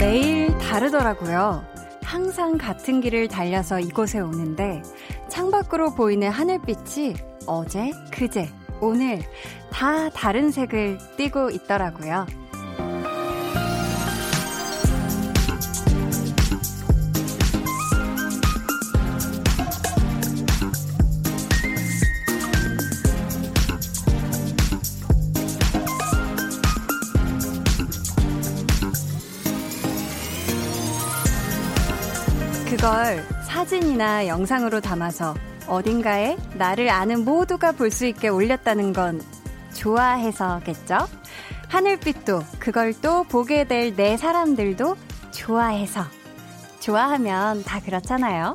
매일 0.00 0.56
다르더라고요. 0.58 1.64
항상 2.02 2.58
같은 2.58 3.00
길을 3.00 3.28
달려서 3.28 3.80
이곳에 3.80 4.20
오는데 4.20 4.82
창밖으로 5.28 5.94
보이는 5.94 6.28
하늘빛이 6.28 7.14
어제, 7.46 7.90
그제, 8.12 8.48
오늘 8.80 9.20
다 9.70 10.08
다른 10.10 10.50
색을 10.50 10.98
띠고 11.16 11.50
있더라고요. 11.50 12.26
그걸 32.84 33.24
사진이나 33.46 34.26
영상으로 34.26 34.82
담아서 34.82 35.34
어딘가에 35.66 36.36
나를 36.58 36.90
아는 36.90 37.24
모두가 37.24 37.72
볼 37.72 37.90
수 37.90 38.04
있게 38.04 38.28
올렸다는 38.28 38.92
건 38.92 39.22
좋아해서겠죠? 39.72 40.98
하늘빛도 41.70 42.42
그걸 42.58 42.92
또 43.00 43.24
보게 43.24 43.64
될 43.64 43.96
내 43.96 44.18
사람들도 44.18 44.96
좋아해서. 45.30 46.02
좋아하면 46.80 47.62
다 47.62 47.80
그렇잖아요. 47.80 48.54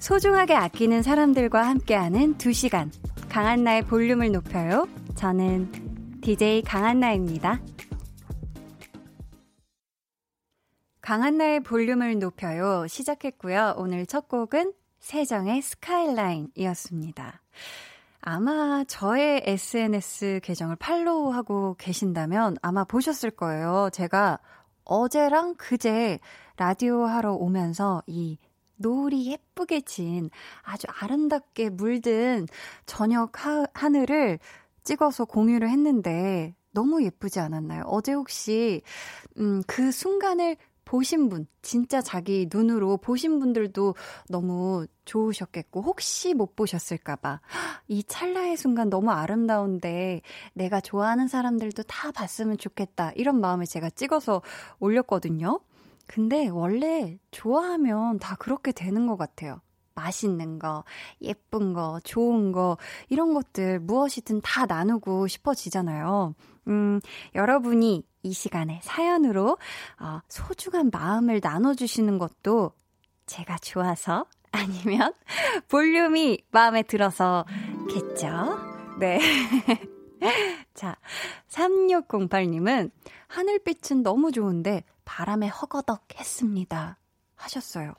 소중하게 0.00 0.56
아끼는 0.56 1.02
사람들과 1.02 1.64
함께하는 1.64 2.38
2시간. 2.38 2.90
강한나의 3.28 3.82
볼륨을 3.82 4.32
높여요. 4.32 4.88
저는 5.14 5.70
DJ 6.22 6.62
강한나입니다. 6.62 7.60
강한나의 11.12 11.60
볼륨을 11.60 12.18
높여요. 12.18 12.86
시작했고요. 12.88 13.74
오늘 13.76 14.06
첫 14.06 14.28
곡은 14.28 14.72
세정의 15.00 15.60
스카이라인이었습니다. 15.60 17.42
아마 18.22 18.82
저의 18.84 19.42
SNS 19.44 20.40
계정을 20.42 20.76
팔로우하고 20.76 21.76
계신다면 21.78 22.56
아마 22.62 22.84
보셨을 22.84 23.30
거예요. 23.30 23.90
제가 23.92 24.38
어제랑 24.84 25.56
그제 25.56 26.18
라디오 26.56 27.04
하러 27.04 27.34
오면서 27.34 28.02
이 28.06 28.38
노을이 28.76 29.32
예쁘게 29.32 29.82
진 29.82 30.30
아주 30.62 30.86
아름답게 30.98 31.68
물든 31.68 32.46
저녁 32.86 33.44
하, 33.44 33.66
하늘을 33.74 34.38
찍어서 34.82 35.26
공유를 35.26 35.68
했는데 35.68 36.54
너무 36.72 37.04
예쁘지 37.04 37.38
않았나요? 37.38 37.82
어제 37.84 38.14
혹시 38.14 38.80
음, 39.36 39.62
그 39.66 39.92
순간을 39.92 40.56
보신 40.84 41.28
분, 41.28 41.46
진짜 41.62 42.00
자기 42.00 42.48
눈으로 42.52 42.96
보신 42.96 43.38
분들도 43.38 43.94
너무 44.28 44.86
좋으셨겠고, 45.04 45.82
혹시 45.82 46.34
못 46.34 46.56
보셨을까봐. 46.56 47.40
이 47.88 48.02
찰나의 48.04 48.56
순간 48.56 48.90
너무 48.90 49.10
아름다운데, 49.10 50.22
내가 50.54 50.80
좋아하는 50.80 51.28
사람들도 51.28 51.84
다 51.84 52.12
봤으면 52.12 52.58
좋겠다. 52.58 53.12
이런 53.14 53.40
마음을 53.40 53.66
제가 53.66 53.90
찍어서 53.90 54.42
올렸거든요. 54.80 55.60
근데 56.06 56.48
원래 56.48 57.18
좋아하면 57.30 58.18
다 58.18 58.36
그렇게 58.36 58.72
되는 58.72 59.06
것 59.06 59.16
같아요. 59.16 59.60
맛있는 59.94 60.58
거, 60.58 60.84
예쁜 61.20 61.72
거, 61.72 62.00
좋은 62.02 62.52
거, 62.52 62.76
이런 63.08 63.34
것들 63.34 63.80
무엇이든 63.80 64.40
다 64.42 64.66
나누고 64.66 65.28
싶어지잖아요. 65.28 66.34
음, 66.68 67.00
여러분이 67.34 68.04
이 68.22 68.32
시간에 68.32 68.80
사연으로 68.82 69.58
어, 70.00 70.20
소중한 70.28 70.90
마음을 70.92 71.40
나눠주시는 71.42 72.18
것도 72.18 72.72
제가 73.26 73.58
좋아서 73.58 74.26
아니면 74.52 75.12
볼륨이 75.68 76.38
마음에 76.50 76.82
들어서겠죠? 76.82 78.58
네. 79.00 79.18
자, 80.74 80.96
3608님은 81.48 82.90
하늘빛은 83.28 84.02
너무 84.02 84.30
좋은데 84.30 84.84
바람에 85.04 85.48
허거덕 85.48 86.06
했습니다. 86.18 86.98
하셨어요. 87.34 87.94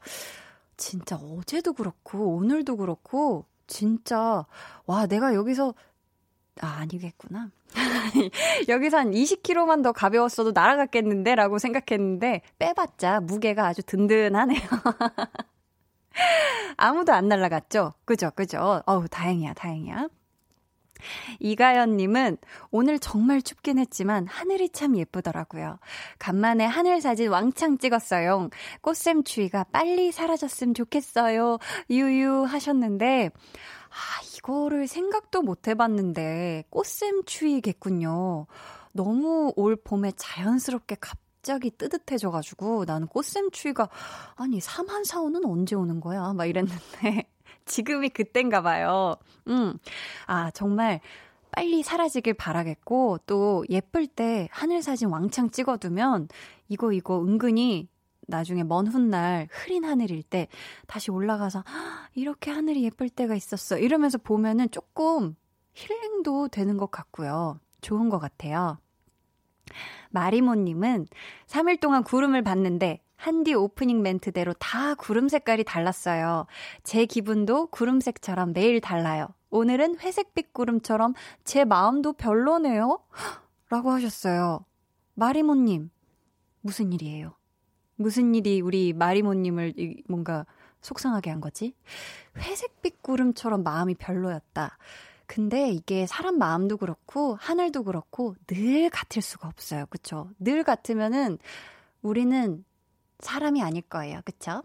진짜 0.78 1.17
어제도 1.17 1.73
그렇고 1.73 2.35
오늘도 2.35 2.78
그렇고 2.78 3.45
진짜 3.67 4.45
와 4.85 5.06
내가 5.06 5.33
여기서 5.33 5.73
아 6.61 6.77
아니겠구나. 6.81 7.49
여기서 8.69 8.97
한 8.97 9.11
20kg만 9.11 9.83
더 9.83 9.91
가벼웠어도 9.91 10.51
날아갔겠는데? 10.51 11.35
라고 11.35 11.57
생각했는데, 11.57 12.41
빼봤자 12.59 13.21
무게가 13.21 13.67
아주 13.67 13.81
든든하네요. 13.83 14.61
아무도 16.77 17.13
안 17.13 17.27
날아갔죠? 17.27 17.93
그죠, 18.05 18.31
그죠? 18.35 18.81
어우, 18.85 19.07
다행이야, 19.07 19.53
다행이야. 19.53 20.09
이가연님은 21.39 22.37
오늘 22.71 22.99
정말 22.99 23.41
춥긴 23.41 23.77
했지만 23.77 24.27
하늘이 24.27 24.69
참 24.69 24.97
예쁘더라고요. 24.97 25.79
간만에 26.19 26.65
하늘 26.65 27.01
사진 27.01 27.29
왕창 27.29 27.77
찍었어요. 27.77 28.49
꽃샘 28.81 29.23
추위가 29.23 29.63
빨리 29.65 30.11
사라졌으면 30.11 30.73
좋겠어요. 30.73 31.57
유유 31.89 32.43
하셨는데, 32.43 33.31
아, 33.93 34.23
이거를 34.35 34.87
생각도 34.87 35.43
못 35.43 35.67
해봤는데, 35.67 36.65
꽃샘 36.71 37.25
추위겠군요. 37.25 38.47
너무 38.91 39.53
올 39.55 39.75
봄에 39.75 40.11
자연스럽게 40.15 40.97
갑자기 40.99 41.69
뜨뜻해져가지고, 41.69 42.85
나는 42.85 43.07
꽃샘 43.07 43.51
추위가, 43.51 43.89
아니, 44.35 44.59
삼한사오는 44.59 45.45
언제 45.45 45.75
오는 45.75 45.99
거야? 45.99 46.33
막 46.33 46.45
이랬는데, 46.45 46.81
지금이 47.65 48.09
그땐가 48.09 48.63
봐요. 48.63 49.15
음. 49.47 49.77
아, 50.25 50.49
정말, 50.51 50.99
빨리 51.51 51.83
사라지길 51.83 52.33
바라겠고, 52.33 53.19
또 53.27 53.63
예쁠 53.69 54.07
때 54.07 54.49
하늘 54.51 54.81
사진 54.81 55.09
왕창 55.09 55.51
찍어두면, 55.51 56.29
이거, 56.67 56.91
이거 56.93 57.21
은근히 57.21 57.89
나중에 58.33 58.63
먼 58.63 58.88
훗날 58.88 59.47
흐린 59.51 59.85
하늘일 59.85 60.23
때 60.23 60.47
다시 60.88 61.11
올라가서 61.11 61.63
이렇게 62.16 62.49
하늘이 62.49 62.83
예쁠 62.83 63.09
때가 63.09 63.35
있었어. 63.35 63.77
이러면서 63.77 64.17
보면은 64.17 64.71
조금 64.71 65.35
힐링도 65.75 66.47
되는 66.47 66.77
것 66.77 66.89
같고요. 66.89 67.59
좋은 67.81 68.09
것 68.09 68.17
같아요. 68.17 68.79
마리모님은 70.09 71.05
3일 71.45 71.79
동안 71.79 72.03
구름을 72.03 72.41
봤는데 72.41 73.01
한디 73.16 73.53
오프닝 73.53 74.01
멘트대로 74.01 74.53
다 74.53 74.95
구름 74.95 75.29
색깔이 75.29 75.63
달랐어요. 75.63 76.47
제 76.83 77.05
기분도 77.05 77.67
구름색처럼 77.67 78.53
매일 78.53 78.81
달라요. 78.81 79.27
오늘은 79.51 80.00
회색빛 80.00 80.53
구름처럼 80.53 81.13
제 81.44 81.65
마음도 81.65 82.13
별로네요. 82.13 83.00
라고 83.69 83.91
하셨어요. 83.91 84.65
마리모님, 85.13 85.91
무슨 86.61 86.91
일이에요? 86.91 87.35
무슨 88.03 88.35
일이 88.35 88.59
우리 88.59 88.91
마리모님을 88.91 89.73
뭔가 90.07 90.45
속상하게 90.81 91.29
한 91.29 91.39
거지? 91.39 91.73
회색빛 92.37 93.01
구름처럼 93.01 93.63
마음이 93.63 93.95
별로였다. 93.95 94.77
근데 95.25 95.69
이게 95.71 96.05
사람 96.05 96.37
마음도 96.37 96.75
그렇고 96.75 97.35
하늘도 97.39 97.85
그렇고 97.85 98.35
늘 98.45 98.89
같을 98.89 99.21
수가 99.21 99.47
없어요. 99.47 99.85
그쵸? 99.89 100.29
늘 100.38 100.65
같으면은 100.65 101.39
우리는 102.01 102.65
사람이 103.19 103.63
아닐 103.63 103.81
거예요. 103.83 104.19
그쵸? 104.25 104.63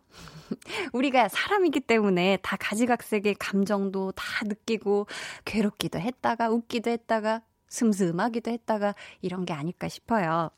우리가 0.92 1.28
사람이기 1.28 1.78
때문에 1.80 2.38
다 2.42 2.56
가지각색의 2.58 3.36
감정도 3.36 4.10
다 4.12 4.24
느끼고 4.44 5.06
괴롭기도 5.44 6.00
했다가 6.00 6.50
웃기도 6.50 6.90
했다가 6.90 7.42
슴슴하기도 7.68 8.50
했다가 8.50 8.96
이런 9.22 9.44
게 9.44 9.52
아닐까 9.52 9.88
싶어요. 9.88 10.50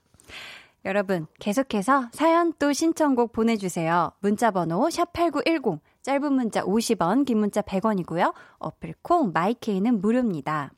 여러분, 0.85 1.27
계속해서 1.39 2.09
사연 2.13 2.55
또 2.59 2.73
신청곡 2.73 3.33
보내주세요. 3.33 4.13
문자번호 4.21 4.89
샵8910, 4.89 5.79
짧은 6.03 6.33
문자 6.33 6.63
50원, 6.63 7.27
긴 7.27 7.39
문자 7.39 7.61
100원이고요. 7.61 8.33
어플콩, 8.59 9.33
마이케이는 9.35 10.01
무료입니다. 10.01 10.73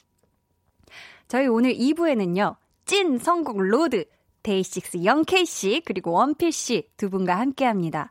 저희 1.29 1.47
오늘 1.47 1.75
2부에는요, 1.75 2.57
찐 2.85 3.19
선곡 3.19 3.59
로드, 3.59 4.05
데이식스 4.43 5.05
영케이씨, 5.05 5.83
그리고 5.85 6.11
원필씨 6.11 6.91
두 6.97 7.09
분과 7.09 7.39
함께 7.39 7.65
합니다. 7.65 8.11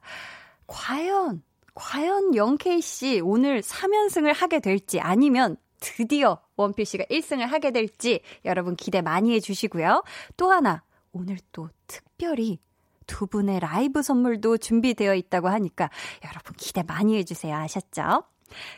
과연, 0.68 1.44
과연 1.76 2.36
영케이씨 2.36 3.20
오늘 3.20 3.62
3연승을 3.62 4.34
하게 4.34 4.62
될지 4.62 5.02
아니면 5.02 5.58
드디어 5.82 6.40
원필씨가 6.56 7.06
1승을 7.10 7.48
하게 7.48 7.72
될지 7.72 8.22
여러분 8.46 8.78
기대 8.78 9.02
많이 9.02 9.34
해주시고요. 9.34 10.04
또 10.38 10.52
하나, 10.52 10.84
오늘 11.12 11.38
또 11.52 11.70
특별히 11.88 12.60
두 13.08 13.28
분의 13.28 13.60
라이브 13.60 14.02
선물도 14.02 14.58
준비되어 14.58 15.16
있다고 15.16 15.50
하니까 15.50 15.90
여러분 16.26 16.54
기대 16.58 16.84
많이 16.84 17.18
해주세요. 17.18 17.56
아셨죠? 17.56 18.24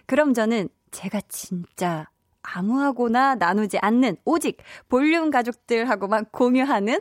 그럼 0.06 0.34
저는 0.34 0.70
제가 0.92 1.22
진짜 1.28 2.08
아무하고나 2.42 3.36
나누지 3.36 3.78
않는 3.80 4.18
오직 4.26 4.58
볼륨 4.90 5.30
가족들하고만 5.30 6.26
공유하는 6.32 7.00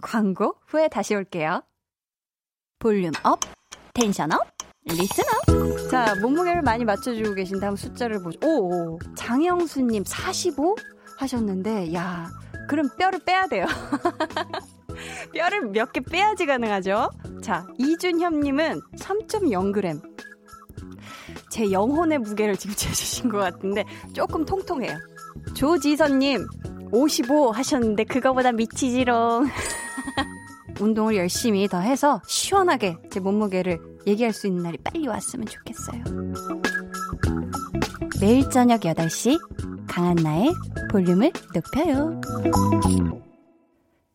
광고 0.00 0.56
후에 0.66 0.88
다시 0.88 1.14
올게요. 1.14 1.62
volume 2.78 3.12
up, 3.24 3.40
tension 3.94 4.32
up, 4.32 4.40
up. 4.40 5.90
자, 5.90 6.14
몸무게를 6.20 6.62
많이 6.62 6.84
맞춰주고 6.84 7.34
계신 7.34 7.60
다음 7.60 7.76
숫자를 7.76 8.22
보죠. 8.22 8.38
오, 8.46 8.94
오. 8.94 8.98
장영수님 9.16 10.04
45 10.06 10.76
하셨는데, 11.18 11.92
야, 11.94 12.30
그럼 12.68 12.88
뼈를 12.96 13.18
빼야 13.24 13.46
돼요. 13.48 13.66
뼈를 15.32 15.70
몇 15.70 15.92
개 15.92 16.00
빼야지 16.00 16.46
가능하죠? 16.46 17.10
자, 17.42 17.66
이준협님은 17.78 18.80
3.0g. 18.98 20.02
제 21.50 21.70
영혼의 21.72 22.18
무게를 22.18 22.56
지금 22.56 22.74
재주신 22.76 23.28
것 23.30 23.38
같은데 23.38 23.84
조금 24.12 24.44
통통해요. 24.44 24.96
조지선님 25.54 26.46
55 26.92 27.50
하셨는데 27.52 28.04
그거보다 28.04 28.52
미치지롱. 28.52 29.48
운동을 30.80 31.16
열심히 31.16 31.66
더 31.68 31.80
해서 31.80 32.20
시원하게 32.26 32.96
제 33.10 33.18
몸무게를 33.18 33.80
얘기할 34.06 34.32
수 34.32 34.46
있는 34.46 34.62
날이 34.62 34.78
빨리 34.78 35.08
왔으면 35.08 35.46
좋겠어요. 35.46 36.04
매일 38.20 38.48
저녁 38.50 38.80
8시 38.82 39.38
강한나의 39.88 40.54
볼륨을 40.90 41.32
높여요. 41.54 42.20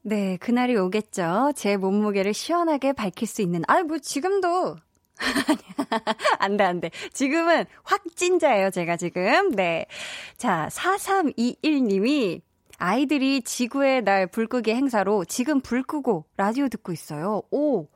네, 0.02 0.38
그날이 0.38 0.76
오겠죠. 0.76 1.54
제 1.56 1.78
몸무게를 1.78 2.34
시원하게 2.34 2.94
밝힐 2.94 3.28
수 3.28 3.42
있는, 3.42 3.64
아, 3.68 3.82
뭐, 3.84 4.00
지금도 4.00 4.76
안 6.40 6.58
돼, 6.58 6.64
안 6.64 6.82
돼. 6.82 6.92
지금은 7.14 7.66
확진자예요, 7.84 8.70
제가 8.70 8.98
지금. 8.98 9.52
네. 9.52 9.86
자, 10.38 10.68
4321님이 10.72 12.42
아이들이 12.78 13.42
지구의 13.42 14.04
날 14.04 14.28
불끄기 14.28 14.72
행사로 14.72 15.26
지금 15.26 15.62
불 15.62 15.84
끄고 15.84 16.26
라디오 16.36 16.68
듣고 16.68 16.92
있어요. 16.92 17.42
오! 17.52 17.88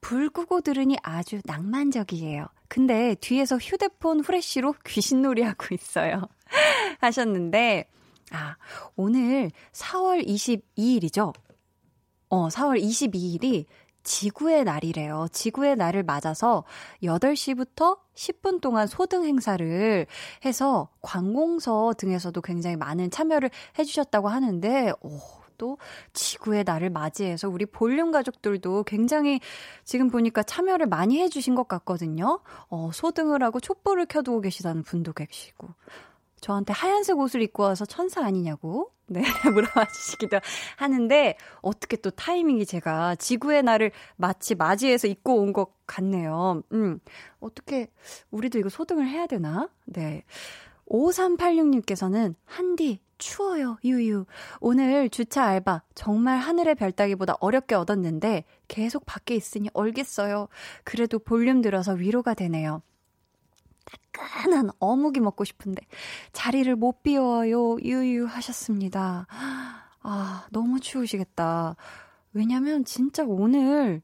불 0.00 0.30
끄고 0.30 0.60
들으니 0.60 0.96
아주 1.02 1.40
낭만적이에요. 1.44 2.46
근데 2.70 3.16
뒤에서 3.16 3.56
휴대폰 3.56 4.20
후레쉬로 4.20 4.76
귀신놀이 4.86 5.42
하고 5.42 5.74
있어요. 5.74 6.22
하셨는데, 7.00 7.90
아, 8.30 8.56
오늘 8.94 9.50
4월 9.72 10.24
22일이죠? 10.24 11.34
어, 12.28 12.48
4월 12.48 12.80
22일이 12.80 13.64
지구의 14.04 14.62
날이래요. 14.62 15.26
지구의 15.32 15.74
날을 15.74 16.04
맞아서 16.04 16.62
8시부터 17.02 17.98
10분 18.14 18.60
동안 18.60 18.86
소등 18.86 19.24
행사를 19.24 20.06
해서 20.44 20.90
관공서 21.02 21.92
등에서도 21.98 22.40
굉장히 22.40 22.76
많은 22.76 23.10
참여를 23.10 23.50
해주셨다고 23.80 24.28
하는데, 24.28 24.92
오, 25.00 25.18
또 25.60 25.76
지구의 26.14 26.64
날을 26.64 26.88
맞이해서 26.88 27.50
우리 27.50 27.66
볼륨 27.66 28.10
가족들도 28.10 28.84
굉장히 28.84 29.40
지금 29.84 30.08
보니까 30.08 30.42
참여를 30.42 30.86
많이 30.86 31.20
해주신 31.20 31.54
것 31.54 31.68
같거든요. 31.68 32.40
어, 32.70 32.90
소등을 32.94 33.42
하고 33.42 33.60
촛불을 33.60 34.06
켜두고 34.06 34.40
계시다는 34.40 34.82
분도 34.82 35.12
계시고. 35.12 35.68
저한테 36.40 36.72
하얀색 36.72 37.18
옷을 37.18 37.42
입고 37.42 37.64
와서 37.64 37.84
천사 37.84 38.24
아니냐고, 38.24 38.90
네, 39.06 39.20
물어봐 39.52 39.88
주시기도 39.88 40.38
하는데, 40.78 41.36
어떻게 41.60 41.98
또 41.98 42.08
타이밍이 42.10 42.64
제가 42.64 43.16
지구의 43.16 43.62
날을 43.62 43.90
마치 44.16 44.54
맞이해서 44.54 45.06
입고 45.08 45.36
온 45.42 45.52
것 45.52 45.68
같네요. 45.86 46.62
음, 46.72 46.98
어떻게, 47.40 47.90
우리도 48.30 48.58
이거 48.58 48.70
소등을 48.70 49.06
해야 49.06 49.26
되나? 49.26 49.68
네. 49.84 50.24
5386님께서는, 50.90 52.34
한디, 52.44 53.00
추워요, 53.18 53.78
유유. 53.84 54.24
오늘 54.60 55.08
주차 55.10 55.44
알바, 55.44 55.82
정말 55.94 56.38
하늘의 56.38 56.74
별 56.74 56.92
따기보다 56.92 57.36
어렵게 57.40 57.74
얻었는데, 57.74 58.44
계속 58.68 59.06
밖에 59.06 59.34
있으니 59.34 59.68
얼겠어요. 59.72 60.48
그래도 60.84 61.18
볼륨 61.18 61.62
들어서 61.62 61.92
위로가 61.92 62.34
되네요. 62.34 62.82
따끈한 64.12 64.70
어묵이 64.78 65.20
먹고 65.20 65.44
싶은데 65.44 65.82
자리를 66.32 66.74
못 66.76 67.02
비워요. 67.02 67.78
유유 67.80 68.26
하셨습니다. 68.26 69.26
아, 70.02 70.46
너무 70.50 70.80
추우시겠다. 70.80 71.76
왜냐면 72.32 72.84
진짜 72.84 73.24
오늘 73.26 74.02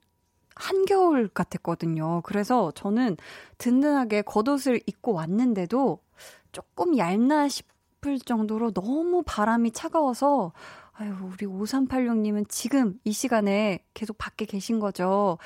한겨울 0.54 1.28
같았거든요. 1.28 2.22
그래서 2.22 2.72
저는 2.72 3.16
든든하게 3.58 4.22
겉옷을 4.22 4.80
입고 4.86 5.12
왔는데도 5.12 6.00
조금 6.56 6.96
얇나 6.96 7.50
싶을 7.50 8.18
정도로 8.18 8.70
너무 8.70 9.22
바람이 9.26 9.72
차가워서 9.72 10.54
아유, 10.92 11.14
우리 11.30 11.44
5386님은 11.44 12.48
지금 12.48 12.98
이 13.04 13.12
시간에 13.12 13.84
계속 13.92 14.16
밖에 14.16 14.46
계신 14.46 14.80
거죠. 14.80 15.36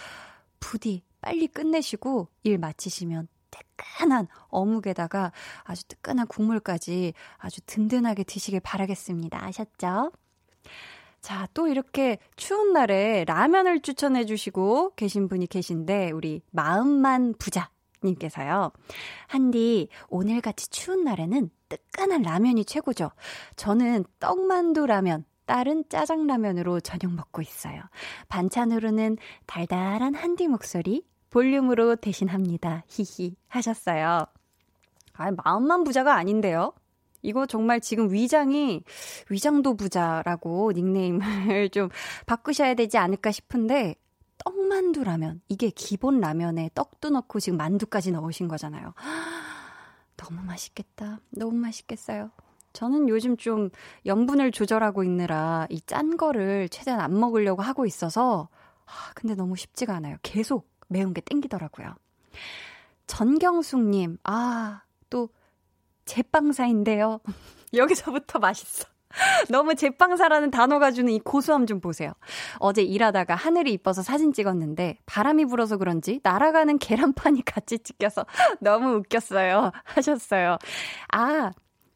부디 0.60 1.02
빨리 1.20 1.48
끝내시고 1.48 2.28
일 2.44 2.58
마치시면 2.58 3.26
뜨끈한 3.50 4.28
어묵에다가 4.50 5.32
아주 5.64 5.82
뜨끈한 5.88 6.28
국물까지 6.28 7.14
아주 7.38 7.60
든든하게 7.66 8.22
드시길 8.22 8.60
바라겠습니다. 8.60 9.44
아셨죠? 9.44 10.12
자, 11.20 11.48
또 11.54 11.66
이렇게 11.66 12.18
추운 12.36 12.72
날에 12.72 13.24
라면을 13.24 13.80
추천해 13.80 14.24
주시고 14.26 14.92
계신 14.94 15.26
분이 15.26 15.48
계신데, 15.48 16.12
우리 16.12 16.40
마음만 16.52 17.34
부자. 17.36 17.68
님께서요. 18.05 18.73
한디, 19.26 19.88
오늘같이 20.08 20.70
추운 20.70 21.05
날에는 21.05 21.50
뜨끈한 21.69 22.23
라면이 22.23 22.64
최고죠. 22.64 23.11
저는 23.56 24.05
떡만두 24.19 24.87
라면, 24.87 25.25
딸은 25.47 25.85
짜장라면으로 25.88 26.81
저녁 26.81 27.12
먹고 27.12 27.43
있어요. 27.43 27.82
반찬으로는 28.29 29.19
달달한 29.47 30.14
한디 30.14 30.47
목소리, 30.49 31.05
볼륨으로 31.31 31.97
대신합니다. 31.97 32.85
히히 32.88 33.37
하셨어요. 33.49 34.26
아, 35.14 35.31
마음만 35.44 35.85
부자가 35.85 36.14
아닌데요. 36.14 36.73
이거 37.23 37.46
정말 37.46 37.81
지금 37.81 38.12
위장이 38.12 38.82
위장도 39.29 39.76
부자라고 39.76 40.73
닉네임을 40.75 41.69
좀 41.70 41.91
바꾸셔야 42.26 42.75
되지 42.75 42.99
않을까 42.99 43.31
싶은데 43.31 43.96
떡만두 44.44 45.05
라면 45.05 45.41
이게 45.49 45.70
기본 45.70 46.20
라면에 46.20 46.70
떡도 46.75 47.11
넣고 47.11 47.41
지금 47.41 47.56
만두까지 47.59 48.13
넣으신 48.13 48.49
거잖아요. 48.49 48.94
너무 50.17 50.43
맛있겠다. 50.43 51.20
너무 51.31 51.53
맛있겠어요. 51.56 52.31
저는 52.73 53.09
요즘 53.09 53.37
좀 53.37 53.70
염분을 54.06 54.53
조절하고 54.53 55.03
있느라 55.05 55.67
이 55.70 55.81
짠 55.87 56.17
거를 56.17 56.69
최대한 56.69 57.01
안 57.01 57.19
먹으려고 57.19 57.63
하고 57.63 57.85
있어서 57.87 58.49
아, 58.87 59.13
근데 59.15 59.35
너무 59.35 59.56
쉽지가 59.56 59.94
않아요. 59.97 60.17
계속 60.23 60.69
매운 60.89 61.13
게 61.15 61.20
땡기더라고요. 61.20 61.94
전경숙님, 63.06 64.19
아, 64.25 64.82
또, 65.11 65.29
제빵사인데요. 66.05 67.20
여기서부터 67.75 68.39
맛있어. 68.39 68.85
너무 69.50 69.74
제빵사라는 69.74 70.50
단어가 70.50 70.90
주는 70.90 71.12
이 71.12 71.19
고소함 71.20 71.67
좀 71.67 71.81
보세요. 71.81 72.12
어제 72.58 72.82
일하다가 72.82 73.34
하늘이 73.34 73.72
이뻐서 73.72 74.02
사진 74.02 74.32
찍었는데 74.32 74.98
바람이 75.06 75.46
불어서 75.46 75.76
그런지 75.76 76.20
날아가는 76.22 76.79
계란판이 76.79 77.43
같이 77.44 77.79
찍혀서 77.79 78.26
너무 78.60 78.94
웃겼어요. 78.96 79.72
하셨어요. 79.84 80.58
아, 81.12 81.50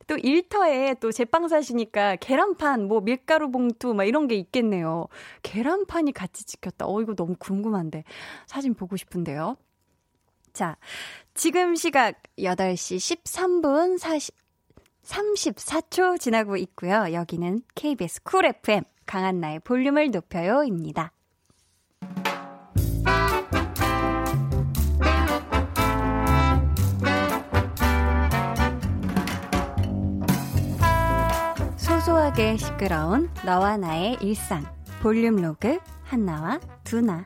또 0.07 0.17
일터에 0.19 0.95
또 1.01 1.11
제빵사시니까 1.11 2.17
계란판, 2.17 2.89
뭐 2.89 3.01
밀가루 3.01 3.51
봉투 3.51 3.95
막 3.95 4.05
이런 4.05 4.29
게 4.29 4.35
있겠네요. 4.35 5.07
계란판이 5.43 6.13
같이 6.13 6.45
찍혔다. 6.45 6.87
어, 6.87 7.01
이거 7.01 7.15
너무 7.15 7.35
궁금한데. 7.39 8.05
사진 8.47 8.75
보고 8.75 8.97
싶은데요. 8.97 9.57
자, 10.53 10.77
지금 11.35 11.75
시각 11.75 12.23
8시 12.39 12.97
13분 13.25 13.99
40, 13.99 14.35
34초 15.05 16.19
지나고 16.19 16.57
있고요. 16.57 17.13
여기는 17.13 17.63
KBS 17.75 18.23
쿨 18.23 18.47
FM 18.47 18.83
강한나의 19.07 19.61
볼륨을 19.61 20.11
높여요입니다. 20.11 21.13
소소하게 31.77 32.57
시끄러운 32.57 33.31
너와 33.45 33.77
나의 33.77 34.19
일상 34.21 34.65
볼륨 35.03 35.37
로그 35.37 35.79
한나와 36.05 36.61
두나 36.83 37.25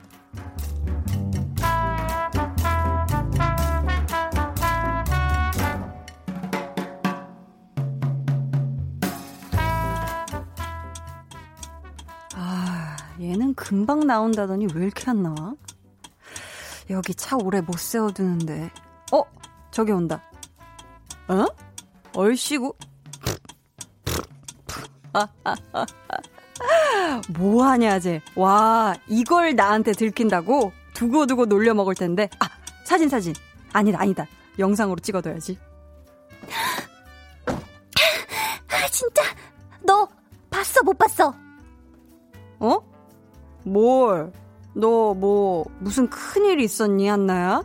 얘는 13.21 13.55
금방 13.55 14.07
나온다더니 14.07 14.69
왜 14.75 14.85
이렇게 14.85 15.11
안 15.11 15.23
나와? 15.23 15.55
여기 16.91 17.15
차 17.15 17.37
오래 17.37 17.61
못 17.61 17.79
세워두는데. 17.79 18.71
어? 19.13 19.23
저기 19.71 19.93
온다. 19.93 20.23
어? 21.29 21.47
얼씨구. 22.15 22.75
뭐하냐, 27.31 27.99
쟤. 28.01 28.21
와, 28.37 28.95
이걸 29.09 29.55
나한테 29.55 29.93
들킨다고? 29.93 30.73
두고두고 30.95 31.47
놀려 31.47 31.75
먹을 31.75 31.95
텐데. 31.95 32.29
아, 32.41 32.49
사진, 32.85 33.09
사진. 33.09 33.35
아니다, 33.73 34.01
아니다. 34.01 34.27
영상으로 34.59 34.99
찍어둬야지. 35.01 35.59
아, 37.47 38.89
진짜. 38.91 39.23
너 39.83 40.09
봤어, 40.51 40.83
못 40.83 40.97
봤어? 40.97 41.35
어? 42.61 42.98
뭘? 43.73 44.33
너 44.75 45.15
뭐, 45.15 45.65
무슨 45.81 46.09
큰일 46.09 46.61
있었니, 46.61 47.09
한나야? 47.09 47.63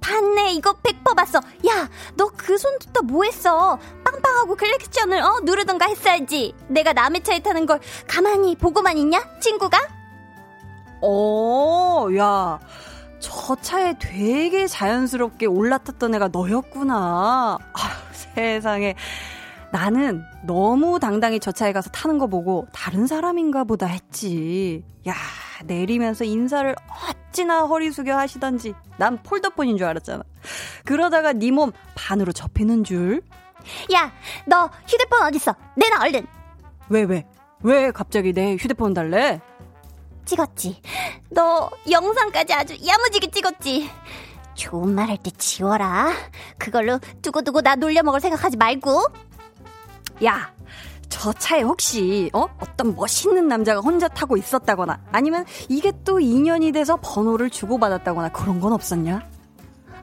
봤네, 0.00 0.52
이거 0.52 0.72
100% 0.72 1.16
봤어. 1.16 1.40
야, 1.68 1.88
너 2.14 2.28
그손 2.28 2.78
듣다 2.78 3.02
뭐 3.02 3.24
했어? 3.24 3.78
빵빵하고 4.04 4.54
클렉션을, 4.54 5.20
어, 5.20 5.40
누르던가 5.42 5.86
했어야지. 5.86 6.54
내가 6.68 6.92
남의 6.92 7.22
차에 7.24 7.40
타는 7.40 7.66
걸 7.66 7.80
가만히 8.06 8.54
보고만 8.56 8.96
있냐? 8.98 9.20
친구가? 9.40 9.78
어, 11.02 12.06
야. 12.16 12.58
저 13.18 13.56
차에 13.56 13.94
되게 13.98 14.66
자연스럽게 14.68 15.46
올라탔던 15.46 16.14
애가 16.14 16.28
너였구나. 16.28 17.58
아, 17.72 17.80
세상에. 18.12 18.94
나는 19.72 20.22
너무 20.44 20.98
당당히 21.00 21.40
저 21.40 21.52
차에 21.52 21.72
가서 21.72 21.90
타는 21.90 22.18
거 22.18 22.26
보고 22.26 22.66
다른 22.72 23.06
사람인가 23.06 23.64
보다 23.64 23.86
했지. 23.86 24.84
야, 25.08 25.14
내리면서 25.64 26.24
인사를 26.24 26.74
어찌나 27.30 27.60
허리 27.66 27.90
숙여 27.90 28.16
하시던지 28.16 28.74
난 28.96 29.18
폴더폰인 29.22 29.76
줄 29.76 29.86
알았잖아. 29.86 30.22
그러다가 30.84 31.32
네 31.32 31.50
몸 31.50 31.72
반으로 31.94 32.32
접히는 32.32 32.84
줄. 32.84 33.22
야, 33.92 34.12
너 34.46 34.70
휴대폰 34.86 35.22
어딨어? 35.22 35.54
내놔 35.76 36.02
얼른. 36.02 36.26
왜 36.88 37.02
왜? 37.02 37.26
왜 37.62 37.90
갑자기 37.90 38.32
내 38.32 38.54
휴대폰 38.56 38.94
달래? 38.94 39.40
찍었지. 40.24 40.80
너 41.30 41.70
영상까지 41.90 42.52
아주 42.54 42.76
야무지게 42.86 43.30
찍었지. 43.30 43.90
좋은 44.54 44.94
말 44.94 45.08
할 45.10 45.18
때 45.18 45.30
지워라. 45.32 46.10
그걸로 46.58 46.98
두고두고 47.22 47.60
나 47.60 47.74
놀려먹을 47.74 48.20
생각하지 48.20 48.56
말고. 48.56 49.04
야, 50.24 50.52
저 51.08 51.32
차에 51.32 51.62
혹시 51.62 52.30
어 52.32 52.46
어떤 52.58 52.94
멋있는 52.94 53.48
남자가 53.48 53.80
혼자 53.80 54.08
타고 54.08 54.36
있었다거나 54.36 55.00
아니면 55.12 55.44
이게 55.68 55.92
또 56.04 56.20
인연이 56.20 56.72
돼서 56.72 56.96
번호를 57.02 57.50
주고받았다거나 57.50 58.30
그런 58.30 58.60
건 58.60 58.72
없었냐? 58.72 59.28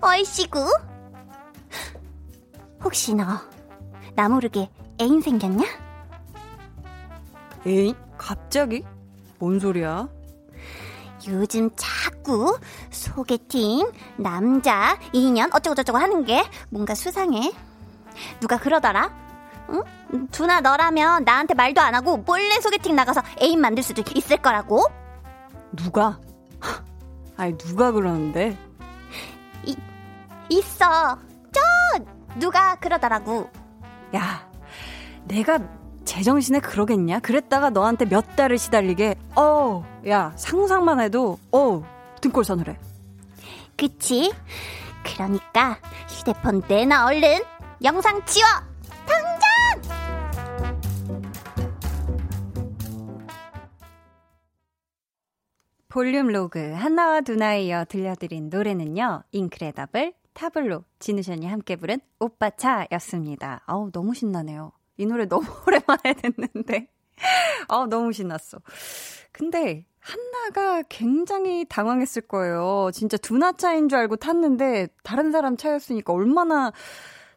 어이씨구. 0.01 0.65
혹시 2.83 3.13
너 3.15 3.25
나 4.15 4.29
모르게 4.29 4.69
애인 5.01 5.21
생겼냐? 5.21 5.65
애인? 7.65 7.95
갑자기? 8.15 8.83
뭔 9.39 9.59
소리야? 9.59 10.07
요즘 11.27 11.71
자꾸 11.75 12.59
소개팅, 12.91 13.89
남자, 14.17 14.99
인연 15.13 15.49
어쩌고저쩌고 15.51 15.97
하는 15.97 16.25
게 16.25 16.43
뭔가 16.69 16.93
수상해. 16.93 17.51
누가 18.39 18.59
그러더라? 18.59 19.22
응? 19.69 20.27
두나 20.31 20.61
너라면 20.61 21.23
나한테 21.23 21.53
말도 21.53 21.81
안 21.81 21.95
하고 21.95 22.17
몰래 22.17 22.59
소개팅 22.61 22.95
나가서 22.95 23.21
애인 23.41 23.59
만들 23.59 23.83
수도 23.83 24.03
있을 24.15 24.37
거라고? 24.37 24.83
누가? 25.71 26.19
아니 27.37 27.57
누가 27.57 27.91
그러는데? 27.91 28.57
이, 29.65 29.75
있어. 30.49 31.17
저 31.51 31.59
누가 32.39 32.75
그러더라고. 32.75 33.49
야, 34.15 34.47
내가 35.25 35.59
제정신에 36.05 36.59
그러겠냐? 36.59 37.19
그랬다가 37.19 37.69
너한테 37.69 38.05
몇 38.05 38.35
달을 38.35 38.57
시달리게, 38.57 39.15
어, 39.35 39.83
야, 40.07 40.33
상상만 40.35 40.99
해도, 40.99 41.39
어, 41.51 41.81
등골 42.21 42.43
서늘해. 42.43 42.77
그치? 43.77 44.33
그러니까 45.03 45.77
휴대폰 46.09 46.61
내놔 46.67 47.05
얼른. 47.05 47.41
영상 47.83 48.23
지워! 48.25 48.47
볼륨 55.93 56.29
로그 56.29 56.71
한나와 56.71 57.21
두나에 57.21 57.65
이어 57.65 57.85
들려드린 57.85 58.49
노래는요. 58.49 59.21
인크레더블 59.31 60.15
타블로 60.33 60.83
진우션이 60.97 61.45
함께 61.45 61.75
부른 61.75 61.99
오빠차였습니다. 62.17 63.61
아우 63.67 63.91
너무 63.91 64.15
신나네요. 64.15 64.71
이 64.97 65.05
노래 65.05 65.27
너무 65.27 65.45
오랜만에 65.67 66.15
듣는데 66.15 66.87
아우 67.69 67.85
너무 67.85 68.11
신났어. 68.11 68.57
근데 69.31 69.85
한나가 69.99 70.81
굉장히 70.89 71.63
당황했을 71.69 72.23
거예요. 72.23 72.89
진짜 72.91 73.15
두나 73.15 73.51
차인 73.51 73.87
줄 73.87 73.99
알고 73.99 74.15
탔는데 74.15 74.87
다른 75.03 75.31
사람 75.31 75.57
차였으니까 75.57 76.11
얼마나 76.11 76.71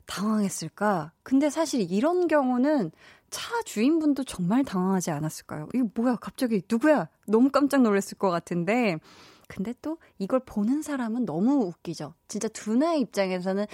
당황했을까? 0.07 1.13
근데 1.23 1.51
사실 1.51 1.87
이런 1.93 2.27
경우는 2.27 2.91
차 3.31 3.63
주인분도 3.65 4.25
정말 4.25 4.65
당황하지 4.65 5.11
않았을까요? 5.11 5.69
이거 5.75 5.89
뭐야? 5.95 6.17
갑자기 6.17 6.63
누구야? 6.71 7.09
너무 7.27 7.51
깜짝 7.51 7.83
놀랐을 7.83 8.19
것 8.19 8.31
같은데. 8.31 8.99
근데 9.49 9.75
또 9.81 9.99
이걸 10.19 10.41
보는 10.41 10.83
사람은 10.83 11.25
너무 11.25 11.67
웃기죠. 11.67 12.15
진짜 12.29 12.49
두나의 12.49 13.01
입장에서는 13.01 13.67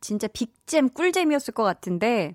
진짜 0.00 0.26
빅잼, 0.28 0.90
꿀잼이었을 0.90 1.54
것 1.54 1.62
같은데 1.62 2.34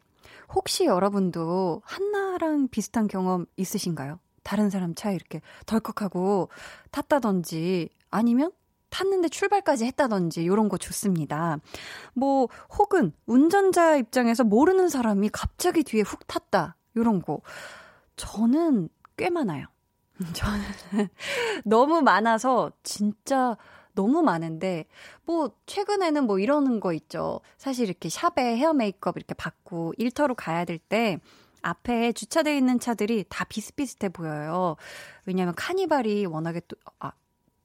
혹시 0.54 0.86
여러분도 0.86 1.82
한나랑 1.84 2.70
비슷한 2.70 3.08
경험 3.08 3.46
있으신가요? 3.58 4.20
다른 4.44 4.70
사람 4.70 4.94
차에 4.96 5.16
이렇게 5.16 5.42
덜컥하고 5.66 6.50
탔다든지 6.92 7.90
아니면 8.12 8.52
탔는데 8.96 9.28
출발까지 9.30 9.86
했다든지 9.86 10.42
이런 10.44 10.70
거 10.70 10.78
좋습니다. 10.78 11.60
뭐 12.14 12.48
혹은 12.78 13.12
운전자 13.26 13.98
입장에서 13.98 14.44
모르는 14.46 14.88
사람이 14.88 15.30
갑자기 15.34 15.84
뒤에 15.84 16.02
훅 16.02 16.28
탔다 16.28 16.78
이런 16.96 17.22
거 17.22 17.42
저는 18.16 18.88
꽤 19.18 19.30
많아요. 19.30 19.66
저는 20.34 21.10
너무 21.66 22.02
많아서 22.02 22.72
진짜 22.84 23.58
너무 23.96 24.22
많은데 24.24 24.86
뭐 25.26 25.52
최근에는 25.66 26.26
뭐 26.26 26.40
이러는 26.40 26.80
거 26.80 26.94
있죠. 26.94 27.42
사실 27.58 27.90
이렇게 27.90 28.08
샵에 28.08 28.56
헤어 28.58 28.74
메이크업 28.74 29.18
이렇게 29.18 29.34
받고 29.34 29.94
일터로 29.98 30.36
가야 30.36 30.64
될 30.64 30.80
때 30.80 31.20
앞에 31.66 32.12
주차되어 32.14 32.54
있는 32.54 32.80
차들이 32.80 33.26
다 33.28 33.44
비슷비슷해 33.44 34.10
보여요. 34.10 34.76
왜냐면 35.26 35.56
카니발이 35.56 36.28
워낙에 36.28 36.62
또, 36.68 36.78
아, 37.00 37.12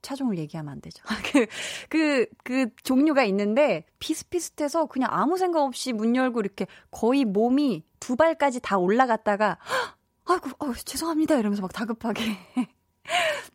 차종을 0.02 0.38
얘기하면 0.38 0.72
안 0.72 0.80
되죠. 0.80 1.02
그, 1.32 1.46
그, 1.88 2.26
그 2.44 2.68
종류가 2.82 3.24
있는데 3.24 3.84
비슷비슷해서 3.98 4.86
그냥 4.86 5.08
아무 5.12 5.36
생각 5.36 5.62
없이 5.62 5.92
문 5.92 6.16
열고 6.16 6.40
이렇게 6.40 6.66
거의 6.90 7.24
몸이 7.24 7.84
두 7.98 8.16
발까지 8.16 8.60
다 8.60 8.78
올라갔다가 8.78 9.58
아이고, 10.26 10.50
어, 10.58 10.72
죄송합니다. 10.74 11.36
이러면서 11.36 11.62
막 11.62 11.72
다급하게. 11.72 12.22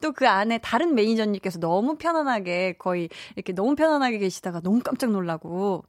또그 0.02 0.28
안에 0.28 0.58
다른 0.58 0.96
매니저님께서 0.96 1.60
너무 1.60 1.96
편안하게 1.98 2.74
거의 2.78 3.10
이렇게 3.36 3.54
너무 3.54 3.76
편안하게 3.76 4.18
계시다가 4.18 4.60
너무 4.60 4.82
깜짝 4.82 5.12
놀라고 5.12 5.86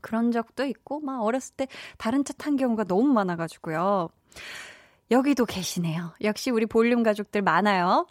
그런 0.00 0.32
적도 0.32 0.64
있고 0.64 1.00
막 1.00 1.22
어렸을 1.22 1.54
때 1.56 1.68
다른 1.98 2.24
차 2.24 2.32
탄 2.32 2.56
경우가 2.56 2.84
너무 2.84 3.12
많아가지고요. 3.12 4.08
여기도 5.10 5.44
계시네요. 5.44 6.14
역시 6.22 6.50
우리 6.50 6.66
볼륨 6.66 7.02
가족들 7.02 7.42
많아요. 7.42 8.06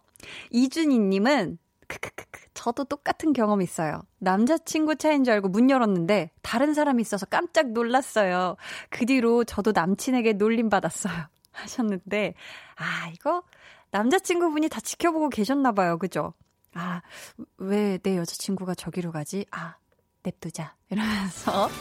이준희님은 0.51 1.57
크크크크 1.87 2.41
저도 2.53 2.83
똑같은 2.83 3.33
경험 3.33 3.61
있어요. 3.61 4.01
남자친구 4.19 4.97
차인 4.97 5.23
줄 5.23 5.33
알고 5.33 5.49
문 5.49 5.69
열었는데 5.69 6.31
다른 6.41 6.73
사람이 6.73 7.01
있어서 7.01 7.25
깜짝 7.25 7.71
놀랐어요. 7.71 8.55
그 8.89 9.05
뒤로 9.05 9.43
저도 9.43 9.71
남친에게 9.73 10.33
놀림 10.33 10.69
받았어요. 10.69 11.13
하셨는데 11.51 12.35
아 12.75 13.09
이거 13.13 13.43
남자친구분이 13.91 14.69
다 14.69 14.79
지켜보고 14.81 15.29
계셨나 15.29 15.71
봐요. 15.71 15.97
그죠? 15.97 16.33
아, 16.75 17.01
왜 17.57 17.97
내 18.03 18.17
여자친구가 18.17 18.75
저기로 18.75 19.11
가지? 19.11 19.47
아, 19.49 19.75
냅두자. 20.21 20.75
이러면서. 20.91 21.67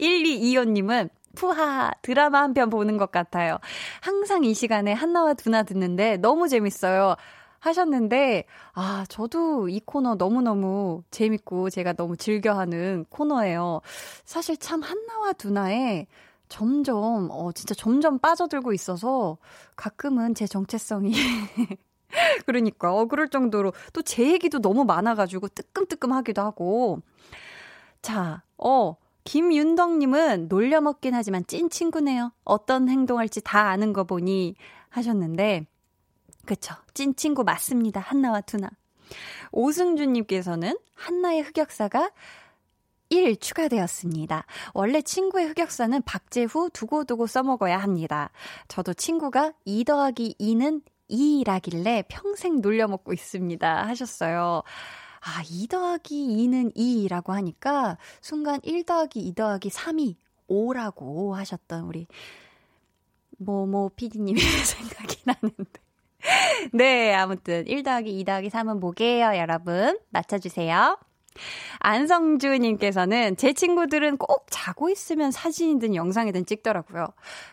1225님은 0.00 1.10
푸하 1.34 1.90
드라마 2.02 2.40
한 2.42 2.54
편 2.54 2.70
보는 2.70 2.96
것 2.96 3.10
같아요. 3.12 3.58
항상 4.00 4.44
이 4.44 4.54
시간에 4.54 4.92
한나와 4.92 5.34
두나 5.34 5.62
듣는데 5.64 6.16
너무 6.18 6.48
재밌어요. 6.48 7.16
하셨는데, 7.60 8.44
아, 8.74 9.06
저도 9.08 9.68
이 9.70 9.80
코너 9.80 10.16
너무너무 10.16 11.02
재밌고 11.10 11.70
제가 11.70 11.94
너무 11.94 12.16
즐겨하는 12.16 13.06
코너예요. 13.08 13.80
사실 14.26 14.56
참 14.58 14.82
한나와 14.82 15.32
두나의 15.32 16.06
점점, 16.50 17.28
어, 17.30 17.52
진짜 17.52 17.74
점점 17.74 18.18
빠져들고 18.18 18.74
있어서 18.74 19.38
가끔은 19.76 20.34
제 20.34 20.46
정체성이. 20.46 21.12
그러니까, 22.46 22.94
어, 22.94 23.06
그럴 23.06 23.28
정도로 23.28 23.72
또 23.92 24.02
제 24.02 24.30
얘기도 24.32 24.60
너무 24.60 24.84
많아가지고 24.84 25.48
뜨끔뜨끔하기도 25.48 26.42
하고. 26.42 27.00
자, 28.02 28.42
어, 28.58 28.96
김윤덕님은 29.24 30.48
놀려먹긴 30.48 31.14
하지만 31.14 31.44
찐 31.46 31.70
친구네요. 31.70 32.32
어떤 32.44 32.88
행동할지 32.88 33.40
다 33.42 33.68
아는 33.70 33.92
거 33.92 34.04
보니 34.04 34.54
하셨는데, 34.90 35.66
그쵸. 36.44 36.74
찐 36.92 37.16
친구 37.16 37.42
맞습니다. 37.42 38.00
한나와 38.00 38.40
투나. 38.42 38.70
오승준님께서는 39.52 40.78
한나의 40.94 41.42
흑역사가 41.42 42.10
1 43.08 43.36
추가되었습니다. 43.36 44.44
원래 44.72 45.00
친구의 45.02 45.48
흑역사는 45.48 46.02
박제후 46.02 46.70
두고두고 46.72 47.26
써먹어야 47.26 47.78
합니다. 47.78 48.30
저도 48.68 48.94
친구가 48.94 49.52
2 49.64 49.84
더하기 49.84 50.36
2는 50.40 50.82
2라길래 51.10 52.04
평생 52.08 52.60
놀려먹고 52.60 53.12
있습니다. 53.12 53.86
하셨어요. 53.86 54.62
아, 55.24 55.42
2 55.48 55.68
더하기 55.68 56.14
2는 56.14 56.76
2라고 56.76 57.28
하니까 57.28 57.96
순간 58.20 58.60
1 58.62 58.84
더하기 58.84 59.20
2 59.20 59.34
더하기 59.34 59.70
3이 59.70 60.16
5라고 60.50 61.32
하셨던 61.32 61.84
우리 61.84 62.06
뭐뭐 63.38 63.90
PD님의 63.96 64.42
생각이 64.64 65.16
나는데. 65.24 65.80
네, 66.72 67.14
아무튼 67.14 67.66
1 67.66 67.82
더하기 67.82 68.18
2 68.20 68.24
더하기 68.24 68.48
3은 68.50 68.78
뭐게요, 68.80 69.36
여러분? 69.36 69.98
맞춰주세요. 70.10 70.98
안성주님께서는 71.80 73.36
제 73.36 73.54
친구들은 73.54 74.18
꼭 74.18 74.46
자고 74.50 74.90
있으면 74.90 75.30
사진이든 75.30 75.94
영상이든 75.94 76.46
찍더라고요. 76.46 77.08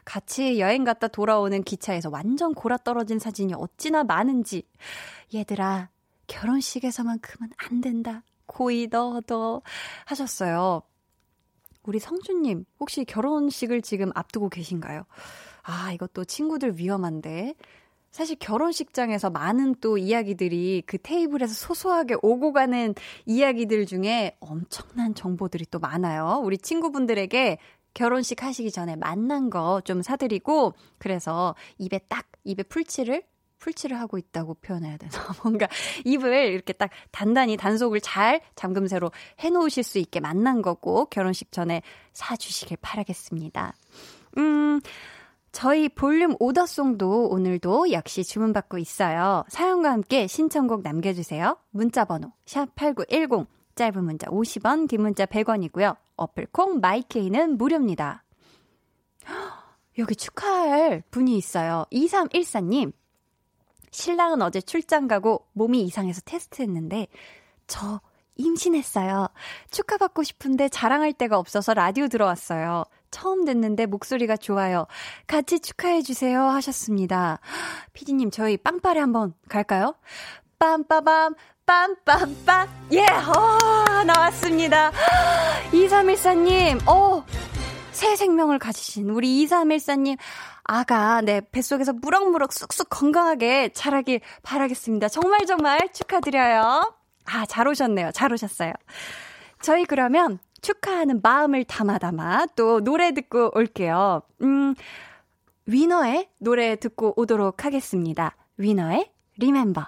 같이 0.05 0.59
여행 0.59 0.83
갔다 0.83 1.07
돌아오는 1.07 1.63
기차에서 1.63 2.09
완전 2.09 2.53
골아 2.53 2.77
떨어진 2.77 3.17
사진이 3.17 3.53
어찌나 3.55 4.03
많은지. 4.03 4.63
얘들아, 5.33 5.89
결혼식에서만큼은 6.27 7.49
안 7.57 7.81
된다. 7.81 8.23
고이 8.45 8.87
너도 8.91 9.61
하셨어요. 10.05 10.81
우리 11.83 11.99
성주님, 11.99 12.65
혹시 12.79 13.05
결혼식을 13.05 13.81
지금 13.81 14.11
앞두고 14.13 14.49
계신가요? 14.49 15.03
아, 15.63 15.91
이것도 15.93 16.25
친구들 16.25 16.77
위험한데. 16.77 17.55
사실 18.11 18.35
결혼식장에서 18.37 19.29
많은 19.29 19.75
또 19.79 19.97
이야기들이 19.97 20.83
그 20.85 20.97
테이블에서 20.97 21.53
소소하게 21.53 22.17
오고 22.21 22.51
가는 22.51 22.93
이야기들 23.25 23.85
중에 23.85 24.35
엄청난 24.41 25.15
정보들이 25.15 25.67
또 25.71 25.79
많아요. 25.79 26.41
우리 26.43 26.57
친구분들에게 26.57 27.57
결혼식 27.93 28.43
하시기 28.43 28.69
전에 28.71 28.97
만난 28.97 29.49
거 29.49 29.81
좀 29.85 30.01
사드리고 30.01 30.73
그래서 30.97 31.55
입에 31.77 31.99
딱 32.09 32.27
입에 32.43 32.63
풀칠을 32.63 33.23
풀칠을 33.61 33.97
하고 33.97 34.17
있다고 34.17 34.55
표현해야 34.55 34.97
되나? 34.97 35.11
뭔가 35.43 35.67
입을 36.03 36.51
이렇게 36.51 36.73
딱 36.73 36.89
단단히 37.11 37.55
단속을 37.55 38.01
잘 38.01 38.41
잠금새로 38.55 39.11
해놓으실 39.39 39.83
수 39.83 39.99
있게 39.99 40.19
만난 40.19 40.61
거고 40.61 41.05
결혼식 41.05 41.51
전에 41.51 41.81
사주시길 42.13 42.77
바라겠습니다. 42.81 43.73
음, 44.37 44.81
저희 45.51 45.89
볼륨 45.89 46.35
오더송도 46.39 47.29
오늘도 47.29 47.91
역시 47.91 48.23
주문받고 48.23 48.77
있어요. 48.77 49.43
사연과 49.49 49.91
함께 49.91 50.27
신청곡 50.27 50.81
남겨주세요. 50.81 51.57
문자번호 51.69 52.31
샵8910 52.45 53.45
짧은 53.75 54.03
문자 54.03 54.27
50원 54.27 54.87
긴 54.87 55.01
문자 55.01 55.25
100원이고요. 55.25 55.95
어플콩 56.15 56.79
마이케이는 56.79 57.57
무료입니다. 57.57 58.23
여기 59.97 60.15
축하할 60.15 61.03
분이 61.11 61.37
있어요. 61.37 61.85
2314님. 61.91 62.93
신랑은 63.91 64.41
어제 64.41 64.61
출장 64.61 65.07
가고 65.07 65.45
몸이 65.53 65.81
이상해서 65.83 66.21
테스트했는데 66.25 67.07
저 67.67 68.01
임신했어요. 68.35 69.27
축하받고 69.69 70.23
싶은데 70.23 70.69
자랑할 70.69 71.13
데가 71.13 71.37
없어서 71.37 71.73
라디오 71.73 72.07
들어왔어요. 72.07 72.85
처음 73.11 73.45
듣는데 73.45 73.85
목소리가 73.85 74.37
좋아요. 74.37 74.87
같이 75.27 75.59
축하해주세요. 75.59 76.41
하셨습니다. 76.41 77.39
피디님, 77.93 78.31
저희 78.31 78.57
빵빠레 78.57 78.99
한번 78.99 79.33
갈까요? 79.49 79.95
빰빠밤, 80.59 81.35
빰빰빰. 81.65 82.67
예, 82.93 83.05
어, 83.05 84.03
나왔습니다. 84.03 84.91
2314님, 85.73 86.87
어, 86.87 87.23
새 87.91 88.15
생명을 88.15 88.59
가지신 88.59 89.09
우리 89.09 89.45
2314님. 89.45 90.17
아가, 90.63 91.21
네, 91.21 91.41
뱃속에서 91.51 91.93
무럭무럭 91.93 92.53
쑥쑥 92.53 92.89
건강하게 92.89 93.69
자라길 93.69 94.21
바라겠습니다. 94.43 95.09
정말 95.09 95.45
정말 95.45 95.91
축하드려요. 95.93 96.93
아, 97.25 97.45
잘 97.45 97.67
오셨네요. 97.67 98.11
잘 98.13 98.33
오셨어요. 98.33 98.73
저희 99.61 99.85
그러면 99.85 100.39
축하하는 100.61 101.21
마음을 101.21 101.63
담아 101.63 101.97
담아 101.97 102.47
또 102.55 102.81
노래 102.81 103.13
듣고 103.13 103.51
올게요. 103.55 104.21
음, 104.41 104.75
위너의 105.65 106.29
노래 106.37 106.75
듣고 106.75 107.13
오도록 107.15 107.65
하겠습니다. 107.65 108.35
위너의 108.57 109.11
리멤버. 109.37 109.87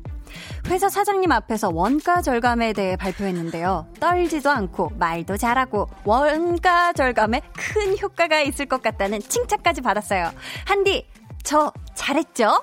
회사 0.67 0.89
사장님 0.89 1.31
앞에서 1.31 1.69
원가 1.69 2.21
절감에 2.21 2.73
대해 2.73 2.95
발표했는데요. 2.95 3.87
떨지도 3.99 4.49
않고 4.49 4.91
말도 4.97 5.37
잘하고 5.37 5.89
원가 6.05 6.93
절감에 6.93 7.41
큰 7.55 7.97
효과가 7.97 8.41
있을 8.41 8.67
것 8.67 8.81
같다는 8.81 9.19
칭찬까지 9.19 9.81
받았어요. 9.81 10.31
한디, 10.65 11.07
저 11.43 11.71
잘했죠? 11.95 12.61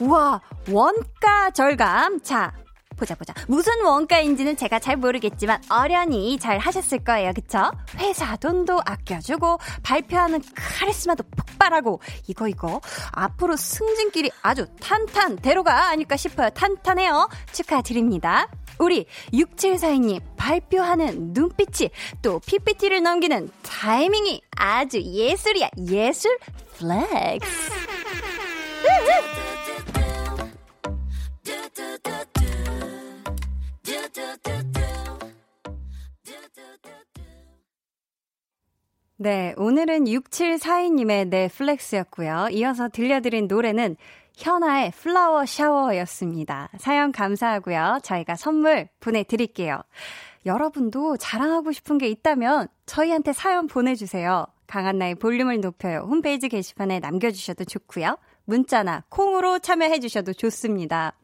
우와, 0.00 0.40
원가 0.70 1.50
절감. 1.50 2.20
자, 2.22 2.52
보자 3.02 3.16
보자. 3.16 3.34
무슨 3.48 3.84
원가인지는 3.84 4.56
제가 4.56 4.78
잘 4.78 4.96
모르겠지만 4.96 5.60
어련히 5.68 6.38
잘 6.38 6.58
하셨을 6.58 7.02
거예요. 7.02 7.32
그쵸? 7.34 7.72
회사 7.96 8.36
돈도 8.36 8.80
아껴주고 8.86 9.58
발표하는 9.82 10.40
카리스마도 10.54 11.24
폭발하고 11.36 12.00
이거 12.28 12.46
이거 12.46 12.80
앞으로 13.10 13.56
승진길이 13.56 14.30
아주 14.42 14.66
탄탄대로가 14.80 15.88
아닐까 15.88 16.16
싶어요. 16.16 16.50
탄탄해요. 16.50 17.28
축하드립니다. 17.50 18.46
우리 18.78 19.06
6742님 19.32 20.20
발표하는 20.36 21.32
눈빛이 21.32 21.90
또 22.22 22.38
PPT를 22.46 23.02
넘기는 23.02 23.50
타이밍이 23.62 24.42
아주 24.56 25.00
예술이야. 25.02 25.70
예술 25.90 26.38
flex. 26.78 27.50
네, 39.16 39.54
오늘은 39.56 40.04
6742님의 40.04 41.28
넷플렉스였고요. 41.28 42.48
이어서 42.50 42.88
들려드린 42.88 43.46
노래는 43.46 43.96
현아의 44.36 44.90
플라워 44.90 45.46
샤워였습니다. 45.46 46.70
사연 46.78 47.12
감사하고요. 47.12 48.00
저희가 48.02 48.34
선물 48.36 48.88
보내드릴게요. 49.00 49.80
여러분도 50.44 51.16
자랑하고 51.18 51.70
싶은 51.72 51.98
게 51.98 52.08
있다면 52.08 52.68
저희한테 52.86 53.32
사연 53.32 53.66
보내주세요. 53.66 54.46
강한나의 54.66 55.14
볼륨을 55.16 55.60
높여요. 55.60 56.06
홈페이지 56.08 56.48
게시판에 56.48 56.98
남겨주셔도 56.98 57.64
좋고요. 57.64 58.18
문자나 58.44 59.04
콩으로 59.08 59.60
참여해 59.60 60.00
주셔도 60.00 60.32
좋습니다. 60.32 61.14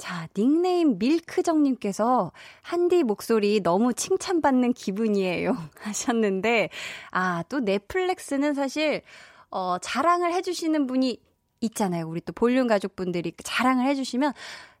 자, 0.00 0.28
닉네임 0.34 0.98
밀크정님께서 0.98 2.32
한디 2.62 3.02
목소리 3.02 3.60
너무 3.60 3.92
칭찬받는 3.92 4.72
기분이에요. 4.72 5.54
하셨는데, 5.78 6.70
아, 7.10 7.44
또 7.50 7.60
네 7.60 7.79
flex는 7.79 8.54
사실, 8.54 9.02
어, 9.50 9.76
자랑을 9.78 10.32
해주시는 10.32 10.86
분이 10.86 11.18
있잖아요. 11.60 12.08
우리 12.08 12.22
또 12.22 12.32
볼륨 12.32 12.66
가족분들이 12.66 13.34
자랑을 13.44 13.84
해주시면, 13.88 14.32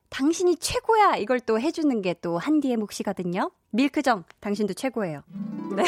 당신이 0.08 0.56
최고야! 0.56 1.16
이걸 1.16 1.38
또 1.38 1.60
해주는 1.60 2.00
게 2.00 2.14
또 2.22 2.38
한디의 2.38 2.78
몫이거든요. 2.78 3.50
밀크정, 3.72 4.24
당신도 4.40 4.72
최고예요. 4.72 5.22
네. 5.76 5.84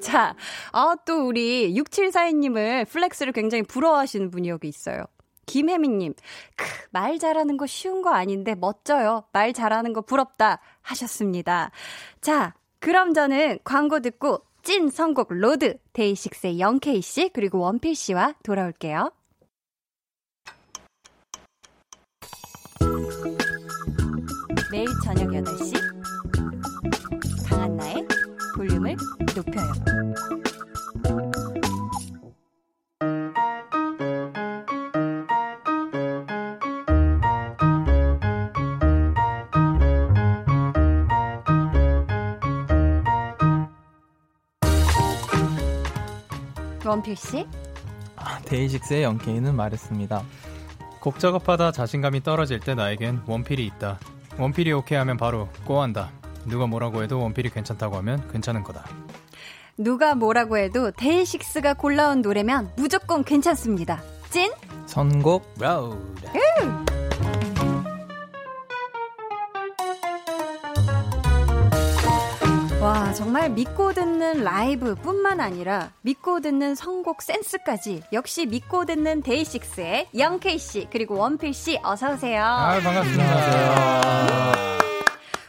자, 0.00 0.34
아, 0.72 0.96
또 1.06 1.28
우리 1.28 1.72
6742님을 1.72 2.88
flex를 2.88 3.32
굉장히 3.32 3.62
부러워하시는 3.62 4.32
분이 4.32 4.48
여기 4.48 4.66
있어요. 4.66 5.04
김혜민님, 5.46 6.14
크, 6.56 6.64
말 6.90 7.18
잘하는 7.18 7.56
거 7.56 7.66
쉬운 7.66 8.02
거 8.02 8.10
아닌데 8.10 8.54
멋져요. 8.54 9.24
말 9.32 9.52
잘하는 9.52 9.92
거 9.92 10.00
부럽다. 10.00 10.60
하셨습니다. 10.82 11.70
자, 12.20 12.54
그럼 12.78 13.14
저는 13.14 13.58
광고 13.64 14.00
듣고 14.00 14.44
찐 14.62 14.88
선곡 14.88 15.28
로드, 15.30 15.78
데이식스의 15.92 16.58
영케이 16.58 17.02
씨, 17.02 17.28
그리고 17.32 17.58
원필 17.58 17.94
씨와 17.94 18.34
돌아올게요. 18.42 19.10
매일 24.72 24.86
저녁 25.04 25.28
8시, 25.28 25.83
원필 46.94 47.16
씨? 47.16 47.46
아, 48.16 48.38
데이식스의 48.42 49.02
영케이는 49.02 49.54
말했습니다. 49.56 50.22
곡 51.00 51.18
작업하다 51.18 51.72
자신감이 51.72 52.22
떨어질 52.22 52.60
때 52.60 52.74
나에겐 52.74 53.22
원필이 53.26 53.66
있다. 53.66 53.98
원필이 54.38 54.72
오케이 54.72 54.96
하면 54.98 55.16
바로 55.16 55.48
go한다. 55.66 56.10
누가 56.46 56.66
뭐라고 56.66 57.02
해도 57.02 57.20
원필이 57.20 57.50
괜찮다고 57.50 57.96
하면 57.96 58.26
괜찮은 58.30 58.62
거다. 58.62 58.84
누가 59.76 60.14
뭐라고 60.14 60.56
해도 60.56 60.92
데이식스가 60.92 61.74
골라온 61.74 62.22
노래면 62.22 62.70
무조건 62.76 63.24
괜찮습니다. 63.24 64.00
찐 64.30 64.52
선곡 64.86 65.54
로드. 65.58 66.26
정말 73.14 73.48
믿고 73.48 73.92
듣는 73.92 74.42
라이브 74.42 74.96
뿐만 74.96 75.40
아니라 75.40 75.92
믿고 76.02 76.40
듣는 76.40 76.74
선곡 76.74 77.22
센스까지 77.22 78.02
역시 78.12 78.44
믿고 78.44 78.86
듣는 78.86 79.22
데이식스의 79.22 80.08
영케이 80.18 80.58
씨 80.58 80.88
그리고 80.90 81.16
원필 81.16 81.54
씨 81.54 81.78
어서 81.84 82.12
오세요. 82.12 82.42
아, 82.42 82.80
반갑습니다. 82.80 84.54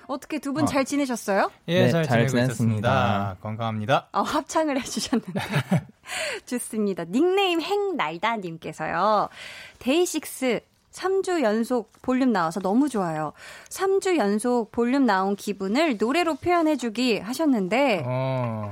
어떻게 0.08 0.38
두 0.38 0.54
분잘 0.54 0.82
어. 0.82 0.84
지내셨어요? 0.84 1.52
예, 1.68 1.86
네, 1.86 1.90
잘, 1.90 2.04
잘 2.04 2.28
지내고 2.28 2.52
있습니다. 2.52 3.38
건강합니다. 3.42 4.10
어, 4.12 4.22
합창을 4.22 4.80
해주셨는데. 4.82 5.34
좋습니다. 6.46 7.06
닉네임 7.06 7.60
행날다님께서요. 7.62 9.30
데이식스 9.80 10.60
3주 10.96 11.44
연속 11.44 11.92
볼륨 12.02 12.32
나와서 12.32 12.60
너무 12.62 12.88
좋아요. 12.88 13.34
3주 13.70 14.18
연속 14.18 14.72
볼륨 14.72 15.06
나온 15.06 15.36
기분을 15.36 15.98
노래로 15.98 16.36
표현해주기 16.36 17.20
하셨는데, 17.20 18.04
어, 18.06 18.72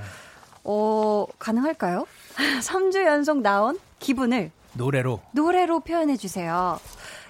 어 0.64 1.26
가능할까요? 1.38 2.06
3주 2.62 3.06
연속 3.06 3.42
나온 3.42 3.78
기분을 4.00 4.52
노래로 4.74 5.20
노래로 5.32 5.82
표현해주세요. 5.82 6.80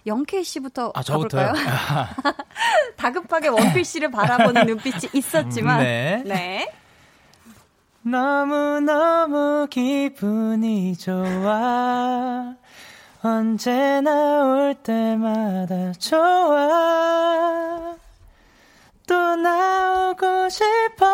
영케이 0.06 0.44
씨부터 0.44 0.92
아, 0.94 1.02
가볼까요? 1.02 1.54
다급하게 2.96 3.48
원필 3.48 3.84
씨를 3.84 4.12
바라보는 4.12 4.68
눈빛이 4.68 5.10
있었지만, 5.14 5.82
네. 5.82 6.22
네. 6.26 6.72
너무너무 8.04 9.66
기분이 9.70 10.98
좋아. 10.98 12.56
언제나 13.26 14.44
올 14.44 14.76
때마다 14.76 15.94
좋아 15.94 17.96
또 19.08 19.36
나오고 19.38 20.50
싶어 20.50 21.06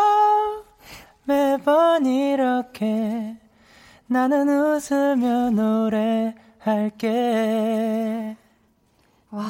매번 1.25 2.07
이렇게 2.07 3.37
나는 4.07 4.49
웃으며 4.49 5.51
노래할게 6.71 7.05
와. 9.29 9.45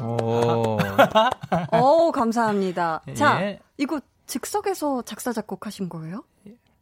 오. 0.00 0.78
오, 1.76 2.12
감사합니다. 2.12 3.02
자, 3.14 3.42
예. 3.42 3.58
이거 3.78 4.00
즉석에서 4.26 5.02
작사, 5.02 5.32
작곡하신 5.32 5.88
거예요? 5.88 6.22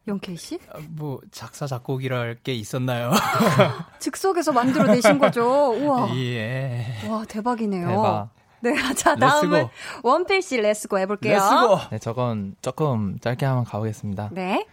영케이 0.07 0.37
씨? 0.37 0.59
아, 0.73 0.79
뭐 0.90 1.21
작사 1.31 1.67
작곡이랄 1.67 2.37
게 2.45 2.53
있었나요? 2.55 3.11
즉석에서 4.01 4.53
만들어내신 4.53 5.19
거죠. 5.19 5.73
우와. 5.73 6.14
예. 6.17 6.85
와 7.09 7.25
대박이네요. 7.27 7.88
대박. 7.88 8.29
네, 8.61 8.75
자 8.95 9.14
다음은 9.17 9.69
원필 10.03 10.40
씨 10.43 10.57
let's 10.59 10.87
go 10.87 10.98
해볼게요. 10.99 11.35
let's 11.35 11.62
go. 11.62 11.79
네, 11.90 11.99
저건 11.99 12.55
조금 12.62 13.19
짧게 13.21 13.45
한번 13.47 13.64
가보겠습니다. 13.64 14.31
네. 14.33 14.67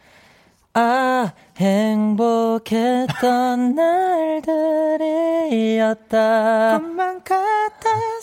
아 0.74 1.34
행복했던 1.58 3.16
날들이었다. 5.52 6.80
꿈만 6.80 7.22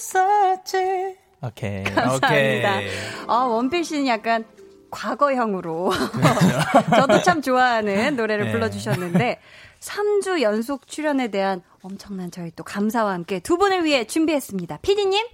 같았었지. 0.02 1.16
오케이. 1.42 1.84
감사합니다. 1.84 2.76
오케이. 2.76 2.90
아 3.26 3.34
원필 3.44 3.84
씨는 3.84 4.06
약간 4.08 4.44
과거형으로. 4.90 5.92
저도 6.96 7.22
참 7.22 7.42
좋아하는 7.42 8.16
노래를 8.16 8.46
네. 8.46 8.52
불러주셨는데 8.52 9.40
3주 9.80 10.42
연속 10.42 10.86
출연에 10.86 11.28
대한 11.28 11.62
엄청난 11.82 12.30
저희 12.30 12.50
또 12.56 12.64
감사와 12.64 13.12
함께 13.12 13.40
두 13.40 13.56
분을 13.56 13.84
위해 13.84 14.04
준비했습니다. 14.04 14.78
피디님? 14.82 15.26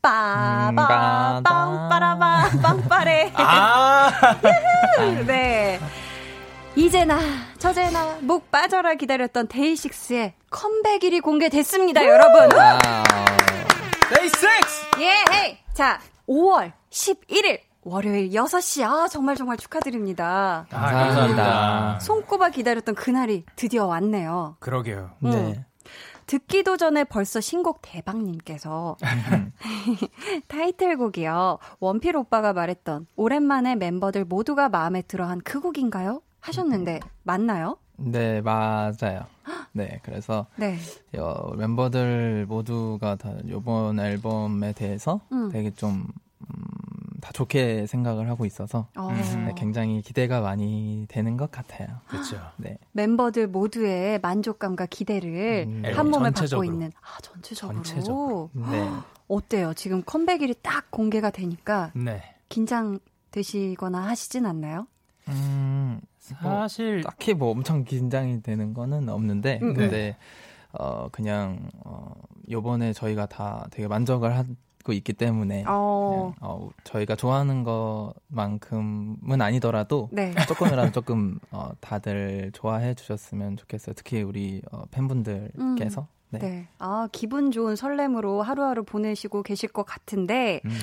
빠바 0.00 1.42
빵빠라바 1.44 2.50
빵빠레. 2.62 3.32
아~ 3.34 4.10
네. 5.26 5.80
이제나 6.76 7.18
저제나 7.58 8.18
목 8.20 8.50
빠져라 8.50 8.94
기다렸던 8.94 9.48
데이식스의 9.48 10.34
컴백 10.50 11.02
일이 11.02 11.20
공개됐습니다 11.20 12.04
여러분. 12.06 12.48
데이식스! 14.14 14.86
예 15.00 15.24
헤이. 15.32 15.58
자 15.74 16.00
5월 16.28 16.72
11일 16.90 17.60
월요일 17.82 18.30
6시. 18.30 18.84
아, 18.84 19.08
정말 19.08 19.36
정말 19.36 19.56
축하드립니다. 19.56 20.66
아, 20.70 20.90
감사합니다. 20.92 21.98
손꼽아 22.00 22.50
기다렸던 22.50 22.94
그날이 22.94 23.44
드디어 23.56 23.86
왔네요. 23.86 24.56
그러게요. 24.60 25.10
음. 25.24 25.30
네. 25.30 25.64
듣기도 26.26 26.76
전에 26.76 27.04
벌써 27.04 27.40
신곡 27.40 27.80
대박님께서 27.80 28.96
타이틀곡이요. 30.48 31.58
원필 31.80 32.16
오빠가 32.16 32.52
말했던 32.52 33.06
오랜만에 33.16 33.76
멤버들 33.76 34.26
모두가 34.26 34.68
마음에 34.68 35.00
들어한 35.00 35.40
그 35.42 35.60
곡인가요? 35.60 36.20
하셨는데 36.40 37.00
맞나요? 37.22 37.78
네, 37.96 38.42
맞아요. 38.42 39.22
네, 39.72 40.00
그래서 40.02 40.46
네. 40.56 40.76
어, 41.16 41.54
멤버들 41.56 42.44
모두가 42.46 43.16
다 43.16 43.32
이번 43.44 43.98
앨범에 43.98 44.72
대해서 44.74 45.20
음. 45.32 45.48
되게 45.50 45.70
좀 45.70 46.06
음, 46.42 46.56
다 47.20 47.32
좋게 47.32 47.86
생각을 47.86 48.28
하고 48.28 48.46
있어서 48.46 48.88
어. 48.96 49.10
네, 49.12 49.52
굉장히 49.56 50.02
기대가 50.02 50.40
많이 50.40 51.06
되는 51.08 51.36
것 51.36 51.50
같아요. 51.50 51.88
그렇죠. 52.06 52.36
네. 52.58 52.78
멤버들 52.92 53.48
모두의 53.48 54.20
만족감과 54.20 54.86
기대를 54.86 55.64
음, 55.66 55.82
네. 55.82 55.92
한 55.92 56.10
몸에 56.10 56.30
전체적으로. 56.30 56.66
받고 56.66 56.72
있는 56.72 56.92
아 57.00 57.20
전체적으로. 57.20 57.82
전체적으로. 57.82 58.50
네. 58.52 58.88
어때요? 59.28 59.74
지금 59.74 60.02
컴백일이 60.04 60.54
딱 60.62 60.90
공개가 60.90 61.30
되니까 61.30 61.90
네. 61.94 62.22
긴장 62.48 62.98
되시거나 63.30 64.06
하시진 64.06 64.46
않나요? 64.46 64.86
음, 65.28 66.00
사실 66.18 67.00
뭐, 67.00 67.10
딱히 67.10 67.34
뭐 67.34 67.50
엄청 67.50 67.84
긴장이 67.84 68.42
되는 68.42 68.72
거는 68.72 69.08
없는데 69.10 69.58
음, 69.62 69.74
근데 69.74 70.16
어 70.72 71.08
그냥 71.12 71.68
어 71.84 72.12
요번에 72.50 72.92
저희가 72.94 73.26
다 73.26 73.66
되게 73.70 73.86
만족을 73.88 74.34
한 74.36 74.56
가지고 74.88 74.92
있기 74.94 75.12
때문에 75.12 75.64
어. 75.68 76.32
어, 76.40 76.70
저희가 76.84 77.14
좋아하는 77.14 77.62
것만큼은 77.62 79.40
아니더라도 79.40 80.08
네. 80.10 80.34
조금이라도 80.48 80.90
조금 80.92 81.38
어, 81.50 81.70
다들 81.80 82.50
좋아해 82.54 82.94
주셨으면 82.94 83.56
좋겠어요. 83.58 83.94
특히 83.94 84.22
우리 84.22 84.62
어, 84.72 84.84
팬분들께서. 84.90 86.00
음. 86.00 86.06
네. 86.30 86.38
네. 86.40 86.68
아, 86.78 87.08
기분 87.10 87.50
좋은 87.52 87.74
설렘으로 87.74 88.42
하루하루 88.42 88.84
보내시고 88.84 89.42
계실 89.42 89.70
것 89.70 89.84
같은데, 89.84 90.60
음, 90.66 90.68
네. 90.68 90.76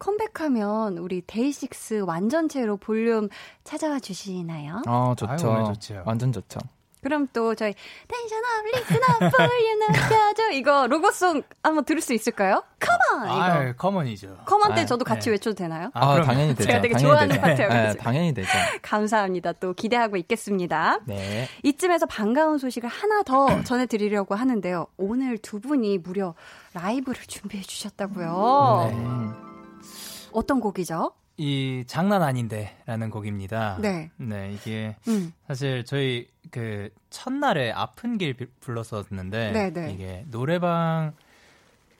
컴백하면 0.00 0.98
우리 0.98 1.22
데이식스 1.24 2.00
완전체로 2.00 2.78
볼륨 2.78 3.28
찾아와 3.62 4.00
주시나요? 4.00 4.82
어, 4.88 5.14
좋죠. 5.16 5.52
아유, 5.52 5.64
좋죠. 5.66 6.02
완전 6.04 6.32
좋죠. 6.32 6.58
그럼 7.08 7.26
또 7.32 7.54
저희 7.54 7.74
tension 8.06 8.38
up 8.44 8.66
listen 8.66 8.96
up 9.02 9.32
볼륨 9.32 9.78
높여줘 9.80 10.50
이거 10.52 10.86
로고송 10.88 11.42
한번 11.62 11.86
들을 11.86 12.02
수 12.02 12.12
있을까요? 12.12 12.62
come 12.78 13.09
on 13.09 13.24
이거. 13.24 13.42
아, 13.42 13.72
come 13.72 13.95
on이죠. 13.95 14.36
come 14.44 14.64
on 14.64 14.74
때 14.74 14.82
아, 14.82 14.84
저도 14.84 15.06
같이 15.06 15.30
네. 15.30 15.32
외쳐도 15.32 15.54
되나요? 15.56 15.90
아, 15.94 16.16
아 16.16 16.20
당연히 16.20 16.54
되죠. 16.54 16.64
제가 16.64 16.82
되게 16.82 16.96
좋아하는 16.98 17.40
파트예요. 17.40 17.68
네, 17.70 17.94
당연히 17.94 18.34
되죠. 18.34 18.50
감사합니다. 18.82 19.54
또 19.54 19.72
기대하고 19.72 20.18
있겠습니다. 20.18 21.00
네. 21.06 21.48
이쯤에서 21.62 22.04
반가운 22.04 22.58
소식을 22.58 22.90
하나 22.90 23.22
더 23.22 23.48
전해드리려고 23.64 24.34
하는데요. 24.34 24.86
오늘 24.98 25.38
두 25.38 25.60
분이 25.60 25.96
무려 25.98 26.34
라이브를 26.74 27.22
준비해 27.26 27.62
주셨다고요. 27.62 28.90
네. 28.92 29.48
어떤 30.32 30.60
곡이죠? 30.60 31.12
이 31.40 31.84
장난 31.86 32.22
아닌데라는 32.22 33.10
곡입니다. 33.10 33.78
네. 33.80 34.10
네, 34.16 34.52
이게 34.52 34.96
음. 35.06 35.32
사실 35.46 35.84
저희 35.84 36.26
그 36.50 36.90
첫날에 37.10 37.70
아픈 37.70 38.18
길 38.18 38.34
불렀었는데 38.58 39.52
네네. 39.52 39.70
네. 39.70 39.92
이게 39.92 40.24
노래방 40.30 41.12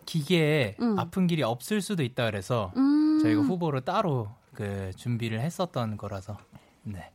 기계에 0.06 0.74
음. 0.80 0.98
아픈 0.98 1.28
길이 1.28 1.44
없을 1.44 1.80
수도 1.80 2.02
있다 2.02 2.26
그래서 2.26 2.72
음. 2.76 3.20
저희가 3.22 3.42
후보를 3.42 3.82
따로 3.82 4.28
그 4.54 4.90
준비를 4.96 5.40
했었던 5.40 5.96
거라서 5.96 6.36
네. 6.82 7.08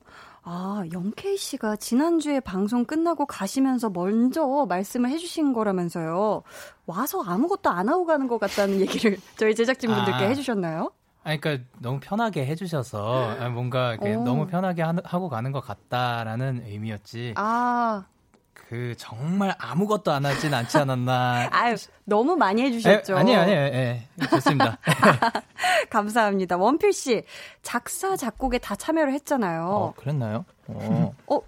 아, 0.43 0.83
영케이 0.93 1.35
씨가 1.35 1.75
지난주에 1.75 2.39
방송 2.39 2.85
끝나고 2.85 3.25
가시면서 3.25 3.89
먼저 3.89 4.65
말씀을 4.67 5.09
해주신 5.09 5.51
거라면서요. 5.51 6.43
와서 6.85 7.21
아무것도 7.21 7.69
안 7.69 7.89
하고 7.89 8.05
가는 8.05 8.27
것 8.27 8.39
같다는 8.39 8.79
얘기를 8.81 9.17
저희 9.35 9.55
제작진분들께 9.55 10.23
아, 10.23 10.27
해주셨나요? 10.27 10.91
아니, 11.23 11.39
그러니까 11.39 11.65
너무 11.79 11.99
편하게 12.01 12.45
해주셔서 12.45 13.37
아, 13.39 13.49
뭔가 13.49 13.95
너무 13.97 14.45
편하게 14.47 14.81
하, 14.81 14.93
고 14.93 15.29
가는 15.29 15.51
것 15.51 15.61
같다라는 15.61 16.63
의미였지. 16.67 17.33
아. 17.37 18.05
그 18.53 18.95
정말 18.97 19.53
아무것도 19.59 20.11
안 20.11 20.25
하진 20.25 20.53
않지 20.53 20.77
않았나. 20.77 21.49
아유, 21.53 21.75
너무 22.05 22.35
많이 22.35 22.61
해주셨죠. 22.63 23.13
에, 23.13 23.19
아니에요, 23.19 23.39
아니에요. 23.39 23.59
예, 23.59 24.07
좋습니다. 24.29 24.77
감사합니다. 25.89 26.57
원필 26.57 26.91
씨 26.93 27.23
작사 27.61 28.15
작곡에 28.15 28.57
다 28.57 28.75
참여를 28.75 29.13
했잖아요. 29.13 29.67
어, 29.67 29.93
그랬나요? 29.95 30.45
어. 30.67 31.13
어, 31.27 31.39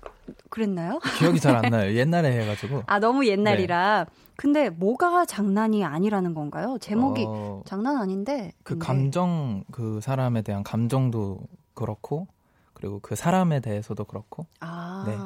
그랬나요? 0.50 1.00
기억이 1.18 1.40
잘 1.40 1.56
안 1.56 1.72
나요. 1.72 1.94
옛날에 1.98 2.32
해가지고. 2.42 2.84
아, 2.86 3.00
너무 3.00 3.26
옛날이라. 3.26 4.06
네. 4.08 4.25
근데 4.38 4.70
뭐가 4.70 5.26
장난이 5.26 5.84
아니라는 5.84 6.34
건가요? 6.34 6.78
제목이 6.80 7.26
어, 7.28 7.64
장난 7.66 7.98
아닌데. 7.98 8.52
그 8.64 8.74
근데. 8.74 8.86
감정, 8.86 9.64
그 9.72 10.00
사람에 10.02 10.42
대한 10.42 10.64
감정도 10.64 11.40
그렇고, 11.74 12.28
그리고 12.74 13.00
그 13.00 13.16
사람에 13.16 13.60
대해서도 13.60 14.04
그렇고. 14.06 14.46
아. 14.60 15.04
네. 15.08 15.18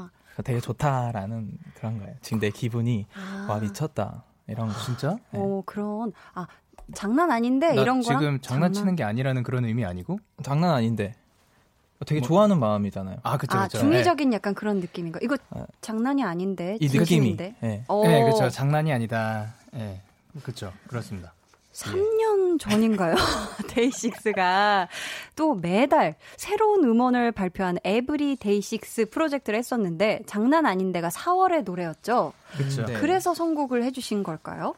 되게 0.43 0.60
좋다라는 0.60 1.58
그런 1.76 2.00
거예요. 2.00 2.15
지금 2.22 2.39
내 2.39 2.50
기분이 2.50 3.06
아. 3.13 3.48
와 3.50 3.60
미쳤다 3.60 4.24
이런 4.48 4.67
거. 4.67 4.74
진짜? 4.86 5.17
네. 5.32 5.39
오 5.39 5.63
그런 5.65 6.13
아 6.34 6.48
장난 6.93 7.30
아닌데 7.30 7.74
이런 7.74 7.98
거 7.98 8.04
지금 8.04 8.39
장난치는 8.39 8.74
장난... 8.74 8.95
게 8.95 9.04
아니라는 9.04 9.43
그런 9.43 9.65
의미 9.65 9.86
아니고? 9.86 10.19
장난 10.41 10.72
아닌데 10.72 11.13
되게 12.06 12.22
뭐, 12.22 12.28
좋아하는 12.28 12.60
마음이잖아요. 12.60 13.18
아, 13.24 13.38
그쵸, 13.38 13.58
아, 13.58 13.68
중의적인 13.68 14.30
네. 14.30 14.36
약간 14.36 14.54
그런 14.54 14.80
느낌인가? 14.80 15.20
이거 15.22 15.38
아, 15.50 15.66
장난이 15.82 16.24
아닌데. 16.24 16.78
이 16.80 16.88
느낌이. 16.88 17.36
네. 17.36 17.56
네, 17.62 17.84
그쵸. 17.88 18.50
장난이 18.50 18.94
아니다. 18.94 19.54
네, 19.72 20.02
그쵸. 20.44 20.72
그렇습니다. 20.88 21.34
3년 21.74 22.60
전인가요? 22.60 23.16
데이식스가 23.70 24.88
또 25.36 25.56
매달 25.56 26.16
새로운 26.36 26.84
음원을 26.84 27.32
발표한 27.32 27.78
Every 27.84 28.38
데이식스 28.38 29.10
프로젝트를 29.10 29.58
했었는데 29.60 30.22
장난 30.26 30.66
아닌데가 30.66 31.10
4월의 31.10 31.64
노래였죠. 31.64 32.34
그렇죠. 32.58 32.86
네. 32.86 32.94
그래서 32.94 33.34
선곡을 33.34 33.84
해주신 33.84 34.24
걸까요? 34.24 34.74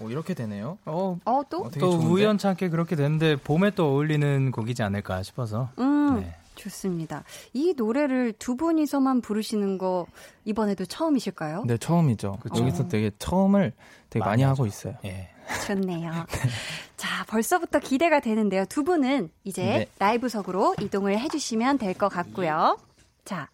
오, 0.00 0.10
이렇게 0.10 0.34
되네요. 0.34 0.78
어, 0.84 1.18
어 1.24 1.42
또? 1.48 1.64
어, 1.64 1.70
또 1.70 1.90
우연찮게 1.90 2.68
그렇게 2.68 2.96
됐는데 2.96 3.36
봄에 3.36 3.70
또 3.70 3.88
어울리는 3.88 4.50
곡이지 4.50 4.82
않을까 4.82 5.22
싶어서. 5.22 5.70
음. 5.78 6.20
네. 6.20 6.34
좋습니다. 6.56 7.22
이 7.52 7.74
노래를 7.76 8.32
두 8.38 8.56
분이서만 8.56 9.20
부르시는 9.20 9.78
거 9.78 10.06
이번에도 10.44 10.84
처음이실까요? 10.84 11.64
네, 11.66 11.76
처음이죠. 11.78 12.38
그쵸? 12.40 12.62
여기서 12.62 12.88
되게 12.88 13.10
처음을 13.18 13.72
되게 14.10 14.24
많이, 14.24 14.42
많이 14.42 14.42
하고 14.42 14.66
있어요. 14.66 14.94
예. 15.04 15.28
좋네요. 15.66 16.10
자, 16.96 17.24
벌써부터 17.28 17.78
기대가 17.78 18.18
되는데요. 18.20 18.64
두 18.64 18.82
분은 18.82 19.30
이제 19.44 19.62
네. 19.62 19.86
라이브석으로 19.98 20.74
이동을 20.80 21.18
해주시면 21.20 21.78
될 21.78 21.94
것 21.94 22.08
같고요. 22.08 22.78
자, 23.24 23.48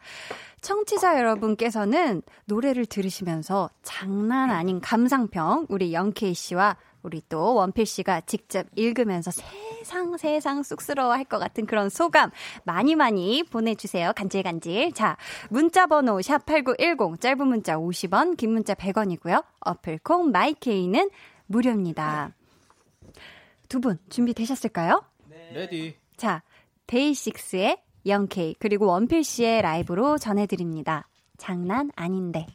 청취자 0.63 1.19
여러분께서는 1.19 2.23
노래를 2.47 2.87
들으시면서 2.87 3.69
장난 3.83 4.51
아닌 4.51 4.81
감상평 4.81 5.67
우리 5.69 5.93
영케이 5.93 6.35
씨와 6.35 6.77
우리 7.03 7.23
또 7.29 7.55
원필 7.55 7.85
씨가 7.87 8.23
직접 8.23 8.67
읽으면서 8.77 9.31
세상 9.31 10.17
세상 10.17 10.63
쑥스러워 10.63 11.13
할 11.13 11.25
것 11.25 11.39
같은 11.39 11.67
그런 11.67 11.89
소감 11.89 12.31
많이 12.65 12.95
많이 12.95 13.43
보내주세요. 13.43 14.13
간질간질. 14.15 14.93
자, 14.93 15.17
문자 15.51 15.87
번호 15.87 16.19
샵8910 16.19 17.21
짧은 17.21 17.47
문자 17.47 17.77
50원 17.77 18.37
긴 18.37 18.53
문자 18.53 18.75
100원이고요. 18.75 19.45
어플 19.61 19.99
콩 20.03 20.31
마이케이는 20.31 21.11
무료입니다. 21.47 22.33
두 23.69 23.81
분 23.81 23.99
준비되셨을까요? 24.11 25.03
네. 25.31 25.51
Ready. 25.55 25.97
자, 26.17 26.43
데이식스의 26.87 27.79
영케이 28.07 28.55
그리고 28.59 28.87
원필 28.87 29.25
씨의 29.25 29.63
라이브로 29.63 30.19
전해드립니다. 30.19 31.09
장난 31.39 31.91
아닌데. 31.97 32.47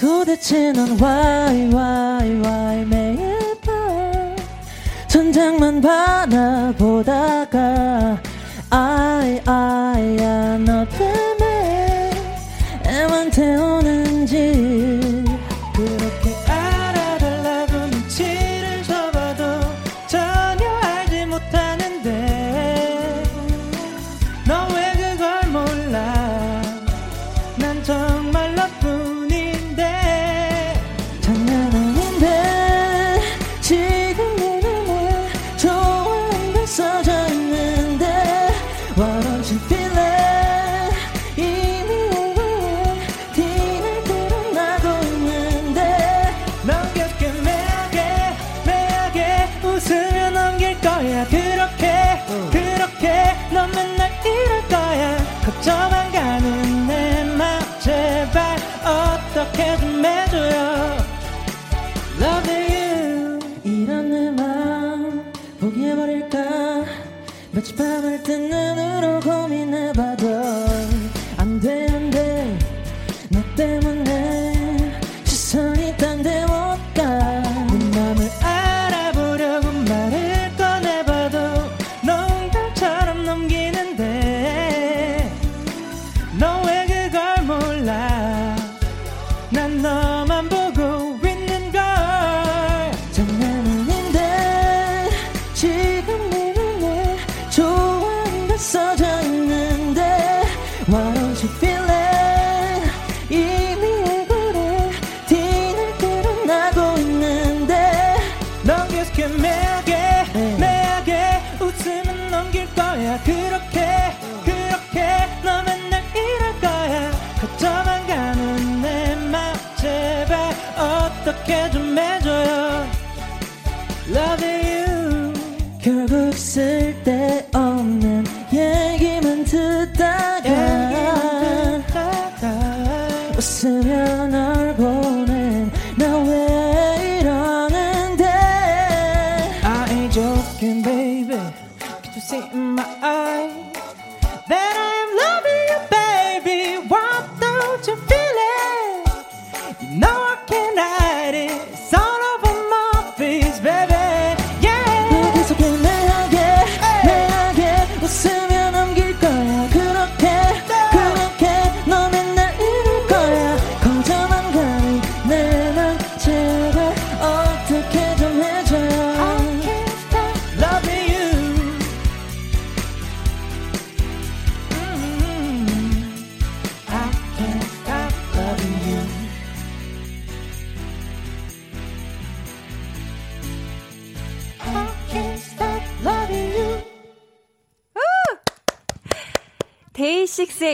도대체 0.00 0.72
넌 0.72 0.96
why 1.00 1.68
why 1.74 2.30
why 2.40 2.84
매일 2.84 3.36
밤 3.60 4.36
천장만 5.08 5.80
바라보다가 5.80 7.56
I 8.70 9.40
I 9.44 10.16
너 10.64 10.86
때문에 10.88 12.10
애만 12.86 13.30
태우는지 13.30 15.07
밤을 67.78 68.20
뜬눈 68.24 68.77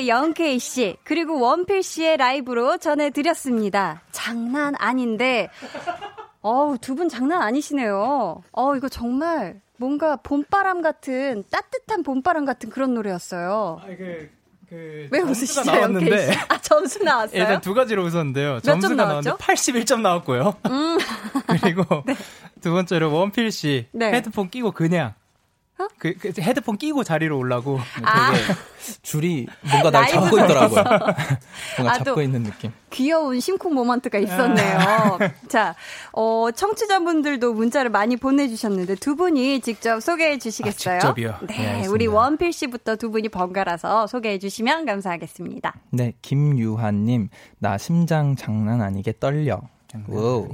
영케이 0.09 0.59
씨, 0.59 0.97
그리고 1.05 1.41
원필 1.41 1.83
씨의 1.83 2.17
라이브로 2.17 2.79
전해드렸습니다. 2.79 4.03
장난 4.13 4.75
아닌데, 4.79 5.49
어우, 6.43 6.79
두 6.79 6.95
분 6.95 7.09
장난 7.09 7.43
아니시네요. 7.43 8.43
어, 8.53 8.77
이거 8.77 8.89
정말 8.89 9.61
뭔가 9.77 10.17
봄바람 10.17 10.83
같은, 10.83 11.45
따뜻한 11.51 12.03
봄바람 12.03 12.45
같은 12.45 12.71
그런 12.71 12.95
노래였어요. 12.95 13.81
아, 13.83 13.87
그, 13.87 14.31
그 14.69 15.09
왜 15.11 15.21
웃으시죠, 15.21 15.63
나왔는데 15.65 16.33
씨? 16.33 16.39
아, 16.49 16.59
점수 16.61 17.03
나왔어요? 17.03 17.41
일단 17.41 17.61
두 17.61 17.75
가지로 17.75 18.03
웃었는데요. 18.05 18.61
점 18.61 18.81
점수가? 18.81 18.95
나왔는데 19.05 19.31
81점 19.39 20.01
나왔고요. 20.01 20.57
음. 20.67 20.99
그리고 21.61 21.85
두 22.61 22.73
번째로 22.73 23.13
원필 23.13 23.51
씨 23.53 23.87
네. 23.93 24.13
헤드폰 24.13 24.49
끼고 24.51 24.73
그냥 24.73 25.15
어? 25.77 25.89
그, 25.99 26.15
그 26.15 26.33
헤드폰 26.41 26.77
끼고 26.77 27.03
자리로 27.03 27.37
올라고 27.37 27.81
아. 28.05 28.33
되게 28.33 28.43
줄이 29.03 29.47
뭔가 29.69 29.91
날 29.91 30.09
잡고 30.09 30.39
있더라고요. 30.39 30.85
뭔가 31.77 31.95
아, 31.95 31.99
잡고 31.99 32.15
또 32.15 32.23
있는 32.23 32.45
느낌. 32.45 32.73
귀여운 32.91 33.41
심쿵 33.41 33.75
모먼트가 33.75 34.19
있었네요. 34.19 35.19
자, 35.49 35.75
어, 36.13 36.49
청취자분들도 36.55 37.55
문자를 37.55 37.91
많이 37.91 38.17
보내주셨는데 38.17 38.95
두 38.97 39.17
분이 39.17 39.61
직접 39.63 40.01
소개해 40.01 40.39
주시겠어요? 40.39 40.97
아, 40.97 41.01
직접이요? 41.01 41.39
네, 41.49 41.57
네. 41.81 41.87
우리 41.89 42.07
원필 42.07 42.53
씨부터 42.53 42.95
두 42.95 43.11
분이 43.11 43.29
번갈아서 43.31 44.07
소개해 44.07 44.39
주시면 44.39 44.87
감사하겠습니다. 44.87 45.75
네, 45.91 46.13
김유한님, 46.23 47.31
나 47.59 47.79
심장 47.79 48.37
장난 48.37 48.81
아니게 48.81 49.15
떨려. 49.19 49.61
오. 50.09 50.49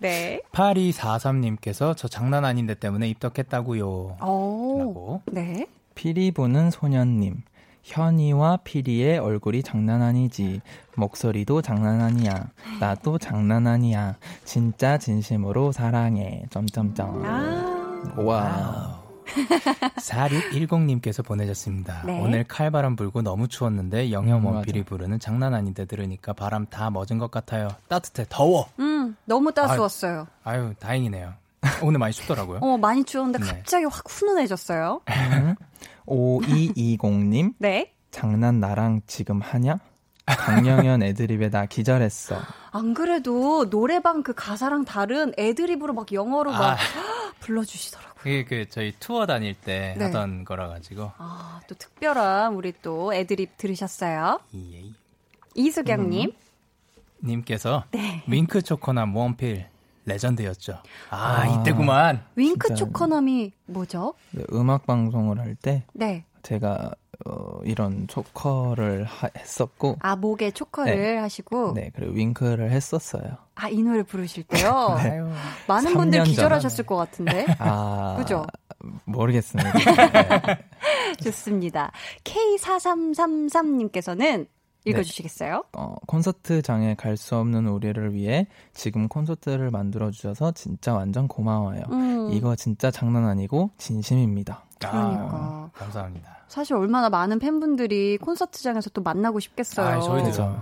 네. 0.00 0.41
8243님께서 0.52 1.96
저 1.96 2.08
장난 2.08 2.44
아닌데 2.44 2.74
때문에 2.74 3.08
입덕했다고요. 3.08 3.86
오. 4.22 4.78
라고. 4.78 5.22
네. 5.26 5.66
피리 5.94 6.30
부는 6.30 6.70
소년님. 6.70 7.42
현이와 7.84 8.58
피리의 8.58 9.18
얼굴이 9.18 9.62
장난 9.62 10.02
아니지. 10.02 10.60
목소리도 10.94 11.62
장난 11.62 12.00
아니야. 12.00 12.50
나도 12.80 13.18
장난 13.18 13.66
아니야. 13.66 14.16
진짜 14.44 14.98
진심으로 14.98 15.72
사랑해. 15.72 16.44
점점점. 16.50 17.24
아. 17.24 18.14
와. 18.18 19.02
4610님께서 19.96 21.24
보내셨습니다. 21.26 22.02
네. 22.06 22.20
오늘 22.20 22.44
칼바람 22.44 22.96
불고 22.96 23.22
너무 23.22 23.48
추웠는데 23.48 24.12
음, 24.38 24.44
원필이 24.44 24.84
부르는 24.84 25.18
장난 25.18 25.54
아닌데 25.54 25.84
들으니까 25.84 26.32
바람 26.34 26.66
다 26.66 26.90
멎은 26.90 27.18
것 27.18 27.30
같아요. 27.30 27.68
따뜻해, 27.88 28.26
더워. 28.28 28.68
음, 28.78 29.01
너무 29.24 29.52
따스웠어요. 29.52 30.26
아유, 30.44 30.74
다행이네요. 30.78 31.34
오늘 31.82 31.98
많이 31.98 32.12
춥더라고요. 32.12 32.58
어, 32.60 32.76
많이 32.76 33.04
추웠는데 33.04 33.38
네. 33.38 33.46
갑자기 33.46 33.84
확 33.84 34.04
훈훈해졌어요. 34.08 35.00
5220님. 36.06 37.54
네. 37.58 37.92
장난 38.10 38.60
나랑 38.60 39.02
지금 39.06 39.40
하냐? 39.40 39.78
강영현 40.26 41.02
애드립에 41.02 41.50
나 41.50 41.66
기절했어. 41.66 42.38
안 42.70 42.94
그래도 42.94 43.68
노래방 43.70 44.22
그 44.22 44.34
가사랑 44.34 44.84
다른 44.84 45.32
애드립으로 45.38 45.94
막 45.94 46.12
영어로 46.12 46.52
막 46.52 46.72
아. 46.72 46.76
불러주시더라고요. 47.40 48.12
그게 48.18 48.44
그 48.44 48.68
저희 48.68 48.94
투어 49.00 49.26
다닐 49.26 49.54
때 49.54 49.94
네. 49.98 50.04
하던 50.04 50.44
거라 50.44 50.68
가지고. 50.68 51.10
아, 51.18 51.60
또 51.66 51.74
특별한 51.74 52.54
우리 52.54 52.72
또 52.82 53.12
애드립 53.12 53.56
들으셨어요. 53.56 54.38
예. 54.54 54.84
이수경님. 55.54 56.30
음. 56.30 56.32
님께서 57.24 57.84
네. 57.92 58.22
윙크 58.26 58.62
초코나 58.62 59.06
원필 59.12 59.66
레전드였죠. 60.04 60.78
아, 61.10 61.16
아. 61.16 61.46
이때구만. 61.46 62.24
윙크 62.36 62.68
진짜. 62.68 62.84
초코남이 62.84 63.52
뭐죠? 63.66 64.14
네, 64.32 64.42
음악 64.52 64.84
방송을 64.86 65.38
할 65.38 65.54
때 65.62 65.84
네. 65.92 66.24
제가 66.42 66.90
어, 67.24 67.60
이런 67.62 68.08
초커를 68.08 69.04
하- 69.04 69.28
했었고 69.38 69.96
아, 70.00 70.16
목에 70.16 70.50
초커를 70.50 71.22
하시고. 71.22 71.74
네, 71.74 71.92
그리고 71.94 72.14
윙크를 72.14 72.72
했었어요. 72.72 73.36
아, 73.54 73.68
이 73.68 73.80
노래 73.80 74.02
부르실 74.02 74.42
때요? 74.44 74.96
네. 75.00 75.20
많은 75.68 75.92
분들 75.94 76.22
3년 76.22 76.24
기절하셨을 76.24 76.84
것 76.84 76.96
같은데. 76.96 77.46
아, 77.60 78.16
그죠? 78.18 78.44
모르겠습니다. 79.04 79.70
네. 79.78 80.58
좋습니다. 81.22 81.92
K4333님께서는 82.24 84.48
읽어주시겠어요? 84.84 85.64
어, 85.74 85.94
콘서트장에 86.06 86.94
갈 86.96 87.16
수 87.16 87.36
없는 87.36 87.68
우리를 87.68 88.14
위해 88.14 88.46
지금 88.74 89.06
콘서트를 89.08 89.70
만들어 89.70 90.10
주셔서 90.10 90.52
진짜 90.52 90.94
완전 90.94 91.28
고마워요. 91.28 91.82
음. 91.92 92.30
이거 92.32 92.56
진짜 92.56 92.90
장난 92.90 93.24
아니고 93.26 93.70
진심입니다. 93.78 94.64
그러니까. 94.80 95.28
아, 95.30 95.70
감사합니다. 95.74 96.38
사실 96.48 96.74
얼마나 96.74 97.08
많은 97.08 97.38
팬분들이 97.38 98.18
콘서트장에서 98.18 98.90
또 98.90 99.02
만나고 99.02 99.38
싶겠어요. 99.40 99.86
아, 99.86 100.00
저희도. 100.00 100.56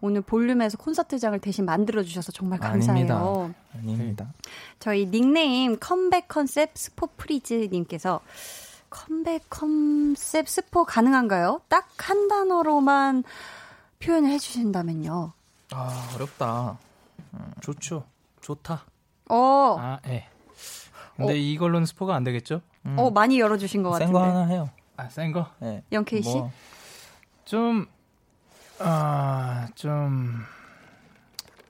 오늘 0.00 0.20
볼륨에서 0.20 0.76
콘서트장을 0.78 1.38
대신 1.40 1.64
만들어 1.64 2.02
주셔서 2.02 2.30
정말 2.32 2.58
감사해요. 2.58 2.92
아닙니다. 3.12 3.54
아닙니다. 3.74 4.26
저희 4.78 5.06
닉네임 5.10 5.76
컴백 5.78 6.28
컨셉 6.28 6.70
스포 6.74 7.08
please 7.16 7.68
님께서 7.72 8.20
컴백 8.90 9.44
컨셉 9.50 10.48
스포 10.48 10.84
가능한가요? 10.84 11.60
딱 11.68 11.86
한 11.98 12.28
단어로만 12.28 13.24
표현을 13.98 14.30
해주신다면요. 14.30 15.32
아, 15.72 16.10
어렵다. 16.14 16.78
좋죠. 17.60 18.04
좋다. 18.40 18.84
어, 19.28 19.76
아, 19.78 19.98
예. 20.06 20.28
근데 21.16 21.38
이걸로는 21.38 21.86
스포가 21.86 22.14
안 22.14 22.24
되겠죠? 22.24 22.60
어 22.96 23.10
많이 23.10 23.40
열어주신 23.40 23.82
것센거 23.82 24.18
같은데. 24.20 24.38
하나 24.38 24.46
해요. 24.46 24.70
아, 24.96 25.08
센 25.08 25.32
거? 25.32 25.50
네. 25.58 25.82
영케이 25.90 26.22
씨? 26.22 26.30
뭐, 26.36 26.52
좀, 27.44 27.86
아, 28.78 29.66
좀, 29.74 30.44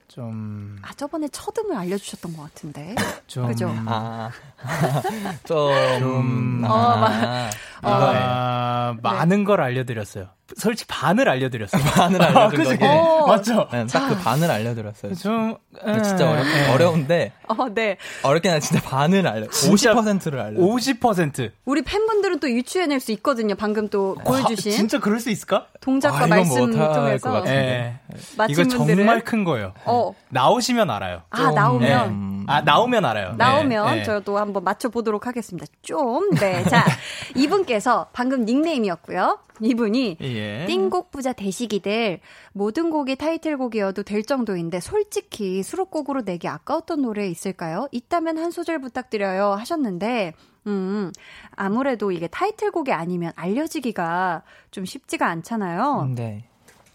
좀, 0.07 0.77
아 0.83 0.93
저번에 0.93 1.27
첫음을 1.29 1.75
알려주셨던 1.75 2.35
것 2.35 2.43
같은데. 2.43 2.95
좀. 3.25 3.47
그죠? 3.47 3.73
아, 3.87 4.29
좀, 5.45 5.71
좀, 5.99 6.63
어, 6.65 7.07
아, 7.81 7.89
어, 7.89 8.13
아, 8.15 8.95
많은 9.01 9.43
걸 9.43 9.61
알려드렸어요. 9.61 10.27
솔직히 10.55 10.87
반을 10.87 11.27
알려드렸어요. 11.27 11.81
반을 11.91 12.21
알려준 12.21 12.63
거게 12.63 12.85
어, 12.85 13.27
맞죠? 13.27 13.67
네, 13.71 13.85
딱그 13.85 14.17
반을 14.19 14.49
알려드렸어요. 14.49 15.13
좀 15.15 15.57
진짜 16.03 16.29
어렵, 16.29 16.43
네. 16.45 16.73
어려운데. 16.73 17.33
어, 17.47 17.69
네. 17.69 17.97
어렵긴 18.23 18.51
한 18.51 18.61
진짜 18.61 18.81
반을 18.81 19.27
알려. 19.27 19.47
50%를 19.47 20.39
알려. 20.39 20.59
50%. 20.59 21.51
우리 21.65 21.81
팬분들은 21.81 22.39
또 22.39 22.49
유추해낼 22.49 22.99
수 22.99 23.11
있거든요. 23.13 23.55
방금 23.55 23.89
또 23.89 24.15
아, 24.19 24.23
보여주신. 24.23 24.71
진짜 24.71 24.99
그럴 24.99 25.19
수 25.19 25.29
있을까? 25.29 25.67
동작과 25.81 26.23
아, 26.23 26.27
말씀 26.27 26.71
통해서. 26.71 27.43
네. 27.43 27.99
이거 28.49 28.63
정말 28.67 29.23
큰 29.23 29.43
거예요. 29.43 29.73
어. 29.85 30.13
나오시면 30.29 30.89
알아요. 30.89 31.23
아, 31.29 31.37
좀. 31.37 31.55
나오면. 31.55 32.37
네. 32.39 32.43
아, 32.47 32.61
나오면 32.61 33.03
알아요. 33.03 33.33
나오면 33.37 33.95
네. 33.97 34.03
저도 34.03 34.37
한번 34.37 34.63
맞춰 34.63 34.87
보도록 34.87 35.27
하겠습니다. 35.27 35.67
좀. 35.81 36.29
네. 36.31 36.63
자, 36.63 36.85
이분 37.35 37.65
께서 37.67 38.07
방금 38.13 38.45
닉네임이었고요. 38.45 39.39
이분이 39.61 40.17
예. 40.21 40.65
띵곡 40.67 41.11
부자 41.11 41.33
대시기들 41.33 42.19
모든 42.53 42.89
곡이 42.89 43.15
타이틀곡이어도 43.17 44.03
될 44.03 44.23
정도인데 44.23 44.79
솔직히 44.79 45.61
수록곡으로 45.61 46.21
내기 46.21 46.47
아까웠던 46.47 47.01
노래 47.01 47.27
있을까요? 47.27 47.87
있다면 47.91 48.37
한 48.37 48.51
소절 48.51 48.79
부탁드려요 48.79 49.51
하셨는데 49.51 50.33
음, 50.67 51.11
아무래도 51.55 52.11
이게 52.11 52.27
타이틀곡이 52.27 52.91
아니면 52.91 53.31
알려지기가 53.35 54.43
좀 54.71 54.85
쉽지가 54.85 55.27
않잖아요. 55.27 56.13
네. 56.15 56.45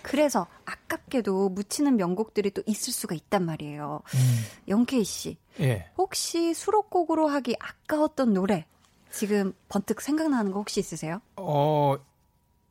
그래서 0.02 0.46
아깝게도 0.64 1.50
묻히는 1.50 1.96
명곡들이 1.96 2.50
또 2.50 2.62
있을 2.66 2.92
수가 2.92 3.14
있단 3.14 3.44
말이에요. 3.44 4.02
음. 4.14 4.20
영케이 4.68 5.04
씨, 5.04 5.38
예. 5.60 5.86
혹시 5.96 6.54
수록곡으로 6.54 7.28
하기 7.28 7.56
아까웠던 7.60 8.34
노래 8.34 8.66
지금 9.12 9.52
번뜩 9.68 10.00
생각나는 10.00 10.50
거 10.52 10.58
혹시 10.58 10.80
있으세요? 10.80 11.20
어, 11.36 11.96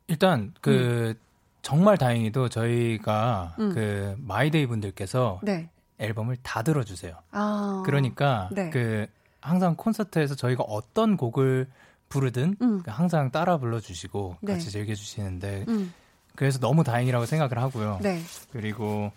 일단 0.08 0.52
그 0.60 0.70
음. 0.70 1.14
정말 1.62 1.96
다행히도 1.96 2.48
저희가 2.48 3.54
음. 3.60 3.72
그 3.72 4.14
마이데이 4.18 4.66
분들께서 4.66 5.40
네. 5.42 5.70
앨범을 5.98 6.36
다 6.42 6.62
들어주세요. 6.62 7.14
아. 7.30 7.82
그러니까 7.86 8.48
네. 8.52 8.70
그 8.70 9.06
항상 9.40 9.76
콘서트에서 9.76 10.34
저희가 10.34 10.64
어떤 10.64 11.16
곡을 11.16 11.68
부르든 12.08 12.56
음. 12.60 12.82
항상 12.86 13.30
따라 13.30 13.56
불러주시고 13.58 14.38
네. 14.42 14.52
같이 14.54 14.70
즐겨주시는데 14.70 15.64
음. 15.68 15.94
그래서 16.34 16.58
너무 16.58 16.82
다행이라고 16.82 17.24
생각을 17.26 17.58
하고요. 17.58 18.00
네. 18.02 18.20
그리고 18.52 19.12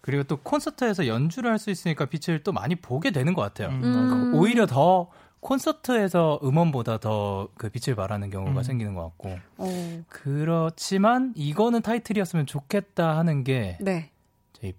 그리고 0.00 0.24
또 0.24 0.38
콘서트에서 0.38 1.06
연주를 1.06 1.50
할 1.50 1.58
수 1.58 1.70
있으니까 1.70 2.06
빛을 2.06 2.42
또 2.42 2.52
많이 2.52 2.74
보게 2.74 3.10
되는 3.10 3.34
것 3.34 3.42
같아요. 3.42 3.68
음. 3.68 4.34
오히려 4.34 4.66
더 4.66 5.08
콘서트에서 5.40 6.38
음원보다 6.42 6.98
더 6.98 7.48
그 7.56 7.68
빛을 7.70 7.94
발하는 7.96 8.30
경우가 8.30 8.60
음. 8.60 8.62
생기는 8.62 8.94
것 8.94 9.02
같고. 9.04 9.38
오. 9.58 10.02
그렇지만 10.08 11.32
이거는 11.36 11.82
타이틀이었으면 11.82 12.46
좋겠다 12.46 13.16
하는 13.16 13.44
게 13.44 13.76
네. 13.80 14.10
저희 14.52 14.74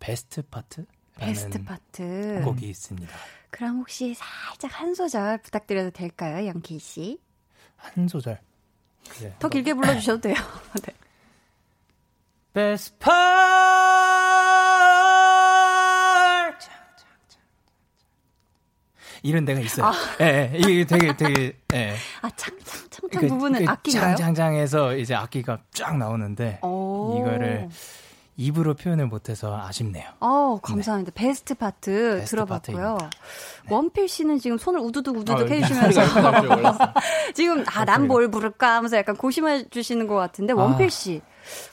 베스트 0.00 0.42
파트 0.42 0.86
Best 1.16 1.62
Part 1.64 2.40
곡이 2.44 2.68
있습니다. 2.68 3.12
그럼 3.50 3.78
혹시 3.78 4.14
살짝 4.14 4.80
한 4.80 4.94
소절 4.94 5.38
부탁드려도 5.38 5.90
될까요, 5.90 6.46
영케이 6.46 6.78
씨? 6.78 7.20
한 7.76 8.08
소절. 8.08 8.40
그래. 9.10 9.34
더 9.38 9.48
길게 9.48 9.74
불러주셔도 9.74 10.20
돼요. 10.22 10.34
네. 10.82 10.94
Best 12.52 12.96
Part 12.98 14.13
이런 19.24 19.46
데가 19.46 19.58
있어요. 19.60 19.86
아. 19.86 19.92
예, 20.20 20.52
예, 20.52 20.58
이게 20.58 20.84
되게 20.84 21.16
되게 21.16 21.56
예. 21.72 21.94
아 22.20 22.28
창창 22.36 22.88
창창 22.90 23.20
그, 23.22 23.26
부분은 23.26 23.64
그 23.64 23.70
악기인가요? 23.70 24.16
장장장해서 24.16 24.96
이제 24.96 25.14
악기가 25.14 25.58
쫙 25.72 25.96
나오는데 25.96 26.60
이거를 26.62 27.70
입으로 28.36 28.74
표현을 28.74 29.06
못해서 29.06 29.56
아쉽네요. 29.62 30.04
어, 30.20 30.58
감사합니다. 30.60 31.12
네. 31.12 31.14
베스트 31.14 31.54
파트 31.54 32.16
베스트 32.18 32.30
들어봤고요. 32.32 32.98
네. 33.00 33.74
원필 33.74 34.08
씨는 34.08 34.40
지금 34.40 34.58
손을 34.58 34.80
우두둑 34.80 35.16
우두둑 35.16 35.50
어, 35.50 35.54
해주시면서 35.54 36.02
지금 37.34 37.64
아 37.68 37.84
난 37.86 38.06
뭘 38.06 38.28
부를까 38.30 38.76
하면서 38.76 38.98
약간 38.98 39.16
고심해 39.16 39.68
주시는 39.70 40.06
것 40.06 40.16
같은데 40.16 40.52
아. 40.52 40.56
원필 40.56 40.90
씨 40.90 41.22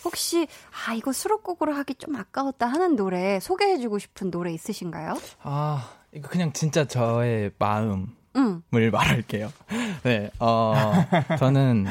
혹시 0.05 0.47
아 0.87 0.93
이거 0.93 1.11
수록곡으로 1.11 1.73
하기 1.73 1.95
좀 1.95 2.15
아까웠다 2.15 2.67
하는 2.67 2.95
노래 2.95 3.39
소개해주고 3.41 3.99
싶은 3.99 4.31
노래 4.31 4.53
있으신가요? 4.53 5.17
아 5.43 5.89
이거 6.13 6.29
그냥 6.29 6.51
진짜 6.53 6.85
저의 6.85 7.51
마음. 7.57 8.15
음. 8.35 8.63
을 8.73 8.91
말할게요. 8.91 9.51
네, 10.03 10.31
어, 10.39 10.73
저는 11.37 11.85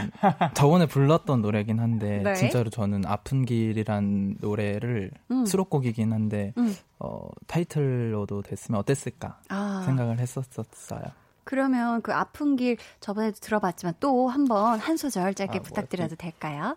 저번에 0.55 0.87
불렀던 0.87 1.43
노래긴 1.43 1.79
한데, 1.79 2.23
네. 2.23 2.35
진짜로 2.35 2.71
저는 2.71 3.05
아픈 3.05 3.45
길이란 3.45 4.37
노래를 4.41 5.11
음. 5.31 5.45
수록곡이긴 5.45 6.15
한데, 6.15 6.55
음. 6.57 6.75
어, 6.99 7.29
타이틀로도 7.47 8.41
됐으면 8.41 8.81
어땠을까 8.81 9.39
아. 9.51 9.83
생각을 9.85 10.19
했었었어요. 10.19 11.03
그러면 11.45 12.01
그 12.01 12.13
아픈 12.15 12.57
길 12.57 12.77
저번에도 13.01 13.37
들어봤지만 13.41 13.95
또 14.01 14.29
한번 14.29 14.79
한 14.79 14.97
소절 14.97 15.35
짧게 15.35 15.59
아, 15.59 15.63
부탁드려도 15.63 16.17
될까요? 16.17 16.77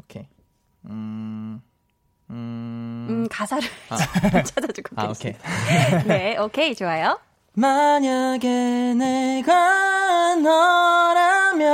오케이. 0.00 0.26
음, 0.86 1.62
음, 2.30 3.06
음 3.08 3.28
가사를 3.30 3.66
아. 3.88 3.96
찾아주고 4.42 4.90
아, 4.96 5.06
오케이. 5.06 5.34
네, 6.06 6.36
오케이, 6.38 6.74
좋아요. 6.74 7.18
만약에 7.54 8.94
내가 8.94 10.36
너라면 10.36 11.68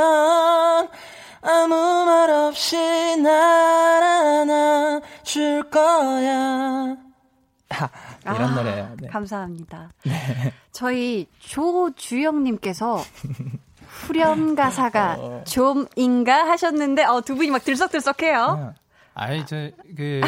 아무 1.43 2.05
말 2.07 2.31
없이 2.31 2.77
날 3.19 4.03
안아줄 4.03 5.71
거야. 5.71 6.97
이런 8.23 8.43
아, 8.43 8.55
노래예요. 8.55 8.97
네. 9.01 9.09
감사합니다. 9.09 9.91
네. 10.05 10.53
저희 10.73 11.27
조주영님께서 11.41 13.03
후렴 13.85 14.55
가사가 14.55 15.17
어. 15.19 15.45
좀인가 15.47 16.49
하셨는데 16.49 17.05
어, 17.05 17.21
두 17.21 17.37
분이 17.37 17.51
막 17.51 17.63
들썩들썩해요. 17.63 18.75
아이 19.15 19.47
저그 19.47 20.21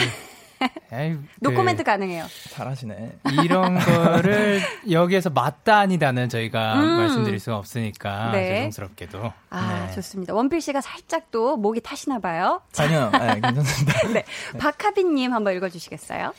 노코멘트 1.40 1.82
그, 1.82 1.84
가능해요. 1.90 2.26
잘하시네. 2.50 3.18
이런 3.44 3.78
거를 3.80 4.60
여기에서 4.90 5.28
맞다 5.30 5.78
아니다는 5.78 6.28
저희가 6.28 6.80
음. 6.80 6.96
말씀드릴 6.96 7.40
수가 7.40 7.58
없으니까 7.58 8.30
네. 8.32 8.54
죄송스럽게도. 8.54 9.32
아 9.50 9.86
네. 9.88 9.94
좋습니다. 9.94 10.34
원필 10.34 10.60
씨가 10.60 10.80
살짝 10.80 11.30
또 11.30 11.56
목이 11.56 11.80
타시나 11.80 12.20
봐요. 12.20 12.62
아니요, 12.78 13.10
네, 13.18 13.40
괜찮습니다. 13.40 14.08
네, 14.12 14.24
박하빈님 14.58 15.32
한번 15.32 15.54
읽어주시겠어요? 15.56 16.32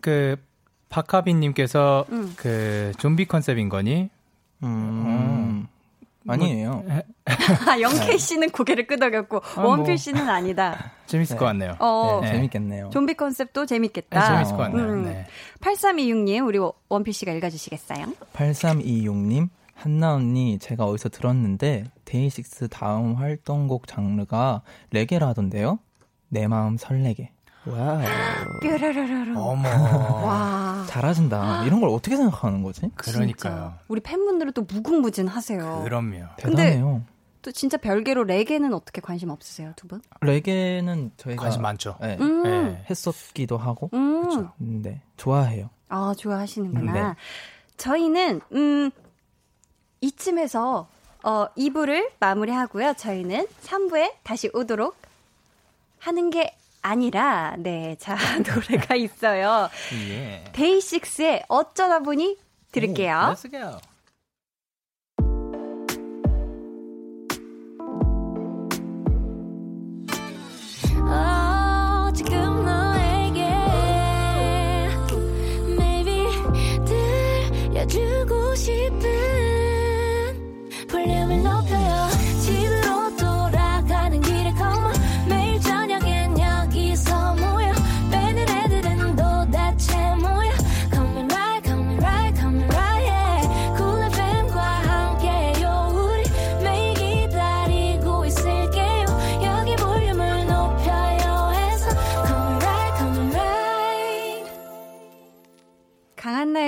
그 0.00 0.36
박하빈님께서 0.88 2.06
음. 2.10 2.32
그 2.36 2.92
좀비 2.98 3.26
컨셉인 3.26 3.68
거니? 3.68 4.08
음. 4.62 5.66
음. 6.24 6.30
아니에요. 6.30 6.84
뭐, 6.86 7.02
아, 7.68 7.80
영케이 7.80 8.18
씨는 8.18 8.50
고개를 8.50 8.86
끄덕였고 8.86 9.42
아, 9.56 9.60
뭐. 9.60 9.70
원필 9.70 9.98
씨는 9.98 10.28
아니다. 10.28 10.92
재밌을 11.06 11.36
네. 11.36 11.38
것 11.38 11.44
같네요. 11.46 11.76
어, 11.78 12.20
네. 12.22 12.32
재밌겠네요. 12.32 12.90
좀비 12.90 13.14
컨셉도 13.14 13.66
재밌겠다. 13.66 14.20
네, 14.20 14.26
재밌을 14.26 14.56
것 14.56 14.62
같네요. 14.64 14.86
음. 14.86 15.04
네. 15.04 15.26
8326님, 15.60 16.46
우리 16.46 16.58
원필 16.88 17.12
씨가 17.12 17.32
읽어주시겠어요? 17.32 18.06
8326님, 18.32 19.48
한나 19.74 20.14
언니, 20.14 20.58
제가 20.58 20.84
어디서 20.84 21.08
들었는데, 21.10 21.84
데이식스 22.04 22.68
다음 22.68 23.14
활동곡 23.14 23.86
장르가 23.86 24.62
레게라던데요? 24.90 25.78
내 26.28 26.46
마음 26.46 26.76
설레게. 26.76 27.30
Wow. 27.66 28.00
뾰라라라라. 28.60 29.38
어머. 29.40 29.68
와. 29.68 30.84
잘하신다. 30.88 31.64
이런 31.64 31.80
걸 31.80 31.90
어떻게 31.90 32.16
생각하는 32.16 32.62
거지? 32.62 32.90
그러니까요. 32.96 33.74
우리 33.88 34.00
팬분들은 34.00 34.52
또 34.52 34.62
무궁무진 34.62 35.28
하세요. 35.28 35.82
그럼요. 35.84 36.26
대단해요. 36.38 37.02
또 37.42 37.50
진짜 37.50 37.76
별개로 37.76 38.22
레게는 38.24 38.72
어떻게 38.72 39.00
관심 39.00 39.30
없으세요, 39.30 39.72
두 39.74 39.88
분? 39.88 40.00
레게는 40.20 41.12
저희가 41.16 41.42
관심 41.42 41.62
많죠. 41.62 41.96
네, 42.00 42.16
음. 42.20 42.42
네. 42.44 42.84
했었기도 42.88 43.56
하고. 43.58 43.90
음. 43.94 44.22
그렇죠. 44.22 44.52
네. 44.58 45.02
좋아해요. 45.16 45.70
아, 45.88 46.14
좋아하시는구나. 46.16 46.92
네. 46.92 47.14
저희는 47.76 48.40
음 48.52 48.90
이쯤에서 50.00 50.88
어 51.24 51.46
2부를 51.56 52.10
마무리하고요. 52.20 52.94
저희는 52.94 53.46
3부에 53.62 54.12
다시 54.22 54.48
오도록 54.54 54.96
하는 55.98 56.30
게 56.30 56.54
아니라 56.82 57.54
네, 57.58 57.96
자 57.98 58.16
노래가 58.42 58.94
있어요. 58.94 59.70
예. 60.10 60.44
데이식스의 60.52 61.44
어쩌다 61.48 62.00
보니 62.00 62.36
들을게요. 62.72 63.30
오, 63.32 63.34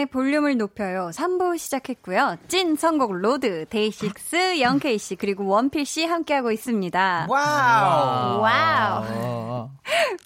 강한나의 0.05 0.07
볼륨을 0.07 0.57
높여요. 0.57 1.11
3부 1.13 1.59
시작했고요. 1.59 2.37
찐 2.49 2.77
선곡 2.77 3.13
road, 3.15 3.67
데이식스, 3.69 4.61
영케이씨, 4.61 5.17
그리고 5.17 5.47
원필씨 5.47 6.05
함께하고 6.05 6.53
있습니다. 6.53 7.27
Wow! 7.29 8.41
Wow! 8.41 9.71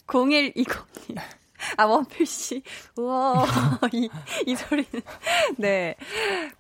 0120님. 0.07 1.19
아, 1.77 1.85
원필 1.85 2.27
씨. 2.27 2.63
우와, 2.97 3.45
이, 3.93 4.09
이 4.47 4.57
소리는. 4.57 4.89
네. 5.57 5.95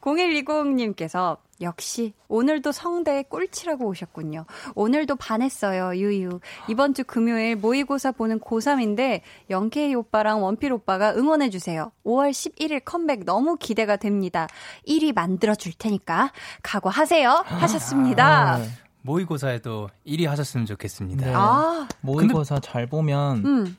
0120님께서 0.00 1.38
역시 1.60 2.12
오늘도 2.28 2.72
성대 2.72 3.24
꿀칠하고 3.24 3.86
오셨군요. 3.86 4.44
오늘도 4.74 5.16
반했어요. 5.16 5.96
유유. 5.96 6.40
이번 6.68 6.94
주 6.94 7.04
금요일 7.04 7.56
모의고사 7.56 8.12
보는 8.12 8.40
고3인데 8.40 9.22
영케이 9.50 9.94
오빠랑 9.94 10.42
원필 10.42 10.72
오빠가 10.72 11.14
응원해 11.14 11.50
주세요. 11.50 11.90
5월 12.04 12.30
11일 12.30 12.82
컴백 12.84 13.24
너무 13.24 13.56
기대가 13.56 13.96
됩니다. 13.96 14.46
1위 14.86 15.14
만들어 15.14 15.54
줄 15.54 15.72
테니까 15.72 16.32
각오하세요. 16.62 17.44
하셨습니다. 17.46 18.54
아, 18.54 18.62
모의고사에도 19.02 19.88
1위 20.06 20.26
하셨으면 20.26 20.66
좋겠습니다. 20.66 21.26
네. 21.26 21.32
아. 21.34 21.88
모의고사 22.02 22.56
근데, 22.56 22.68
잘 22.68 22.86
보면 22.86 23.44
음. 23.44 23.76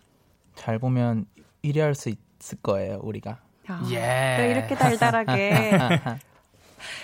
잘 0.60 0.78
보면 0.78 1.26
1위 1.64 1.80
할 1.80 1.96
수 1.96 2.10
있을 2.10 2.58
거예요, 2.62 3.00
우리가. 3.02 3.40
아, 3.68 3.88
예. 3.92 4.36
또 4.38 4.44
이렇게 4.44 4.76
달달하게. 4.76 5.90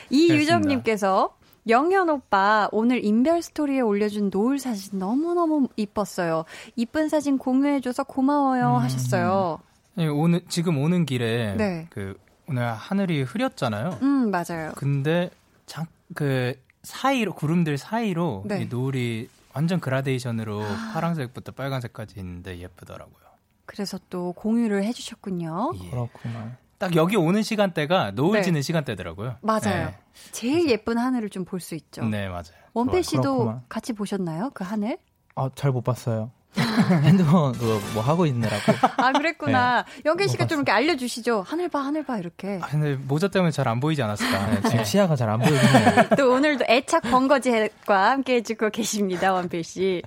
이유정님께서 0.10 1.36
영현 1.70 2.10
오빠 2.10 2.68
오늘 2.72 3.04
인별 3.04 3.42
스토리에 3.42 3.80
올려준 3.80 4.30
노을 4.32 4.60
사진 4.60 5.00
너무너무 5.00 5.68
이뻤어요. 5.78 6.44
이쁜 6.76 7.08
사진 7.10 7.38
공유해줘서 7.38 8.04
고마워요 8.04 8.76
음, 8.76 8.82
하셨어요. 8.82 9.60
네, 9.96 10.08
오늘 10.08 10.42
지금 10.50 10.78
오는 10.78 11.06
길에 11.06 11.56
네. 11.56 11.88
그 11.90 12.18
오늘 12.48 12.72
하늘이 12.74 13.24
흐렸잖아요. 13.24 14.00
음 14.02 14.32
맞아요. 14.32 14.74
근데 14.76 15.30
장, 15.66 15.86
그 16.14 16.54
사이로 16.84 17.34
구름들 17.34 17.78
사이로 17.78 18.44
네. 18.46 18.66
노을이 18.66 19.30
완전 19.54 19.80
그라데이션으로 19.80 20.62
아. 20.62 20.92
파란색부터 20.94 21.54
빨간색까지 21.54 22.20
있는데 22.20 22.60
예쁘더라고요. 22.60 23.25
그래서 23.66 24.00
또 24.10 24.34
공유를 24.34 24.84
해주셨군요. 24.84 25.72
예. 25.84 25.90
그렇구나. 25.90 26.58
딱 26.78 26.96
여기 26.96 27.16
오는 27.16 27.42
시간대가 27.42 28.12
노을 28.12 28.40
네. 28.40 28.44
지는 28.44 28.62
시간대더라고요. 28.62 29.38
맞아요. 29.42 29.62
네. 29.88 29.98
제일 30.32 30.70
예쁜 30.70 30.98
하늘을 30.98 31.30
좀 31.30 31.46
볼 31.46 31.60
수 31.62 31.76
있죠. 31.76 32.04
네, 32.06 32.28
맞아요. 32.28 32.44
원필 32.74 33.04
씨도 33.04 33.22
그렇구만. 33.22 33.64
같이 33.70 33.94
보셨나요? 33.94 34.52
그 34.54 34.64
하늘? 34.64 34.98
아, 35.36 35.50
잘 35.56 35.72
못 35.72 35.82
봤어요. 35.84 36.32
핸드폰 37.04 37.52
그뭐 37.54 38.02
하고 38.04 38.26
있느라고. 38.26 38.72
아 38.98 39.12
그랬구나. 39.12 39.84
네. 39.84 40.02
영케이 40.06 40.30
씨가 40.30 40.48
좀 40.48 40.60
이렇게 40.60 40.72
알려주시죠. 40.72 41.44
하늘 41.46 41.68
봐, 41.70 41.80
하늘 41.80 42.04
봐 42.06 42.18
이렇게. 42.18 42.60
아, 42.62 42.68
근데 42.68 42.96
모자 42.96 43.28
때문에 43.28 43.52
잘 43.52 43.66
안 43.68 43.80
보이지 43.80 44.02
않았을까. 44.04 44.46
네, 44.52 44.70
지금 44.70 44.84
시야가 44.86 45.16
잘 45.16 45.30
안 45.30 45.40
보이긴 45.40 45.58
해요. 45.58 46.06
또 46.18 46.32
오늘도 46.34 46.66
애착 46.70 47.02
벙거지와 47.04 48.12
함께 48.12 48.36
해주고 48.36 48.70
계십니다, 48.70 49.34
원필 49.34 49.64
씨. 49.64 50.02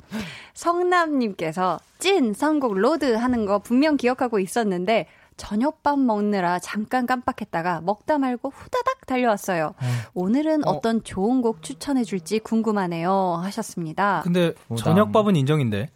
성남님께서 0.55 1.79
찐 1.99 2.33
선곡 2.35 2.75
road 2.79 3.15
하는 3.15 3.47
거 3.47 3.59
분명 3.59 3.97
기억하고 3.97 4.39
있었는데 4.39 5.07
저녁밥 5.37 5.99
먹느라 6.01 6.59
잠깐 6.59 7.07
깜빡했다가 7.07 7.81
먹다 7.83 8.19
말고 8.19 8.51
후다닥 8.51 9.07
달려왔어요. 9.07 9.75
어. 9.81 9.87
오늘은 10.15 10.67
어. 10.67 10.81
떤 10.81 11.03
좋은 11.05 11.43
곡 11.43 11.63
추천해 11.63 12.03
줄지 12.05 12.41
궁금하네요. 12.41 13.41
하셨습니다. 13.43 14.21
근데 14.25 14.53
저녁밥은 14.77 15.37
인정인데. 15.37 15.91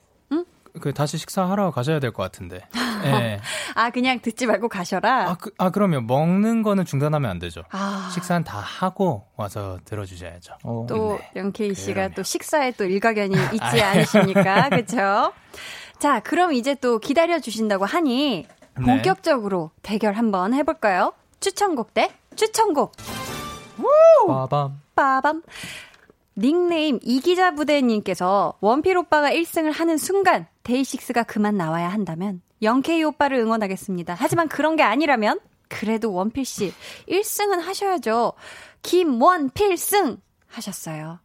응? 0.75 0.81
그 0.81 0.93
다시 0.95 1.19
식사하러 1.19 1.71
가셔야 1.71 2.01
될 2.01 2.13
것 2.13 2.23
같은데. 2.23 2.61
네. 3.03 3.41
아 3.75 3.91
그냥 3.91 4.21
듣지 4.21 4.47
말고 4.47 4.69
가셔라. 4.69 5.31
아, 5.31 5.35
그, 5.35 5.51
아 5.59 5.71
그러면 5.71 6.07
먹는 6.07 6.63
거는 6.63 6.85
중단하면 6.85 7.31
안 7.31 7.39
되죠. 7.39 7.63
아. 7.71 8.11
식사는 8.13 8.45
다 8.45 8.59
하고 8.59 9.27
와서 9.37 9.79
들어주셔야죠. 9.85 10.55
어. 10.65 10.87
또 10.89 11.19
네. 11.35 11.41
영케이 11.41 11.75
씨가 11.75 11.95
그러면. 11.95 12.15
또 12.15 12.23
식사에 12.23 12.73
또 12.73 12.85
일가견이 12.85 13.35
있지 13.53 13.83
않으십니까? 13.83 14.69
그렇죠? 14.71 15.33
자, 15.99 16.21
그럼 16.21 16.53
이제 16.53 16.75
또 16.75 16.99
기다려 16.99 17.39
주신다고 17.41 17.85
하니 17.85 18.47
네. 18.79 18.85
본격적으로 18.85 19.71
대결 19.83 20.15
한번 20.15 20.55
해볼까요? 20.55 21.13
추천곡 21.41 21.93
대 21.95 22.11
추천곡. 22.37 22.93
빠밤. 24.27 24.81
빠밤. 24.95 25.43
닉네임 26.37 26.99
이기자 27.03 27.55
부대님께서 27.55 28.55
원필 28.61 28.97
오빠가 28.97 29.31
1승을 29.31 29.73
하는 29.73 29.99
순간 29.99 30.47
데이식스가 30.63 31.25
그만 31.25 31.57
나와야 31.57 31.89
한다면 31.89 32.41
영케이 32.63 33.03
오빠를 33.05 33.39
응원하겠습니다. 33.39 34.17
하지만 34.19 34.49
그런 34.49 34.77
게 34.77 34.83
아니라면 34.83 35.41
그래도 35.69 36.13
원필 36.13 36.45
씨 36.45 36.73
1승은 37.09 37.61
하셔야죠. 37.61 38.33
김원필승 38.83 40.19
하셨어요. 40.49 41.19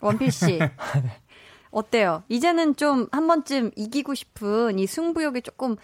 원필 0.00 0.30
씨. 0.32 0.58
어때요? 1.70 2.22
이제는 2.28 2.76
좀 2.76 3.08
한 3.10 3.26
번쯤 3.26 3.72
이기고 3.74 4.14
싶은 4.14 4.78
이 4.78 4.86
승부욕이 4.86 5.42
조금 5.42 5.76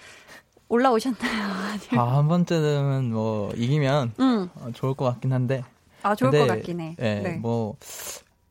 올라오셨나요? 0.68 1.48
아, 1.98 2.16
한 2.16 2.28
번쯤은 2.28 3.12
뭐 3.12 3.50
이기면 3.56 4.12
음. 4.20 4.48
어, 4.54 4.70
좋을 4.72 4.94
것 4.94 5.04
같긴 5.06 5.32
한데. 5.32 5.64
아, 6.02 6.14
좋을 6.14 6.30
근데, 6.30 6.46
것 6.46 6.54
같긴 6.54 6.80
해. 6.80 6.94
네, 6.98 7.20
네. 7.20 7.30
뭐 7.38 7.76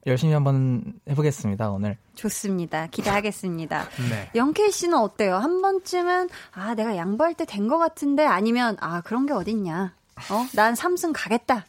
열심히 0.07 0.33
한번 0.33 0.93
해보겠습니다 1.09 1.69
오늘. 1.71 1.97
좋습니다. 2.15 2.87
기대하겠습니다. 2.87 3.83
네. 4.09 4.29
영케이 4.35 4.71
씨는 4.71 4.97
어때요? 4.97 5.35
한 5.35 5.61
번쯤은 5.61 6.29
아 6.53 6.73
내가 6.75 6.95
양보할 6.95 7.33
때 7.33 7.45
된 7.45 7.67
것 7.67 7.77
같은데 7.77 8.25
아니면 8.25 8.77
아 8.79 9.01
그런 9.01 9.25
게 9.25 9.33
어딨냐? 9.33 9.93
어, 10.31 10.45
난 10.55 10.75
삼승 10.75 11.13
가겠다. 11.13 11.65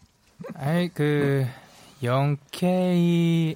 아이 0.55 0.89
그 0.89 1.47
영케이 2.03 3.55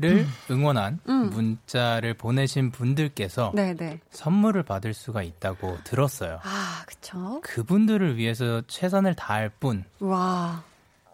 를 0.00 0.18
음. 0.20 0.32
응원한 0.52 1.00
음. 1.08 1.30
문자를 1.30 2.14
보내신 2.14 2.70
분들께서 2.70 3.50
네네. 3.56 3.98
선물을 4.12 4.62
받을 4.62 4.94
수가 4.94 5.24
있다고 5.24 5.78
들었어요. 5.82 6.38
아, 6.44 6.82
그쵸. 6.86 7.40
그분들을 7.42 8.16
위해서 8.16 8.62
최선을 8.68 9.16
다할 9.16 9.48
뿐. 9.48 9.84
와. 9.98 10.62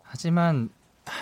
하지만 0.02 0.68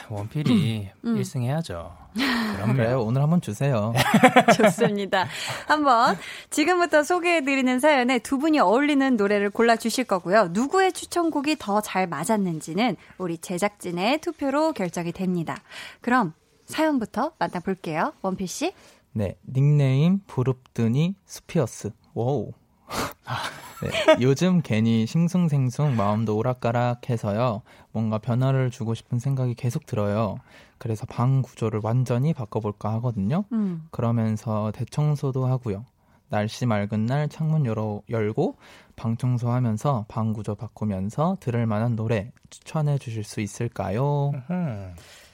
원필이 0.08 0.90
음. 1.04 1.16
1승 1.16 1.36
음. 1.36 1.42
해야죠. 1.42 1.96
그럼 2.56 2.76
그래요. 2.76 3.02
오늘 3.02 3.22
한번 3.22 3.40
주세요. 3.40 3.92
좋습니다. 4.56 5.26
한번 5.66 6.16
지금부터 6.50 7.02
소개해드리는 7.02 7.80
사연에 7.80 8.18
두 8.18 8.38
분이 8.38 8.58
어울리는 8.60 9.16
노래를 9.16 9.50
골라주실 9.50 10.04
거고요. 10.04 10.48
누구의 10.52 10.92
추천곡이 10.92 11.56
더 11.58 11.80
잘 11.82 12.06
맞았는지는 12.06 12.96
우리 13.18 13.38
제작진의 13.38 14.20
투표로 14.20 14.72
결정이 14.72 15.12
됩니다. 15.12 15.56
그럼 16.00 16.32
사연부터 16.66 17.32
만나볼게요. 17.38 18.12
원필 18.22 18.46
씨. 18.46 18.72
네, 19.12 19.36
닉네임 19.52 20.20
부릅뜨니 20.26 21.16
스피어스. 21.26 21.90
Wow. 22.14 22.52
네, 23.82 23.90
요즘 24.22 24.62
괜히 24.62 25.06
싱숭생숭 25.06 25.96
마음도 25.96 26.36
오락가락해서요. 26.36 27.62
뭔가 27.90 28.18
변화를 28.18 28.70
주고 28.70 28.94
싶은 28.94 29.18
생각이 29.18 29.54
계속 29.54 29.86
들어요. 29.86 30.36
그래서 30.78 31.04
방 31.06 31.42
구조를 31.42 31.80
완전히 31.82 32.32
바꿔볼까 32.32 32.92
하거든요. 32.94 33.44
음. 33.52 33.88
그러면서 33.90 34.70
대청소도 34.72 35.46
하고요. 35.46 35.84
날씨 36.28 36.64
맑은 36.64 37.04
날 37.04 37.28
창문 37.28 37.66
열어, 37.66 38.00
열고 38.08 38.56
방 38.96 39.16
청소하면서 39.16 40.06
방 40.08 40.32
구조 40.32 40.54
바꾸면서 40.54 41.36
들을 41.40 41.66
만한 41.66 41.94
노래 41.94 42.32
추천해 42.48 42.96
주실 42.98 43.22
수 43.22 43.40
있을까요? 43.40 44.32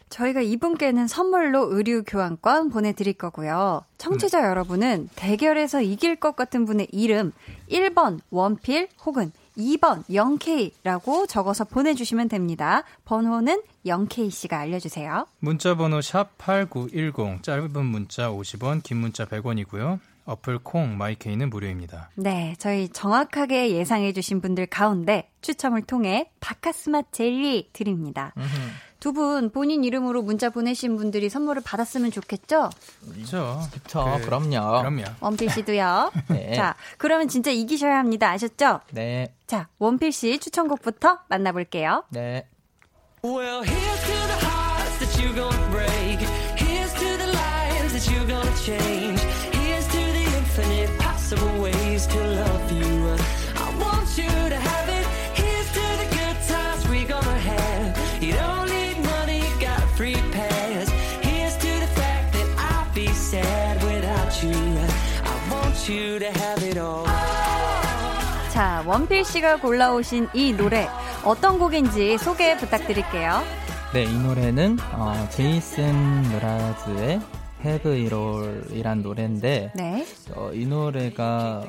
저희가 0.09 0.41
이분께는 0.41 1.07
선물로 1.07 1.75
의류 1.75 2.03
교환권 2.07 2.71
보내드릴 2.71 3.15
거고요. 3.15 3.85
청취자 3.99 4.41
음. 4.41 4.45
여러분은 4.45 5.09
대결에서 5.17 5.83
이길 5.83 6.17
것 6.17 6.37
같은 6.37 6.65
분의 6.65 6.89
이름 6.93 7.33
1번 7.71 8.21
원필 8.31 8.89
혹은 9.05 9.33
2번 9.57 10.05
0K라고 10.05 11.29
적어서 11.29 11.65
보내주시면 11.65 12.29
됩니다. 12.29 12.85
번호는 13.05 13.63
0K씨가 13.85 14.53
알려주세요. 14.53 15.27
문자 15.41 15.75
번호 15.75 15.99
샵8910 15.99 17.43
짧은 17.43 17.85
문자 17.85 18.31
50원 18.31 18.83
긴 18.83 18.99
문자 18.99 19.25
100원이고요. 19.27 19.99
어플 20.29 20.59
콩 20.59 20.99
마이케이는 20.99 21.49
무료입니다. 21.49 22.11
네, 22.15 22.55
저희 22.59 22.91
정확하게 22.91 23.71
예상해 23.71 24.13
주신 24.13 24.43
분들 24.43 24.67
가운데 24.67 25.31
추첨을 25.41 25.83
통해 25.83 26.31
바카스마 26.41 27.03
젤리 27.11 27.71
드립니다. 27.73 28.35
두 29.01 29.13
분 29.13 29.51
본인 29.51 29.85
이름으로 29.85 30.23
문자 30.23 30.51
보내신 30.51 30.97
분들이 30.97 31.29
선물을 31.29 31.63
받았으면 31.63 32.11
좋겠죠? 32.11 32.71
그렇죠. 33.13 33.61
그렇죠. 33.71 34.19
그, 34.23 34.29
럼요 34.29 34.49
그럼요. 34.81 35.05
원필 35.21 35.51
씨도요. 35.51 36.11
네. 36.29 36.55
자, 36.55 36.75
그러면 36.99 37.29
진짜 37.29 37.51
이기셔야 37.51 37.99
합니다. 37.99 38.31
아셨죠? 38.31 38.81
네. 38.91 39.33
자, 39.47 39.69
원필 39.79 40.13
씨 40.13 40.39
추천곡부터 40.39 41.21
만나볼게요. 41.29 42.05
네. 42.11 42.47
Well, 43.23 43.63
here's 43.65 44.01
to 44.07 44.13
the 44.27 44.47
hearts 44.47 44.99
that 44.99 45.23
you're 45.23 45.35
gonna 45.35 45.71
break. 45.71 46.19
Here's 46.57 46.93
to 46.95 47.17
the 47.19 47.33
lives 47.33 47.93
that 47.93 48.11
you're 48.11 48.27
gonna 48.27 48.57
change. 48.65 49.19
infinite 50.59 50.99
possible 50.99 51.61
ways 51.61 51.75
to 51.75 51.75
love 51.75 51.75
you. 51.75 51.75
I 51.75 51.75
want 51.75 51.78
자, 68.53 68.85
원필 68.87 69.25
씨가 69.25 69.57
골라오신 69.57 70.29
이 70.35 70.53
노래 70.53 70.87
어떤 71.25 71.59
곡인지 71.59 72.19
소개 72.19 72.59
부탁드릴게요. 72.59 73.41
네, 73.95 74.05
이 74.05 74.19
노래는 74.19 74.77
어, 74.93 75.27
제이슨 75.31 75.95
무라즈의 76.25 77.21
Have 77.65 78.05
It 78.05 78.15
All이란 78.15 79.01
노래인데 79.01 79.73
네. 79.75 80.07
어, 80.35 80.51
이 80.53 80.67
노래가 80.67 81.65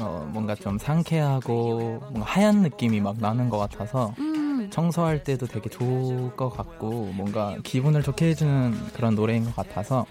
어, 0.00 0.28
뭔가 0.32 0.56
좀 0.56 0.76
상쾌하고 0.76 2.00
뭔가 2.10 2.24
하얀 2.24 2.62
느낌이 2.62 3.00
막 3.00 3.18
나는 3.20 3.48
것 3.50 3.58
같아서 3.58 4.14
음. 4.18 4.68
청소할 4.72 5.22
때도 5.22 5.46
되게 5.46 5.70
좋을 5.70 6.34
것 6.34 6.48
같고 6.50 7.12
뭔가 7.14 7.56
기분을 7.62 8.02
좋게 8.02 8.30
해주는 8.30 8.74
그런 8.94 9.14
노래인 9.14 9.44
것 9.44 9.54
같아서 9.54 10.06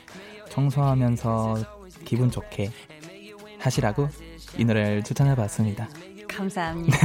청소하면서 0.47 1.75
기분 2.05 2.31
좋게 2.31 2.71
하시라고 3.59 4.09
이 4.57 4.65
노래를 4.65 5.03
추천해 5.03 5.35
봤습니다. 5.35 5.87
감사합니다. 6.27 6.97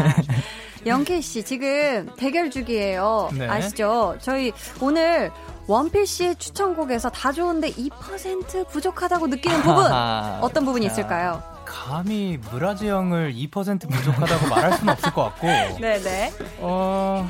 영케 0.86 1.20
씨 1.20 1.44
지금 1.44 2.10
대결 2.16 2.50
중이에요. 2.50 3.30
네. 3.34 3.48
아시죠? 3.48 4.16
저희 4.20 4.52
오늘 4.80 5.30
원필 5.68 6.06
씨의 6.06 6.36
추천곡에서 6.36 7.08
다 7.10 7.30
좋은데 7.30 7.70
2% 7.70 8.68
부족하다고 8.68 9.28
느끼는 9.28 9.62
부분 9.62 9.92
어떤 10.40 10.64
부분이 10.64 10.86
있을까요? 10.86 11.42
감히 11.64 12.38
무라지 12.50 12.88
형을 12.88 13.32
2% 13.32 13.88
부족하다고 13.88 14.48
말할 14.48 14.72
수는 14.78 14.92
없을 14.92 15.12
것 15.12 15.24
같고. 15.24 15.46
네네. 15.78 16.32
어. 16.58 17.28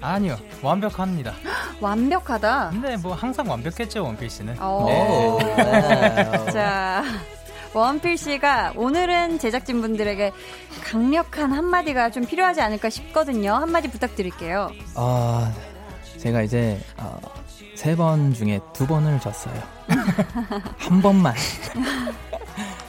아니요, 0.00 0.36
완벽합니다. 0.62 1.32
완벽하다? 1.80 2.70
근데 2.70 2.96
뭐 2.98 3.14
항상 3.14 3.48
완벽했죠, 3.48 4.04
원필 4.04 4.28
씨는. 4.30 4.62
오. 4.62 4.86
네. 4.86 6.46
자, 6.52 7.02
원필 7.74 8.16
씨가 8.16 8.72
오늘은 8.76 9.38
제작진분들에게 9.38 10.32
강력한 10.84 11.52
한마디가 11.52 12.10
좀 12.10 12.24
필요하지 12.24 12.60
않을까 12.60 12.88
싶거든요. 12.90 13.52
한마디 13.54 13.88
부탁드릴게요. 13.90 14.70
아, 14.94 15.52
제가 16.18 16.42
이제 16.42 16.80
어, 16.96 17.18
세번 17.74 18.32
중에 18.32 18.60
두 18.72 18.86
번을 18.86 19.20
졌어요. 19.20 19.54
한 20.78 21.02
번만. 21.02 21.34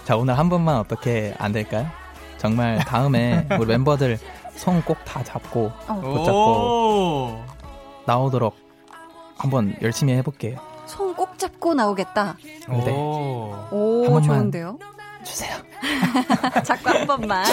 자, 0.05 0.15
오늘 0.15 0.37
한 0.37 0.47
번만 0.49 0.77
어떻게 0.77 1.33
안 1.37 1.51
될까요? 1.51 1.85
정말 2.37 2.77
다음에 2.79 3.45
우리 3.59 3.67
멤버들 3.67 4.17
손 4.55 4.81
꼭 4.83 4.97
다 5.05 5.23
잡고 5.23 5.71
어. 5.87 6.01
붙잡고 6.01 7.45
나오도록 8.05 8.55
한번 9.37 9.75
열심히 9.81 10.13
해볼게요. 10.13 10.57
손 10.87 11.13
꼭 11.15 11.37
잡고 11.37 11.73
나오겠다. 11.73 12.37
네. 12.43 12.91
오, 12.91 13.53
오 13.71 14.21
좋은데요? 14.21 14.77
주세요. 15.23 15.55
자꾸 16.63 16.89
한 16.89 17.05
번만 17.07 17.43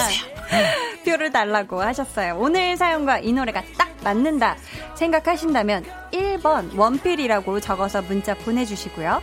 표를 1.05 1.33
달라고 1.33 1.81
하셨어요. 1.83 2.37
오늘 2.39 2.77
사연과 2.77 3.19
이 3.19 3.33
노래가 3.33 3.63
딱 3.77 3.89
맞는다 4.03 4.57
생각하신다면 4.95 5.85
1번 6.13 6.77
원필이라고 6.79 7.61
적어서 7.61 8.03
문자 8.03 8.35
보내주시고요. 8.35 9.21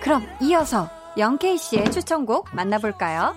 그럼 0.00 0.26
이어서 0.40 0.88
영케이 1.18 1.58
씨의 1.58 1.90
추천곡 1.90 2.48
만나볼까요? 2.52 3.34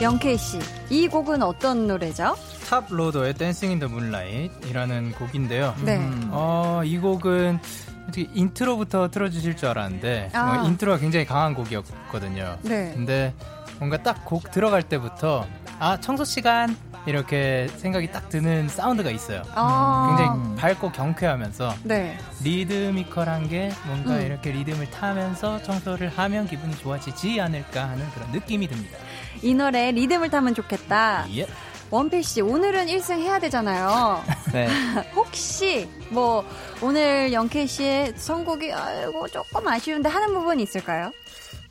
영케이 0.00 0.36
씨, 0.36 0.58
이 0.90 1.08
곡은 1.08 1.42
어떤 1.42 1.86
노래죠? 1.86 2.34
Toploader의 2.68 3.34
Dancing 3.34 3.70
in 3.70 3.78
the 3.80 3.88
Moonlight이라는 3.88 5.12
곡인데요. 5.12 5.74
네. 5.84 5.96
음, 5.98 6.28
어, 6.32 6.82
이 6.84 6.98
곡은 6.98 7.58
어떻게 8.04 8.28
인트로부터 8.34 9.08
틀어주실 9.10 9.56
줄 9.56 9.68
알았는데 9.68 10.30
아. 10.34 10.62
어, 10.62 10.66
인트로가 10.68 10.98
굉장히 10.98 11.24
강한 11.24 11.54
곡이었거든요. 11.54 12.58
네. 12.62 12.92
근데 12.94 13.34
뭔가 13.78 13.96
딱 14.02 14.24
곡 14.24 14.50
들어갈 14.50 14.82
때부터 14.82 15.46
아 15.78 15.98
청소 16.00 16.24
시간 16.24 16.76
이렇게 17.06 17.68
생각이 17.76 18.10
딱 18.12 18.28
드는 18.30 18.68
사운드가 18.68 19.10
있어요. 19.10 19.42
아~ 19.54 20.14
굉장히 20.16 20.56
밝고 20.56 20.92
경쾌하면서 20.92 21.74
네. 21.84 22.16
리드미컬한 22.42 23.48
게 23.50 23.70
뭔가 23.86 24.14
음. 24.16 24.22
이렇게 24.22 24.52
리듬을 24.52 24.90
타면서 24.90 25.62
청소를 25.62 26.08
하면 26.16 26.46
기분이 26.46 26.74
좋아지지 26.78 27.40
않을까 27.42 27.90
하는 27.90 28.08
그런 28.14 28.30
느낌이 28.32 28.66
듭니다. 28.68 28.96
이 29.42 29.54
노래 29.54 29.90
리듬을 29.92 30.30
타면 30.30 30.54
좋겠다. 30.54 31.26
예. 31.36 31.46
원필 31.90 32.24
씨 32.24 32.40
오늘은 32.40 32.86
1승 32.86 33.18
해야 33.20 33.38
되잖아요. 33.38 34.22
네. 34.52 34.68
혹시 35.14 35.88
뭐 36.08 36.44
오늘 36.82 37.32
영케이 37.32 37.66
씨의 37.66 38.14
선곡이 38.16 38.72
아이고 38.72 39.28
조금 39.28 39.66
아쉬운데 39.68 40.08
하는 40.08 40.32
부분이 40.34 40.62
있을까요? 40.62 41.12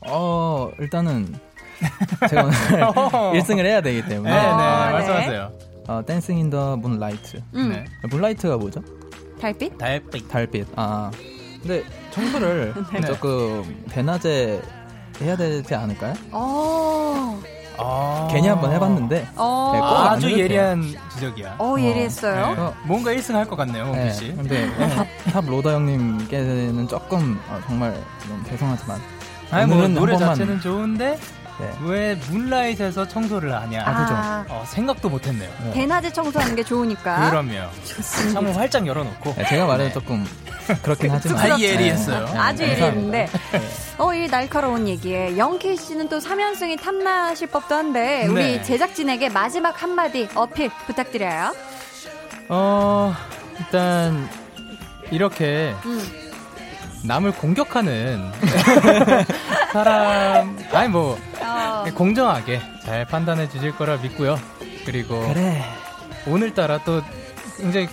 어 0.08 0.70
일단은 0.80 1.34
제가 2.30 2.44
오늘 2.44 2.54
1승을 3.42 3.66
해야 3.66 3.82
되기 3.82 4.02
때문에. 4.08 4.30
네, 4.34 4.36
네, 4.42 4.44
아, 4.48 4.86
네. 4.88 4.94
말씀하세요. 4.94 5.52
어, 5.88 6.02
Dancing 6.06 6.38
in 6.38 6.50
the 6.50 6.78
Moonlight. 6.78 7.42
음. 7.56 7.70
네. 7.72 7.86
Moonlight가 8.08 8.56
뭐죠? 8.58 8.82
달빛? 9.42 9.78
달빛. 9.78 10.30
달빛. 10.30 10.68
아. 10.78 11.12
근데 11.62 11.84
청소를 12.12 12.74
네. 12.94 13.02
조금 13.02 13.84
대낮에 13.90 14.62
해야 15.22 15.36
되지 15.36 15.74
않을까요? 15.76 16.14
어. 16.32 17.42
아~ 17.76 18.28
괜히 18.32 18.48
한번 18.48 18.72
해봤는데 18.72 19.28
어~ 19.36 19.72
네, 19.74 19.80
아주 19.82 20.32
예리한 20.40 20.96
지적이야. 21.16 21.56
어, 21.58 21.76
예리했어요. 21.80 22.56
네. 22.56 22.74
뭔가 22.88 23.12
1승 23.12 23.34
할 23.34 23.46
것 23.48 23.56
같네요, 23.56 23.86
홍기 23.86 24.14
씨. 24.14 24.28
네, 24.30 24.36
근데 24.36 24.90
Top, 24.96 25.08
Toploader 25.34 25.72
형님께는 25.72 26.88
조금 26.88 27.40
어, 27.50 27.60
정말 27.66 28.00
죄송하지만 28.48 29.02
아니 29.50 29.74
뭐 29.74 29.88
노래 29.88 30.16
자체는 30.18 30.62
좋은데 30.62 31.18
네. 31.60 31.72
왜 31.84 32.16
moonlight에서 32.30 33.08
청소를 33.08 33.54
하냐? 33.54 33.84
아, 33.86 34.46
어, 34.50 34.64
생각도 34.68 35.10
못했네요. 35.10 35.50
네. 35.66 35.72
대낮에 35.72 36.12
청소하는 36.12 36.56
게 36.56 36.64
좋으니까. 36.64 37.30
그럼요. 37.30 37.70
좋습니다. 37.86 38.34
창문 38.34 38.54
활짝 38.56 38.86
열어놓고. 38.88 39.34
네, 39.36 39.46
제가 39.48 39.66
말해도 39.68 39.88
네. 39.90 39.94
조금 39.94 40.26
그렇긴 40.82 41.12
하지만. 41.12 41.52
아주 41.52 41.64
예리했어요. 41.64 42.26
네. 42.26 42.38
아주 42.38 42.64
예리했는데. 42.64 43.28
어, 43.98 44.14
이 44.14 44.28
날카로운 44.28 44.88
얘기에 44.88 45.38
영케이 45.38 45.76
씨는 45.78 46.10
또 46.10 46.20
3연승이 46.20 46.80
탐나실 46.82 47.48
법도 47.48 47.76
한데 47.76 48.26
우리 48.28 48.34
네. 48.58 48.62
제작진에게 48.64 49.30
마지막 49.30 49.82
한마디 49.84 50.28
어필 50.36 50.70
부탁드려요. 50.88 51.54
어, 52.50 53.14
일단 53.60 54.30
이렇게 55.12 55.74
음. 55.86 56.02
남을 57.06 57.34
공격하는 57.34 58.32
사람 59.74 60.58
아니 60.72 60.88
뭐 60.90 61.18
어. 61.42 61.84
공정하게 61.94 62.62
잘 62.86 63.06
판단해 63.06 63.50
주실 63.50 63.76
거라 63.76 63.98
믿고요. 63.98 64.40
그리고 64.86 65.20
그래. 65.28 65.64
오늘따라 66.26 66.80
또 66.86 67.02
굉장히 67.58 67.88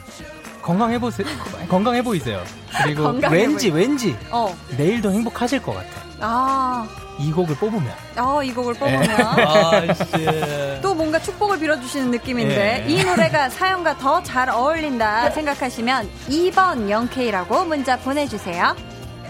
건강해 0.63 0.99
보세요. 0.99 1.27
건강해 1.69 2.03
보이세요. 2.03 2.43
그리고 2.83 3.09
왠지 3.31 3.71
보이... 3.71 3.81
왠지 3.81 4.17
어. 4.31 4.57
내일도 4.77 5.13
행복하실 5.13 5.63
것 5.63 5.75
같아. 5.75 5.89
아. 6.21 6.89
이 7.19 7.31
곡을 7.33 7.55
뽑으면. 7.57 7.93
아, 8.17 8.41
이 8.43 8.51
곡을 8.53 8.75
뽑으면. 8.75 9.03
네. 9.03 9.15
아, 9.23 10.81
또 10.81 10.95
뭔가 10.95 11.19
축복을 11.19 11.59
빌어주시는 11.59 12.11
느낌인데, 12.13 12.85
네. 12.87 12.87
이 12.89 13.05
노래가 13.05 13.51
사연과 13.51 13.99
더 13.99 14.23
잘 14.23 14.49
어울린다 14.49 15.31
생각하시면 15.31 16.09
2번 16.29 16.89
0K라고 17.11 17.67
문자 17.67 17.99
보내주세요. 17.99 18.75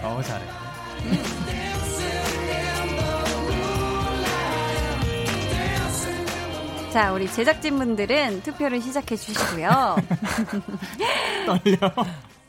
어, 0.03 0.21
잘해. 0.25 0.41
자, 6.91 7.13
우리 7.13 7.31
제작진분들은 7.31 8.43
투표를 8.43 8.81
시작해 8.81 9.15
주시고요. 9.15 9.95
떨려. 11.45 11.77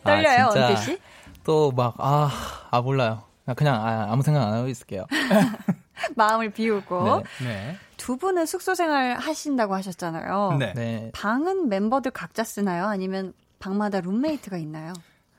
떨려요, 0.05 0.45
아, 0.45 0.49
원필 0.49 0.77
씨? 0.77 0.99
또 1.45 1.71
막, 1.73 1.95
아, 1.99 2.31
아, 2.71 2.81
몰라요. 2.81 3.23
그냥 3.57 3.75
아, 3.85 4.09
아무 4.11 4.23
생각 4.23 4.47
안 4.47 4.53
하고 4.55 4.69
있을게요. 4.69 5.07
마음을 6.17 6.51
비우고. 6.51 7.23
네. 7.41 7.45
네. 7.45 7.77
두 7.97 8.17
분은 8.17 8.47
숙소 8.47 8.75
생활 8.75 9.17
하신다고 9.17 9.75
하셨잖아요. 9.75 10.57
네. 10.59 10.73
네. 10.75 11.11
방은 11.15 11.69
멤버들 11.69 12.11
각자 12.13 12.45
쓰나요? 12.45 12.87
아니면 12.87 13.33
방마다 13.59 14.01
룸메이트가 14.01 14.57
있나요? 14.57 14.93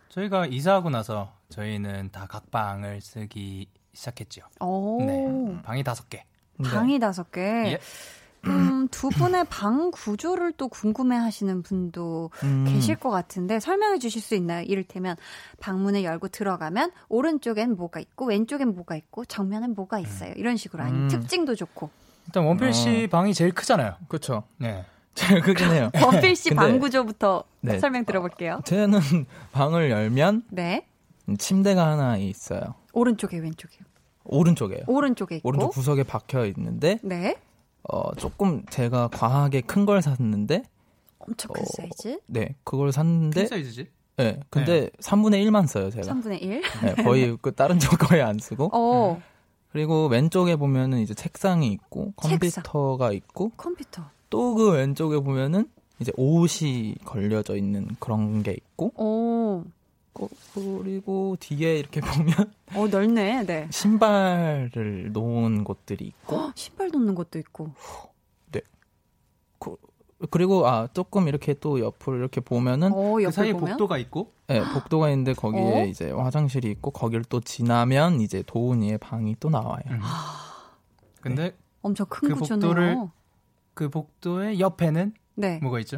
저희가 0.10 0.46
이사하고 0.46 0.90
나서 0.90 1.34
저희는 1.50 2.12
다 2.12 2.28
각 2.28 2.50
방을 2.52 3.02
쓰기 3.02 3.68
시작했죠. 3.94 4.42
오. 4.62 5.04
네. 5.06 5.62
방이 5.64 5.84
다섯 5.84 6.10
개. 6.10 6.24
방이 6.64 7.00
다섯 7.00 7.32
개. 7.32 7.42
예. 7.42 7.80
음, 8.46 8.88
두 8.90 9.10
분의 9.10 9.46
방 9.50 9.90
구조를 9.92 10.52
또 10.54 10.68
궁금해 10.68 11.16
하시는 11.16 11.64
분도 11.64 12.30
음. 12.44 12.66
계실 12.68 12.96
것 12.96 13.10
같은데 13.10 13.60
설명해 13.60 14.00
주실 14.00 14.22
수 14.22 14.36
있나요? 14.36 14.64
이를테면 14.64 15.16
방문을 15.62 16.04
열고 16.04 16.28
들어가면 16.30 16.92
오른쪽엔 17.10 17.76
뭐가 17.76 18.00
있고 18.02 18.26
왼쪽엔 18.26 18.76
뭐가 18.76 18.96
있고 18.96 19.26
정면엔 19.26 19.74
뭐가 19.76 20.00
있어요. 20.00 20.34
이런 20.36 20.58
식으로 20.58 20.84
아니 20.84 20.94
음. 20.94 21.08
특징도 21.08 21.56
좋고. 21.56 21.90
일단 22.28 22.44
원필 22.46 22.74
씨 22.74 23.06
어. 23.06 23.08
방이 23.10 23.34
제일 23.34 23.52
크잖아요. 23.54 23.96
그렇죠. 24.08 24.44
네. 24.58 24.86
제일 25.16 25.42
크긴 25.42 25.70
해요. 25.72 25.92
원필 26.04 26.36
씨 26.36 26.54
방 26.56 26.80
구조부터 26.80 27.44
네. 27.62 27.80
설명 27.80 28.04
들어볼게요. 28.06 28.62
저는 28.66 29.00
방을 29.52 29.90
열면 29.92 30.44
네. 30.50 30.88
침대가 31.38 31.88
하나 31.92 32.18
있어요. 32.18 32.76
오른쪽에 32.94 33.38
왼쪽이요? 33.38 33.80
오른쪽에요. 34.26 34.84
오른쪽에 34.88 35.38
있고. 35.38 35.50
오른쪽 35.50 35.70
구석에 35.72 36.04
박혀 36.04 36.46
있는데 36.48 37.00
네. 37.04 37.36
어, 37.90 38.14
조금 38.16 38.66
제가 38.70 39.10
과하게 39.10 39.62
큰 39.62 39.86
걸 39.86 40.02
샀는데 40.02 40.64
엄청 41.20 41.52
큰 41.54 41.62
어, 41.62 41.66
사이즈? 41.78 42.20
네, 42.28 42.56
그걸 42.64 42.92
샀는데 42.92 43.42
큰 43.42 43.48
사이즈지? 43.48 43.88
네, 44.18 44.40
근데 44.50 44.82
네. 44.82 44.90
3분의 45.00 45.44
1만 45.48 45.68
써요, 45.68 45.90
제가. 45.90 46.14
3분의 46.14 46.42
1? 46.42 46.62
네, 46.84 47.04
거의 47.04 47.38
그 47.42 47.52
다른 47.54 47.80
쪽 47.80 47.98
거의 47.98 48.22
안 48.22 48.38
쓰고. 48.38 48.70
어. 48.74 49.22
그리고 49.72 50.06
왼쪽에 50.08 50.56
보면은 50.56 51.00
이제 51.00 51.14
책상이 51.16 51.68
있고 51.72 52.14
컴퓨터가 52.16 53.10
책상. 53.10 53.14
있고 53.14 53.50
컴퓨터. 53.58 54.04
또 54.30 54.54
그 54.56 54.72
왼쪽에 54.72 55.20
보면은 55.20 55.68
이제 56.00 56.12
옷이 56.16 56.96
걸려져 57.06 57.56
있는 57.56 57.88
그런 58.00 58.44
게 58.44 58.52
있고. 58.54 58.92
오. 59.02 59.64
어, 60.20 60.28
그리고 60.54 61.36
뒤에 61.40 61.80
이렇게 61.80 62.00
보면 62.02 62.54
어 62.76 62.88
넓네. 62.88 63.46
네. 63.46 63.68
신발을 63.72 65.12
놓은 65.12 65.64
곳들이 65.64 66.06
있고 66.08 66.36
허, 66.38 66.52
신발 66.56 66.90
놓는 66.90 67.16
것도 67.16 67.40
있고. 67.40 67.72
네. 68.52 68.62
그, 69.60 69.76
그리고 70.30 70.68
아 70.68 70.88
조금 70.94 71.28
이렇게 71.28 71.54
또 71.56 71.80
옆을 71.80 72.18
이렇게 72.18 72.42
보면은 72.42 72.94
어, 72.94 73.16
그 73.16 73.32
사이에 73.32 73.54
보면? 73.54 73.72
복도가 73.72 73.98
있고 73.98 74.32
네, 74.48 74.62
복도가 74.74 75.10
있는데 75.10 75.34
거기에 75.34 75.82
어? 75.82 75.86
이제 75.86 76.12
화장실이 76.12 76.70
있고 76.72 76.92
거기를 76.92 77.24
또 77.26 77.40
지나면 77.42 78.22
이제 78.22 78.44
도훈이의 78.46 79.00
방이 79.00 79.36
또 79.40 79.50
나와요. 79.50 79.82
음. 79.90 80.00
근데 81.22 81.44
네. 81.50 81.56
엄청 81.82 82.06
큰 82.08 82.30
그 82.30 82.36
구조네요. 82.36 82.62
복도를 82.62 82.98
그 83.74 83.90
복도의 83.90 84.60
옆에는 84.60 85.14
네. 85.36 85.60
뭐가 85.62 85.80
있죠? 85.80 85.98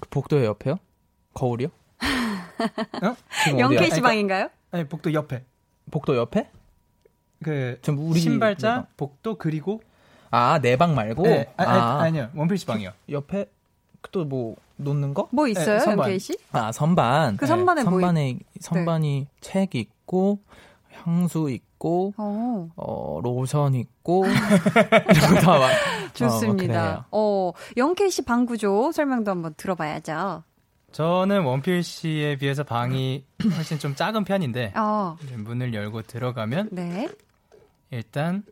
그 0.00 0.08
복도의 0.08 0.46
옆에요? 0.46 0.76
거울이요? 1.34 1.68
어? 3.02 3.16
영케이 3.58 3.90
씨 3.90 4.00
방인가요? 4.00 4.48
아니 4.70 4.84
복도 4.86 5.12
옆에. 5.12 5.44
복도 5.90 6.16
옆에? 6.16 6.50
그 7.42 7.78
전부 7.82 8.02
우리 8.10 8.20
신발장, 8.20 8.86
복도 8.96 9.36
그리고 9.36 9.82
아 10.30 10.58
내 10.60 10.76
방 10.76 10.94
말고? 10.94 11.22
네, 11.22 11.52
아, 11.56 11.64
아. 11.64 12.02
아 12.02 12.10
니요 12.10 12.28
원필 12.34 12.58
씨 12.58 12.66
방이요. 12.66 12.92
옆에 13.08 13.46
또 14.12 14.24
뭐 14.24 14.56
놓는 14.76 15.12
거? 15.14 15.28
뭐 15.30 15.46
있어요, 15.48 15.78
네, 15.78 15.90
영케이 15.90 16.18
씨? 16.18 16.36
아 16.52 16.72
선반. 16.72 17.36
그 17.36 17.46
선반에 17.46 17.82
네, 17.82 17.84
선반에 17.84 18.32
뭐 18.32 18.40
선반이 18.60 19.26
네. 19.28 19.30
책 19.40 19.74
있고 19.74 20.38
향수 20.92 21.50
있고 21.50 22.12
어, 22.16 22.68
어 22.76 23.20
로션 23.22 23.74
있고 23.74 24.24
이런 25.14 25.34
거다 25.34 25.68
좋습니다. 26.14 27.06
어, 27.10 27.18
뭐어 27.18 27.54
영케이 27.76 28.10
씨 28.10 28.22
방 28.22 28.46
구조 28.46 28.90
설명도 28.92 29.30
한번 29.30 29.54
들어봐야죠. 29.56 30.44
저는 30.92 31.42
원필 31.44 31.82
씨에 31.82 32.36
비해서 32.36 32.64
방이 32.64 33.24
훨씬 33.56 33.78
좀 33.78 33.94
작은 33.94 34.24
편인데 34.24 34.72
어. 34.76 35.16
문을 35.36 35.72
열고 35.74 36.02
들어가면 36.02 36.70
네. 36.72 37.08
일단 37.90 38.42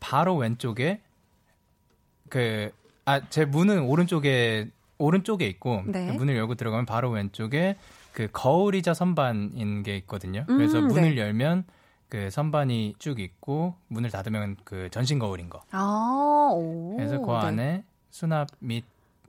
바로 0.00 0.36
왼쪽에 0.36 1.00
그 2.28 2.70
아 3.06 3.20
제 3.30 3.44
문은 3.44 3.80
오른쪽에 3.82 4.68
오른쪽에 4.98 5.46
있고 5.48 5.82
네. 5.86 6.12
문을 6.12 6.36
열고 6.36 6.54
들어가면 6.54 6.86
바로 6.86 7.10
왼쪽에 7.10 7.76
그 8.12 8.28
거울이자 8.30 8.92
선반인 8.94 9.82
게 9.82 9.96
있거든요. 9.98 10.44
그래서 10.46 10.78
음, 10.78 10.88
문을 10.88 11.14
네. 11.14 11.20
열면 11.22 11.64
그 12.08 12.28
선반이 12.30 12.94
쭉 12.98 13.18
있고 13.18 13.74
문을 13.88 14.10
닫으면 14.10 14.56
그 14.64 14.90
전신 14.90 15.18
거울인 15.18 15.48
거. 15.48 15.62
아, 15.70 16.50
오, 16.52 16.94
그래서 16.96 17.18
그 17.20 17.26
네. 17.30 17.36
안에 17.36 17.84
수납 18.10 18.48
및 18.58 18.84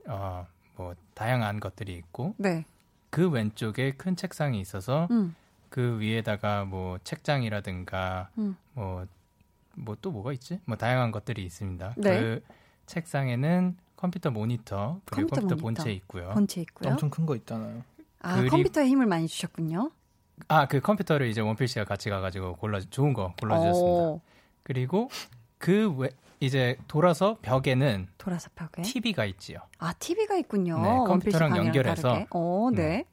어, 0.06 0.46
뭐 0.76 0.94
다양한 1.22 1.60
것들이 1.60 1.94
있고 1.94 2.34
네. 2.38 2.64
그 3.10 3.28
왼쪽에 3.28 3.92
큰 3.92 4.16
책상이 4.16 4.60
있어서 4.60 5.06
음. 5.12 5.34
그 5.68 6.00
위에다가 6.00 6.64
뭐 6.64 6.98
책장이라든가 7.04 8.28
음. 8.38 8.56
뭐뭐 8.74 9.96
또 10.00 10.10
뭐가 10.10 10.32
있지? 10.32 10.58
뭐 10.64 10.76
다양한 10.76 11.12
것들이 11.12 11.44
있습니다. 11.44 11.94
네. 11.96 12.20
그 12.20 12.42
책상에는 12.86 13.76
컴퓨터 13.96 14.30
모니터 14.32 15.00
그리고 15.04 15.28
컴퓨터, 15.28 15.40
컴퓨터 15.42 15.62
모니터. 15.62 15.82
본체 15.84 15.92
있고요. 15.94 16.30
본체 16.30 16.60
있고요. 16.62 16.90
엄청 16.90 17.08
큰 17.10 17.24
거 17.24 17.36
있잖아요. 17.36 17.84
아 18.20 18.36
그리... 18.38 18.48
컴퓨터에 18.50 18.86
힘을 18.88 19.06
많이 19.06 19.28
주셨군요. 19.28 19.92
아 20.48 20.66
그 20.66 20.80
컴퓨터를 20.80 21.28
이제 21.28 21.40
원필 21.40 21.68
씨가 21.68 21.84
같이 21.84 22.10
가가지고 22.10 22.56
골라 22.56 22.80
좋은 22.80 23.12
거 23.14 23.32
골라주셨습니다. 23.40 24.24
그리고 24.64 25.08
그 25.58 25.92
외, 25.92 26.10
이제 26.42 26.76
돌아서 26.88 27.38
벽에는 27.40 28.08
돌아서 28.18 28.50
벽에 28.56 28.82
TV가 28.82 29.24
있지요. 29.26 29.58
아 29.78 29.92
TV가 29.92 30.36
있군요. 30.38 30.76
네, 30.82 30.88
컴퓨터랑 31.06 31.56
연결해서. 31.56 32.26
어, 32.30 32.68
네. 32.74 32.82
네. 32.82 33.04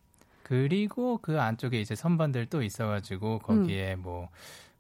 그리고 0.42 1.20
그 1.22 1.40
안쪽에 1.40 1.80
이제 1.80 1.94
선반들 1.94 2.48
또 2.48 2.64
있어가지고 2.64 3.38
거기에 3.40 3.94
음. 3.94 4.02
뭐, 4.02 4.30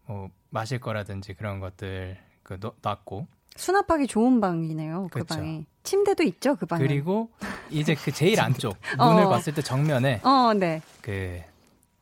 뭐 0.07 0.29
마실 0.49 0.79
거라든지 0.79 1.35
그런 1.35 1.59
것들 1.59 2.17
그 2.41 2.59
놨고 2.81 3.27
수납하기 3.55 4.07
좋은 4.07 4.41
방이네요. 4.41 5.09
그 5.11 5.19
그쵸. 5.19 5.35
방에 5.35 5.65
침대도 5.83 6.23
있죠 6.23 6.55
그 6.55 6.65
방에. 6.65 6.81
그리고 6.81 7.29
이제 7.69 7.93
그 7.93 8.11
제일 8.11 8.41
안쪽 8.41 8.77
문을 8.97 9.25
어. 9.25 9.29
봤을 9.29 9.53
때 9.53 9.61
정면에 9.61 10.21
어, 10.23 10.55
네. 10.55 10.81
그 11.01 11.39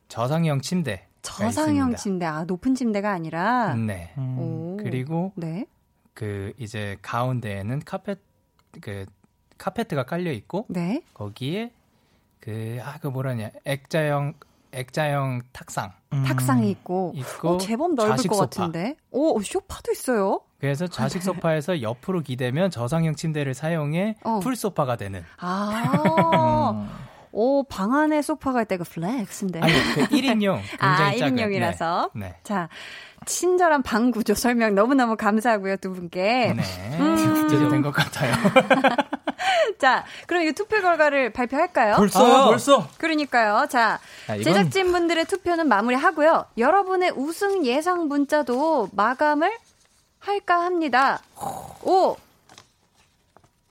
저상형 0.08 0.62
침대. 0.62 1.08
저상형 1.20 1.96
침대 1.96 2.24
아 2.24 2.44
높은 2.44 2.74
침대가 2.74 3.12
아니라. 3.12 3.74
네. 3.74 4.14
음. 4.16 4.78
그리고 4.80 5.32
네. 5.36 5.66
그 6.18 6.52
이제 6.58 6.96
가운데에는 7.00 7.82
카펫 7.84 8.18
그 8.80 9.06
카페트가 9.56 10.02
깔려 10.02 10.32
있고 10.32 10.66
네. 10.68 11.00
거기에 11.14 11.70
그아 12.40 12.98
그 13.00 13.06
뭐라냐 13.06 13.50
액자형 13.64 14.34
액자형 14.72 15.42
탁상 15.52 15.92
음. 16.12 16.24
탁상이 16.24 16.68
있고, 16.72 17.12
있고 17.14 17.54
오, 17.54 17.58
제법 17.58 17.94
넓을 17.94 18.16
것 18.16 18.34
소파. 18.34 18.46
같은데 18.46 18.96
오 19.12 19.40
소파도 19.40 19.92
있어요 19.92 20.40
그래서 20.58 20.88
좌식 20.88 21.22
소파에서 21.22 21.82
옆으로 21.82 22.22
기대면 22.22 22.72
저상형 22.72 23.14
침대를 23.14 23.54
사용해 23.54 24.16
어. 24.24 24.40
풀 24.40 24.56
소파가 24.56 24.96
되는 24.96 25.22
아 25.36 26.72
음. 26.74 26.88
오, 27.32 27.64
방 27.64 27.94
안에 27.94 28.22
소파가 28.22 28.62
있다, 28.62 28.76
이 28.76 28.78
flex인데. 28.78 29.60
아니, 29.60 29.72
그 29.94 30.06
1인용. 30.08 30.60
아, 30.80 31.12
1인용이라서. 31.12 32.10
네. 32.14 32.26
네. 32.28 32.36
자, 32.42 32.68
친절한 33.26 33.82
방 33.82 34.10
구조 34.10 34.34
설명 34.34 34.74
너무너무 34.74 35.16
감사하고요, 35.16 35.76
두 35.76 35.92
분께. 35.92 36.54
네. 36.56 36.98
음. 36.98 37.48
된것 37.70 37.92
같아요. 37.92 38.32
자, 39.78 40.04
그럼 40.26 40.44
이 40.44 40.52
투표 40.52 40.80
결과를 40.80 41.32
발표할까요? 41.32 41.96
벌써요? 41.96 42.34
아, 42.34 42.46
벌써? 42.46 42.88
그러니까요. 42.98 43.66
자, 43.68 43.98
아, 44.28 44.34
이건... 44.34 44.42
제작진분들의 44.42 45.24
투표는 45.26 45.68
마무리하고요. 45.68 46.46
여러분의 46.56 47.12
우승 47.16 47.64
예상 47.64 48.08
문자도 48.08 48.90
마감을 48.92 49.52
할까 50.18 50.64
합니다. 50.64 51.20
오! 51.84 52.16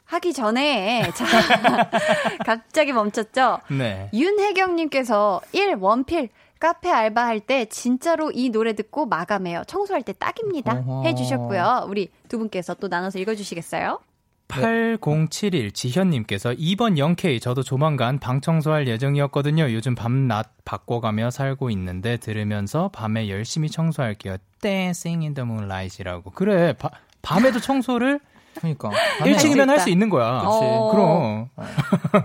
하기 0.08 0.34
전에 0.34 1.12
자 1.16 1.26
갑자기 2.46 2.94
멈췄죠. 2.94 3.60
네. 3.70 4.10
윤혜경님께서 4.14 5.42
1 5.54 5.76
원필 5.80 6.30
카페 6.60 6.90
알바할 6.90 7.42
때 7.42 7.66
진짜로 7.66 8.32
이 8.34 8.50
노래 8.50 8.74
듣고 8.74 9.06
마감해요. 9.06 9.64
청소할 9.68 10.02
때 10.02 10.14
딱입니다. 10.14 10.84
어허. 10.88 11.04
해주셨고요. 11.04 11.86
우리 11.88 12.10
두 12.30 12.40
분께서 12.40 12.74
또 12.74 12.88
나눠서 12.88 13.20
읽어주시겠어요? 13.20 14.00
8071 14.48 15.72
지현님께서 15.74 16.52
2번 16.52 16.98
0K 16.98 17.42
저도 17.42 17.64
조만간 17.64 18.18
방 18.18 18.40
청소할 18.40 18.88
예정이었거든요. 18.88 19.72
요즘 19.74 19.94
밤낮 19.94 20.52
바꿔가며 20.64 21.32
살고 21.32 21.70
있는데 21.72 22.18
들으면서 22.18 22.90
밤에 22.90 23.30
열심히 23.30 23.70
청소할게요. 23.70 24.38
Dancing 24.62 25.24
in 25.26 25.34
the 25.34 25.46
Moonlight이라고. 25.46 26.32
그래 26.32 26.74
바, 26.74 26.90
밤에도 27.22 27.60
청소를 27.60 28.20
그러니까 28.60 28.90
1층이면 29.22 29.68
할 29.68 29.80
수 29.80 29.90
있는 29.90 30.10
거야. 30.10 30.42
어. 30.46 30.92
그럼. 30.92 31.50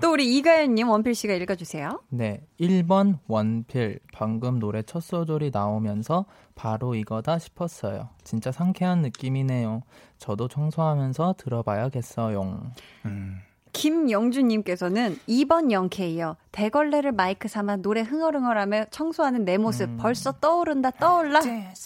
또 0.00 0.12
우리 0.12 0.34
이가연님 0.36 0.88
원필 0.88 1.14
씨가 1.14 1.34
읽어주세요. 1.34 2.00
네, 2.10 2.40
1번 2.60 3.18
원필 3.28 4.00
방금 4.12 4.58
노래 4.58 4.82
첫 4.82 5.00
소절이 5.02 5.50
나오면서 5.52 6.24
바로 6.54 6.94
이거다 6.94 7.38
싶었어요. 7.38 8.08
진짜 8.24 8.52
상쾌한 8.52 9.02
느낌이네요. 9.02 9.82
저도 10.18 10.48
청소하면서 10.48 11.34
들어봐야겠어요. 11.38 12.62
음. 13.06 13.38
김영준님께서는 13.72 15.18
2번 15.28 15.70
0K요. 15.90 16.36
대걸레를 16.52 17.12
마이크 17.12 17.48
삼아 17.48 17.76
노래 17.76 18.02
흥얼흥얼하며 18.02 18.86
청소하는 18.90 19.44
내 19.44 19.56
모습 19.58 19.88
음. 19.88 19.96
벌써 19.96 20.32
떠오른다 20.32 20.90
떠올라. 20.90 21.40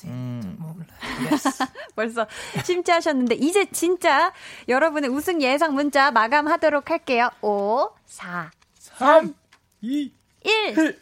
음. 0.05 0.59
벌써 1.95 2.27
심취하셨는데 2.65 3.37
이제 3.37 3.67
진짜 3.71 4.33
여러분의 4.69 5.11
우승 5.11 5.41
예상 5.43 5.75
문자 5.75 6.11
마감하도록 6.11 6.91
할게요. 6.91 7.31
5 7.41 7.91
4 8.07 8.51
3 8.79 9.35
2 9.83 10.13
1. 10.45 10.99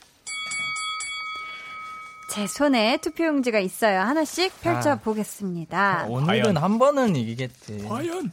제 2.30 2.46
손에 2.46 2.96
투표용지가 2.98 3.60
있어요. 3.60 4.00
하나씩 4.00 4.60
펼쳐보겠습니다. 4.60 6.00
아, 6.00 6.04
오늘은 6.06 6.26
과연. 6.42 6.56
한 6.56 6.78
번은 6.78 7.14
이기겠지. 7.16 7.84
과연? 7.88 8.32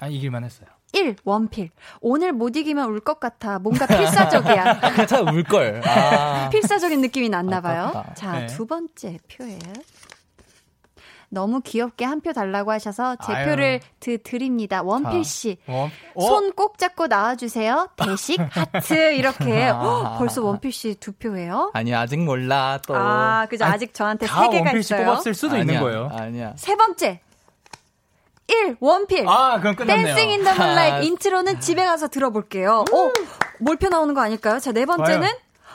아, 0.00 0.08
이길만 0.08 0.42
했어요. 0.42 0.68
1. 0.92 1.16
원필. 1.24 1.70
오늘 2.00 2.32
못 2.32 2.54
이기면 2.56 2.90
울 2.90 3.00
것 3.00 3.18
같아. 3.18 3.58
뭔가 3.58 3.86
필사적이야. 3.86 4.80
괜찮아, 4.96 5.30
울걸. 5.32 5.80
아. 5.86 6.48
필사적인 6.52 7.00
느낌이 7.00 7.28
났나 7.28 7.60
봐요. 7.60 8.04
자, 8.14 8.40
네. 8.40 8.46
두 8.46 8.66
번째 8.66 9.18
표예요. 9.30 9.58
너무 11.34 11.62
귀엽게 11.62 12.04
한 12.04 12.20
표 12.20 12.34
달라고 12.34 12.72
하셔서 12.72 13.16
제 13.26 13.32
아유. 13.32 13.46
표를 13.48 13.80
드, 14.00 14.22
드립니다. 14.22 14.82
원필 14.82 15.24
씨. 15.24 15.56
어? 15.66 15.88
어? 16.14 16.26
손꼭 16.26 16.76
잡고 16.76 17.06
나와주세요. 17.06 17.88
대식 17.96 18.38
하트 18.50 19.14
이렇게. 19.14 19.68
어, 19.72 20.16
벌써 20.18 20.42
원필 20.44 20.70
씨 20.72 20.94
두 20.96 21.12
표예요? 21.12 21.70
아니 21.72 21.94
아직 21.94 22.18
몰라 22.22 22.78
또. 22.86 22.94
아 22.94 23.46
그죠 23.48 23.64
아직 23.64 23.94
저한테 23.94 24.26
세 24.26 24.32
개가 24.50 24.56
원필 24.64 24.82
씨 24.82 24.92
있어요. 24.92 25.06
뽑았을 25.06 25.32
수도 25.32 25.52
아니야, 25.54 25.60
있는 25.62 25.80
거예요. 25.80 26.10
아니야. 26.12 26.52
세 26.56 26.76
번째. 26.76 27.20
1. 28.52 28.76
원필. 28.80 29.26
아, 29.28 29.58
그럼 29.60 29.74
끝났네요. 29.74 30.14
Dancing 30.14 30.30
in 30.30 30.40
the 30.40 30.54
Moonlight 30.54 31.06
인트로는 31.06 31.60
집에 31.60 31.84
가서 31.84 32.08
들어볼게요. 32.08 32.84
오, 32.92 33.12
몰표 33.58 33.88
나오는 33.88 34.12
거 34.14 34.20
아닐까요? 34.20 34.58
자, 34.58 34.72
네 34.72 34.84
번째는 34.86 35.20
과연? 35.22 35.34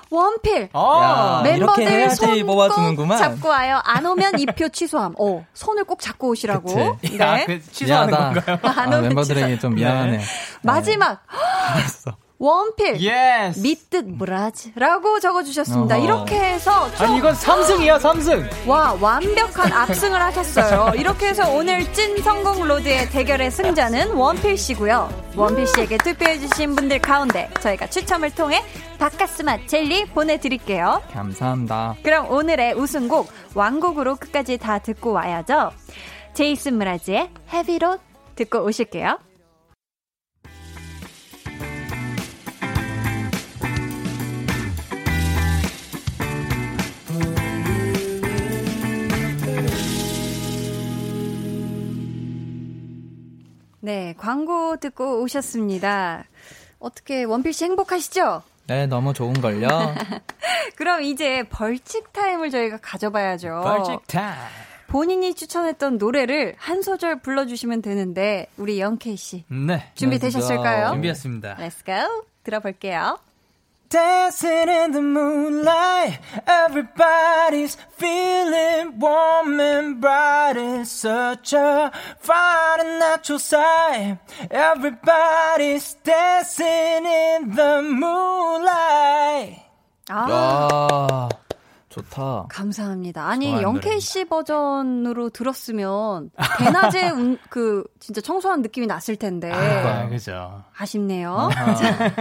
원필. 0.10 0.70
아, 0.72 1.42
멤버들 1.44 2.10
손꼭 2.12 3.18
잡고 3.18 3.50
와요. 3.50 3.82
안 3.84 4.06
오면 4.06 4.34
2표 4.34 4.72
취소함. 4.72 5.14
오, 5.18 5.44
손을 5.54 5.84
꼭 5.84 6.00
잡고 6.00 6.30
오시라고. 6.30 6.98
그치. 7.02 7.18
네. 7.18 7.24
야, 7.26 7.46
그 7.46 7.62
취소하는 7.72 8.12
미안하다. 8.14 8.42
건가요? 8.42 8.74
안 8.82 8.88
오면 8.88 9.00
아, 9.00 9.02
멤버들에게 9.02 9.48
취소. 9.56 9.62
좀 9.62 9.76
미안해. 9.76 10.18
네. 10.18 10.24
마지막. 10.62 11.22
알았어. 11.74 12.12
원필 12.40 13.00
yes. 13.04 13.60
믿듣 13.62 14.18
bros라고 14.20 15.20
적어주셨습니다. 15.20 15.96
어허. 15.96 16.04
이렇게 16.04 16.40
해서 16.40 16.88
아니 17.00 17.18
이건 17.18 17.34
3승이야 17.34 18.00
3승. 18.00 18.68
와 18.68 18.96
완벽한 19.00 19.74
압승을 19.74 20.22
하셨어요. 20.22 20.94
이렇게 20.96 21.30
해서 21.30 21.50
오늘 21.52 21.92
찐 21.94 22.18
성공 22.22 22.68
로드의 22.68 23.10
대결의 23.10 23.50
승자는 23.50 24.12
원필 24.12 24.56
씨고요. 24.58 25.10
원필 25.36 25.66
씨에게 25.68 25.98
투표해주신 25.98 26.76
분들 26.76 27.00
가운데 27.00 27.50
저희가 27.60 27.88
추첨을 27.88 28.30
통해 28.32 28.64
바카스맛 29.00 29.68
젤리 29.68 30.06
보내드릴게요. 30.06 31.02
감사합니다. 31.12 31.96
그럼 32.04 32.30
오늘의 32.30 32.74
우승곡 32.74 33.30
왕곡으로 33.56 34.16
끝까지 34.16 34.58
다 34.60 34.78
듣고 34.78 35.12
와야죠. 35.14 35.72
제이슨 36.36 36.78
브라즈의 36.78 37.32
헤비롯 37.52 38.00
듣고 38.36 38.60
오실게요. 38.60 39.18
네, 53.88 54.14
광고 54.18 54.76
듣고 54.76 55.22
오셨습니다. 55.22 56.26
어떻게 56.78 57.24
원필 57.24 57.54
씨 57.54 57.64
행복하시죠? 57.64 58.44
네, 58.68 58.86
너무 58.86 59.14
좋은걸요. 59.14 59.70
그럼 60.76 61.04
이제 61.04 61.44
벌칙 61.44 62.12
타임을 62.12 62.50
저희가 62.50 62.80
가져봐야죠. 62.82 63.62
벌칙 63.64 64.06
타임. 64.08 64.36
본인이 64.88 65.34
추천했던 65.34 66.00
노래를 66.00 66.56
한 66.58 66.82
소절 66.82 67.22
불러주시면 67.22 67.82
되는데 67.82 68.48
우리 68.58 68.82
영케이 68.82 69.16
씨. 69.16 69.46
네. 69.48 69.90
준비되셨을까요? 69.96 70.92
준비했습니다. 70.92 71.56
Let's 71.56 71.86
go. 71.86 72.26
들어볼게요. 72.44 73.18
Dancing 73.90 74.68
in 74.68 74.92
the 74.92 75.02
moonlight, 75.02 76.20
everybody's 76.46 77.78
feeling 77.96 79.00
warm 79.00 79.60
and 79.60 80.02
bright. 80.02 80.58
It's 80.58 80.92
such 80.92 81.54
a 81.54 81.92
fine 82.20 82.80
and 82.82 83.00
natural 83.00 83.40
sight. 83.40 84.20
Everybody's 84.52 85.94
dancing 86.04 87.06
in 87.06 87.56
the 87.56 87.82
moonlight. 87.82 89.64
아. 90.10 91.47
좋다. 91.98 92.46
감사합니다. 92.50 93.28
아니 93.28 93.52
영케이 93.62 94.00
씨 94.00 94.26
버전으로 94.26 95.30
들었으면 95.30 96.30
대낮에 96.60 97.10
운, 97.12 97.38
그 97.50 97.84
진짜 98.00 98.22
청소한 98.22 98.62
느낌이 98.62 98.88
났을 98.88 99.16
텐데. 99.16 99.52
아, 99.52 100.08
그죠. 100.10 100.64
아쉽네요. 100.78 101.50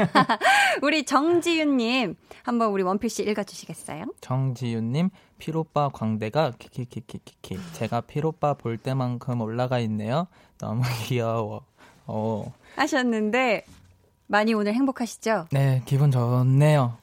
우리 0.83 1.05
정지윤님 1.05 2.17
한번 2.43 2.71
우리 2.71 2.83
원필 2.83 3.11
씨 3.11 3.23
읽어주시겠어요? 3.23 4.05
정지윤님 4.21 5.11
피로빠 5.39 5.91
광대가 5.93 6.53
키키키키키키 6.59 7.59
제가 7.73 8.01
피로빠 8.03 8.55
볼 8.55 8.79
때만큼 8.79 9.41
올라가 9.41 9.79
있네요. 9.81 10.27
너무 10.59 10.83
귀여워. 11.05 11.65
어. 12.07 12.53
하셨는데 12.77 13.65
많이 14.29 14.55
오늘 14.55 14.75
행복하시죠? 14.75 15.47
네, 15.53 15.83
기분 15.87 16.11
좋네요. 16.11 16.97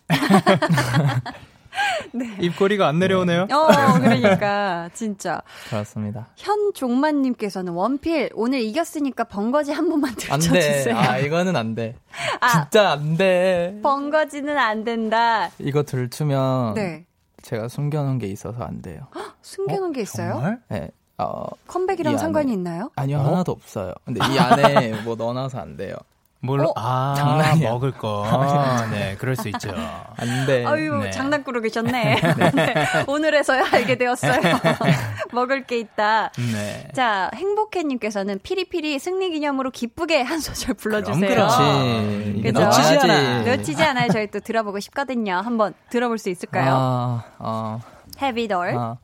네. 2.13 2.37
입꼬리가 2.39 2.87
안 2.87 2.99
내려오네요. 2.99 3.47
어, 3.51 3.67
그러니까 3.99 4.89
진짜. 4.93 5.41
그렇습니다. 5.69 6.27
현종만님께서는 6.37 7.73
원필 7.73 8.31
오늘 8.33 8.61
이겼으니까 8.61 9.25
번거지 9.25 9.71
한 9.71 9.89
번만 9.89 10.13
들려주세요. 10.15 10.95
아 10.95 11.17
이거는 11.17 11.55
안 11.55 11.75
돼. 11.75 11.95
아, 12.39 12.61
진짜 12.61 12.91
안 12.91 13.17
돼. 13.17 13.79
번거지는 13.81 14.57
안 14.57 14.83
된다. 14.83 15.49
이거 15.59 15.83
들추면 15.83 16.75
네. 16.75 17.05
제가 17.41 17.67
숨겨놓은 17.67 18.19
게 18.19 18.27
있어서 18.27 18.63
안 18.63 18.81
돼요. 18.81 19.07
숨겨놓은 19.41 19.89
어? 19.89 19.93
게 19.93 20.01
있어요? 20.01 20.33
정말? 20.33 20.59
네. 20.69 20.89
어, 21.17 21.45
컴백이랑 21.67 22.17
상관이 22.17 22.51
있나요? 22.53 22.89
아니요 22.95 23.19
어? 23.19 23.21
하나도 23.21 23.51
없어요. 23.51 23.93
근데 24.05 24.19
이 24.33 24.39
안에 24.39 25.01
뭐 25.03 25.15
넣어놔서 25.15 25.59
안 25.59 25.77
돼요. 25.77 25.95
뭘로? 26.43 26.69
어? 26.69 26.73
아, 26.75 27.13
장난이야. 27.17 27.69
먹을 27.69 27.91
거. 27.91 28.25
아, 28.27 28.85
네, 28.91 29.15
그럴 29.17 29.37
수 29.37 29.47
있죠. 29.47 29.69
안 29.71 30.45
돼. 30.45 30.65
아유, 30.65 30.97
네. 31.03 31.09
장난꾸러 31.09 31.61
계셨네. 31.61 32.19
네. 32.37 32.51
네. 32.53 32.75
오늘에서야 33.07 33.63
알게 33.71 33.97
되었어요. 33.97 34.41
먹을 35.31 35.63
게 35.63 35.79
있다. 35.79 36.31
네. 36.35 36.89
자, 36.93 37.31
행복해 37.33 37.83
님께서는 37.83 38.39
피리피리 38.43 38.99
승리 38.99 39.31
기념으로 39.31 39.71
기쁘게 39.71 40.21
한 40.21 40.41
소절 40.41 40.75
불러 40.75 41.01
주세요. 41.01 41.29
그럼 41.29 41.47
그렇지. 41.47 42.33
이게 42.39 42.51
놓치지 42.51 42.97
않아. 42.99 43.43
놓치지 43.43 43.81
않아요. 43.81 44.09
저희 44.09 44.27
또 44.27 44.41
들어보고 44.41 44.81
싶거든요. 44.81 45.35
한번 45.35 45.73
들어볼 45.89 46.17
수 46.17 46.29
있을까요? 46.29 46.73
아, 46.75 47.23
어. 47.39 47.79
It 48.21 48.53
all. 48.53 48.77
아. 48.77 48.97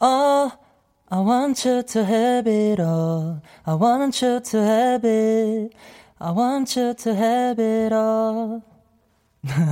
Oh, 0.00 0.52
I 1.10 1.18
want 1.18 1.68
you 1.68 1.82
to 1.82 2.04
have 2.04 2.46
it 2.48 2.80
all. 2.80 3.40
I 3.66 3.74
want 3.74 4.24
you 4.24 4.40
to 4.40 4.60
have 4.60 5.04
it. 5.04 5.74
I 6.22 6.32
want 6.32 6.78
you 6.78 6.94
to 6.94 7.12
have 7.14 7.64
it 7.64 7.94
all. 7.94 8.60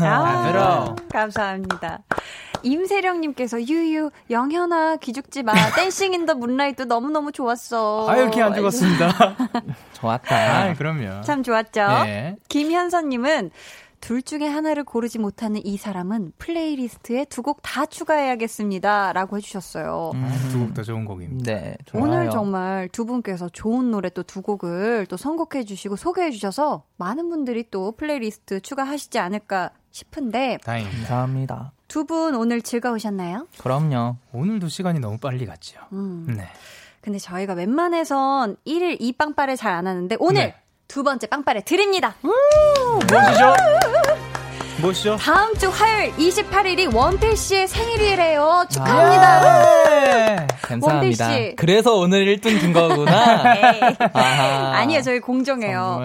아, 0.03 0.95
감사합니다. 1.13 2.01
임세령님께서 2.63 3.61
유유 3.63 4.11
영현아 4.31 4.97
기죽지 4.97 5.43
마 5.43 5.53
댄싱 5.77 6.15
인 6.15 6.27
더 6.27 6.35
문라이트 6.35 6.83
너무 6.83 7.11
너무 7.11 7.33
좋았어. 7.33 8.09
아 8.09 8.17
이렇게 8.17 8.43
안 8.43 8.55
죽었습니다. 8.55 9.37
좋았다. 9.93 10.37
아, 10.71 10.75
그럼요. 10.75 11.21
참 11.23 11.43
좋았죠. 11.43 11.87
네. 12.05 12.37
김현선님은 12.49 13.51
둘 14.01 14.23
중에 14.23 14.47
하나를 14.47 14.85
고르지 14.85 15.19
못하는 15.19 15.61
이 15.65 15.77
사람은 15.77 16.33
플레이리스트에 16.39 17.25
두 17.27 17.43
곡 17.43 17.59
다 17.63 17.85
추가해야겠습니다. 17.87 19.13
라고 19.13 19.37
해주셨어요. 19.37 20.13
음, 20.15 20.33
두곡 20.53 20.75
다 20.75 20.83
좋은 20.83 21.05
곡입니다. 21.05 21.53
네. 21.53 21.77
좋아요. 21.87 22.05
오늘 22.05 22.31
정말 22.31 22.89
두 22.91 23.05
분께서 23.05 23.49
좋은 23.49 23.91
노래 23.91 24.09
또 24.11 24.23
두 24.23 24.43
곡을 24.43 25.07
또 25.07 25.17
선곡해 25.17 25.65
주시고 25.65 25.97
소개해 25.97 26.31
주셔서 26.31 26.85
많은 26.97 27.29
분들이 27.29 27.65
또 27.71 27.93
플레이리스트 27.93 28.61
추가하시지 28.61 29.19
않을까 29.19 29.71
싶은데. 29.91 30.59
다행입니다. 30.65 30.99
감사합니다. 31.09 31.73
두 31.89 32.05
분 32.05 32.35
오늘 32.35 32.61
즐거우셨나요? 32.63 33.47
그럼요. 33.59 34.17
오늘도 34.33 34.69
시간이 34.69 35.01
너무 35.01 35.17
빨리 35.19 35.47
갔죠. 35.47 35.81
음. 35.93 36.27
네. 36.37 36.47
근데 37.01 37.19
저희가 37.19 37.55
웬만해선 37.55 38.57
1일 38.67 39.01
2빵빠를 39.01 39.57
잘 39.57 39.73
안 39.73 39.87
하는데 39.87 40.15
오늘 40.21 40.35
네. 40.49 40.55
두 40.89 41.03
번째 41.03 41.27
빵빠레 41.27 41.61
드립니다. 41.65 42.15
무엇이죠? 42.23 43.55
무엇이죠? 44.81 45.17
다음 45.17 45.55
주 45.57 45.69
화요일 45.69 46.13
28일이 46.17 46.95
원필 46.95 47.37
씨의 47.37 47.69
생일이래요. 47.69 48.65
축하합니다. 48.71 49.41
아~ 49.41 49.89
네. 49.91 50.47
감사합니다. 50.63 51.33
씨. 51.35 51.55
그래서 51.57 51.95
오늘 51.95 52.25
1등 52.25 52.59
준 52.59 52.73
거구나. 52.73 53.43
네. 53.55 53.71
아니요, 54.15 55.03
저희 55.03 55.21
공정해요. 55.21 56.01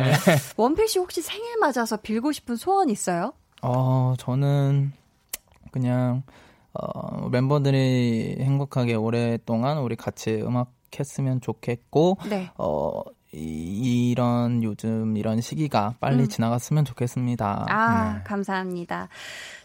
원필 0.57 0.89
씨 0.89 0.99
혹시 0.99 1.21
생일 1.21 1.57
맞아서 1.59 1.95
빌고 1.95 2.33
싶은 2.33 2.57
소원 2.57 2.89
있어요? 2.89 3.31
어, 3.61 4.15
저는 4.17 4.91
그냥 5.71 6.23
어, 6.73 7.29
멤버들이 7.29 8.35
행복하게 8.41 8.95
오랫동안 8.95 9.77
우리 9.77 9.95
같이 9.95 10.41
음악 10.41 10.71
했으면 10.99 11.39
좋겠고 11.41 12.17
네. 12.29 12.49
어 12.57 13.01
이, 13.33 14.11
이런 14.11 14.63
요즘 14.63 15.17
이런 15.17 15.41
시기가 15.41 15.95
빨리 15.99 16.23
음. 16.23 16.29
지나갔으면 16.29 16.85
좋겠습니다. 16.85 17.65
아, 17.67 18.13
네. 18.13 18.23
감사합니다. 18.23 19.09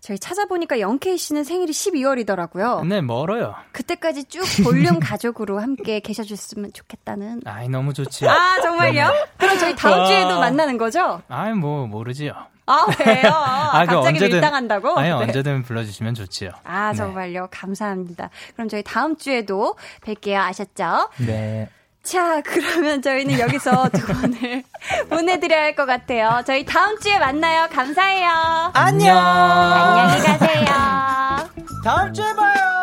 저희 0.01 0.19
찾아보니까 0.19 0.81
영케이 0.81 1.19
씨는 1.19 1.45
생일이 1.45 1.73
12월이더라고요. 1.73 2.87
네, 2.87 3.01
멀어요. 3.01 3.55
그때까지 3.73 4.25
쭉 4.25 4.43
볼륨 4.64 4.99
가족으로 5.01 5.59
함께 5.61 6.01
계셔줬으면 6.01 6.73
좋겠다는. 6.73 7.43
아이, 7.47 7.69
너무 7.69 7.93
좋지요. 7.93 8.31
아, 8.31 8.61
정말요? 8.61 9.09
네. 9.09 9.27
그럼 9.37 9.59
저희 9.59 9.77
다음 9.77 10.07
주에도 10.07 10.39
만나는 10.41 10.79
거죠? 10.79 11.21
아이, 11.29 11.53
뭐, 11.53 11.87
모르지요. 11.87 12.33
아, 12.66 12.87
왜요? 13.01 13.29
아, 13.33 13.85
그 13.87 13.95
갑자기 13.95 14.16
언제든, 14.16 14.29
밀당한다고? 14.37 14.99
아니, 14.99 15.09
네. 15.09 15.14
언제든 15.14 15.62
불러주시면 15.62 16.14
좋지요. 16.14 16.51
아, 16.64 16.93
네. 16.93 16.97
정말요? 16.97 17.43
네. 17.43 17.49
감사합니다. 17.51 18.31
그럼 18.55 18.69
저희 18.69 18.83
다음 18.83 19.16
주에도 19.16 19.75
뵐게요. 20.03 20.37
아셨죠? 20.37 21.11
네. 21.27 21.69
자, 22.09 22.40
그러면 22.42 23.02
저희는 23.02 23.38
여기서 23.38 23.90
두 23.90 24.06
분을 24.06 24.62
보내드려야 25.11 25.62
할 25.62 25.74
것 25.74 25.84
같아요. 25.84 26.42
저희 26.46 26.64
다음 26.64 26.98
주에 27.00 27.18
만나요. 27.18 27.68
감사해요. 27.70 28.70
안녕. 28.74 29.16
안녕히 29.16 30.22
가세요. 30.22 31.50
다음 31.84 32.12
주에 32.14 32.32
봐요. 32.34 32.78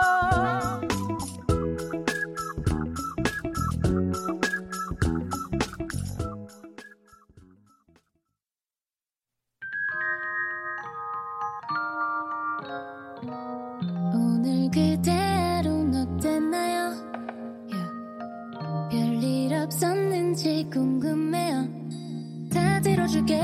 들어줄게요 22.86 23.42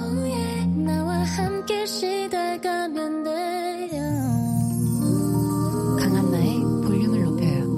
oh 0.00 0.28
yeah. 0.28 0.66
나와 0.84 1.18
함께 1.22 1.86
시달가면 1.86 3.22
돼요 3.22 4.02
강한나의 6.00 6.58
볼륨을 6.84 7.22
높여요 7.22 7.70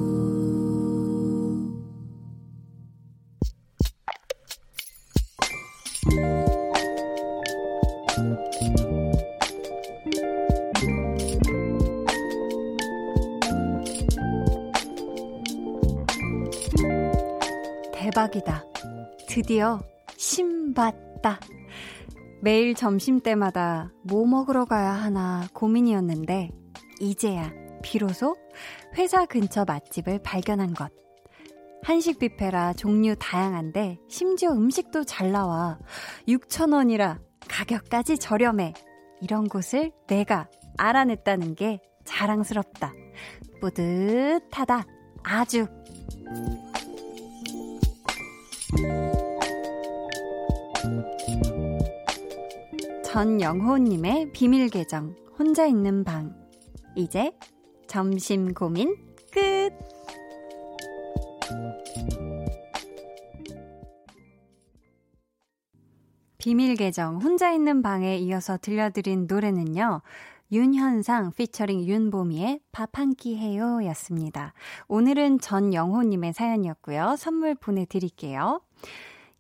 대박이다. 17.93 18.65
드디어 19.29 19.81
신봤다. 20.23 21.41
매일 22.43 22.75
점심때마다 22.75 23.93
뭐 24.05 24.25
먹으러 24.25 24.65
가야 24.65 24.93
하나 24.93 25.49
고민이었는데, 25.53 26.51
이제야 27.01 27.53
비로소 27.83 28.37
회사 28.97 29.27
근처 29.27 29.65
맛집을 29.65 30.21
발견한 30.23 30.75
것. 30.75 30.93
한식 31.83 32.21
뷔페라 32.21 32.73
종류 32.73 33.17
다양한데, 33.19 33.99
심지어 34.09 34.53
음식도 34.53 35.05
잘 35.05 35.33
나와. 35.33 35.81
6,000원이라 36.29 37.19
가격까지 37.49 38.19
저렴해. 38.19 38.75
이런 39.21 39.49
곳을 39.49 39.91
내가 40.07 40.49
알아냈다는 40.79 41.57
게 41.57 41.81
자랑스럽다. 42.05 42.93
뿌듯하다. 43.61 44.85
아주. 45.25 45.67
전영호님의 53.05 54.33
비밀 54.33 54.69
계정, 54.69 55.15
혼자 55.39 55.67
있는 55.67 56.03
방. 56.05 56.35
이제 56.97 57.33
점심 57.87 58.55
고민 58.55 58.97
끝! 59.31 59.71
비밀 66.39 66.75
계정, 66.75 67.19
혼자 67.21 67.53
있는 67.53 67.83
방에 67.83 68.17
이어서 68.17 68.59
들려드린 68.61 69.27
노래는요, 69.29 70.03
윤현상 70.51 71.33
피처링 71.33 71.85
윤보미의 71.87 72.61
밥 72.73 72.99
한 72.99 73.15
끼 73.15 73.37
해요 73.37 73.81
였습니다. 73.87 74.53
오늘은 74.89 75.39
전영호님의 75.39 76.33
사연이었고요. 76.35 77.15
선물 77.17 77.55
보내드릴게요. 77.55 78.61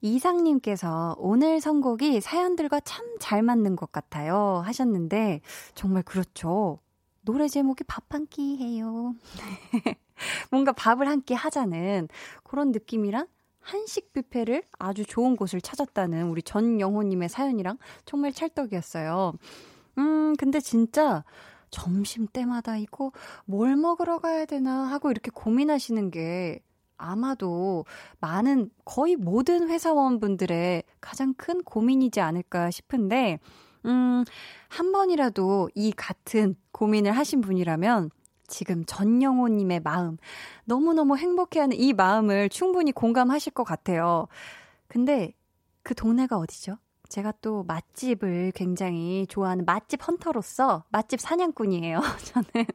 이상님께서 0.02 1.16
오늘 1.18 1.60
선곡이 1.60 2.20
사연들과 2.20 2.80
참 2.80 3.02
잘 3.22 3.40
맞는 3.42 3.76
것 3.76 3.92
같아요 3.92 4.62
하셨는데 4.64 5.40
정말 5.74 6.02
그렇죠. 6.02 6.80
노래 7.22 7.46
제목이 7.48 7.84
밥 7.84 8.04
한 8.12 8.26
끼 8.26 8.56
해요. 8.58 9.14
뭔가 10.50 10.72
밥을 10.72 11.08
한 11.08 11.22
끼 11.22 11.34
하자는 11.34 12.08
그런 12.42 12.72
느낌이랑 12.72 13.26
한식 13.60 14.12
뷔페를 14.12 14.64
아주 14.78 15.04
좋은 15.06 15.36
곳을 15.36 15.60
찾았다는 15.60 16.28
우리 16.30 16.42
전영호님의 16.42 17.28
사연이랑 17.28 17.78
정말 18.04 18.32
찰떡이었어요. 18.32 19.34
음, 19.98 20.34
근데 20.36 20.58
진짜 20.60 21.22
점심 21.70 22.26
때마다 22.26 22.76
이거 22.76 23.12
뭘 23.46 23.76
먹으러 23.76 24.18
가야 24.18 24.46
되나 24.46 24.72
하고 24.88 25.10
이렇게 25.12 25.30
고민하시는 25.32 26.10
게 26.10 26.60
아마도 27.02 27.84
많은 28.20 28.70
거의 28.84 29.16
모든 29.16 29.68
회사원분들의 29.68 30.84
가장 31.00 31.34
큰 31.34 31.62
고민이지 31.62 32.20
않을까 32.20 32.70
싶은데, 32.70 33.38
음, 33.84 34.24
한 34.68 34.92
번이라도 34.92 35.70
이 35.74 35.92
같은 35.92 36.54
고민을 36.70 37.12
하신 37.12 37.40
분이라면 37.40 38.10
지금 38.46 38.84
전영호님의 38.84 39.80
마음, 39.80 40.18
너무너무 40.64 41.16
행복해하는 41.16 41.76
이 41.76 41.92
마음을 41.92 42.48
충분히 42.48 42.92
공감하실 42.92 43.52
것 43.52 43.64
같아요. 43.64 44.28
근데 44.88 45.32
그 45.82 45.94
동네가 45.94 46.36
어디죠? 46.36 46.76
제가 47.12 47.34
또 47.42 47.62
맛집을 47.64 48.52
굉장히 48.54 49.26
좋아하는 49.28 49.66
맛집 49.66 50.08
헌터로서 50.08 50.84
맛집 50.88 51.20
사냥꾼이에요. 51.20 52.00
저는 52.24 52.66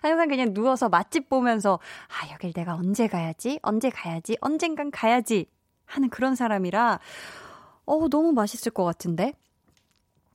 항상 0.00 0.28
그냥 0.28 0.54
누워서 0.54 0.88
맛집 0.88 1.28
보면서 1.28 1.80
아, 2.06 2.32
여길 2.32 2.52
내가 2.52 2.76
언제 2.76 3.08
가야지? 3.08 3.58
언제 3.62 3.90
가야지? 3.90 4.36
언젠간 4.40 4.92
가야지? 4.92 5.46
하는 5.86 6.08
그런 6.08 6.36
사람이라 6.36 7.00
어, 7.86 8.08
너무 8.08 8.32
맛있을 8.32 8.70
것 8.70 8.84
같은데. 8.84 9.32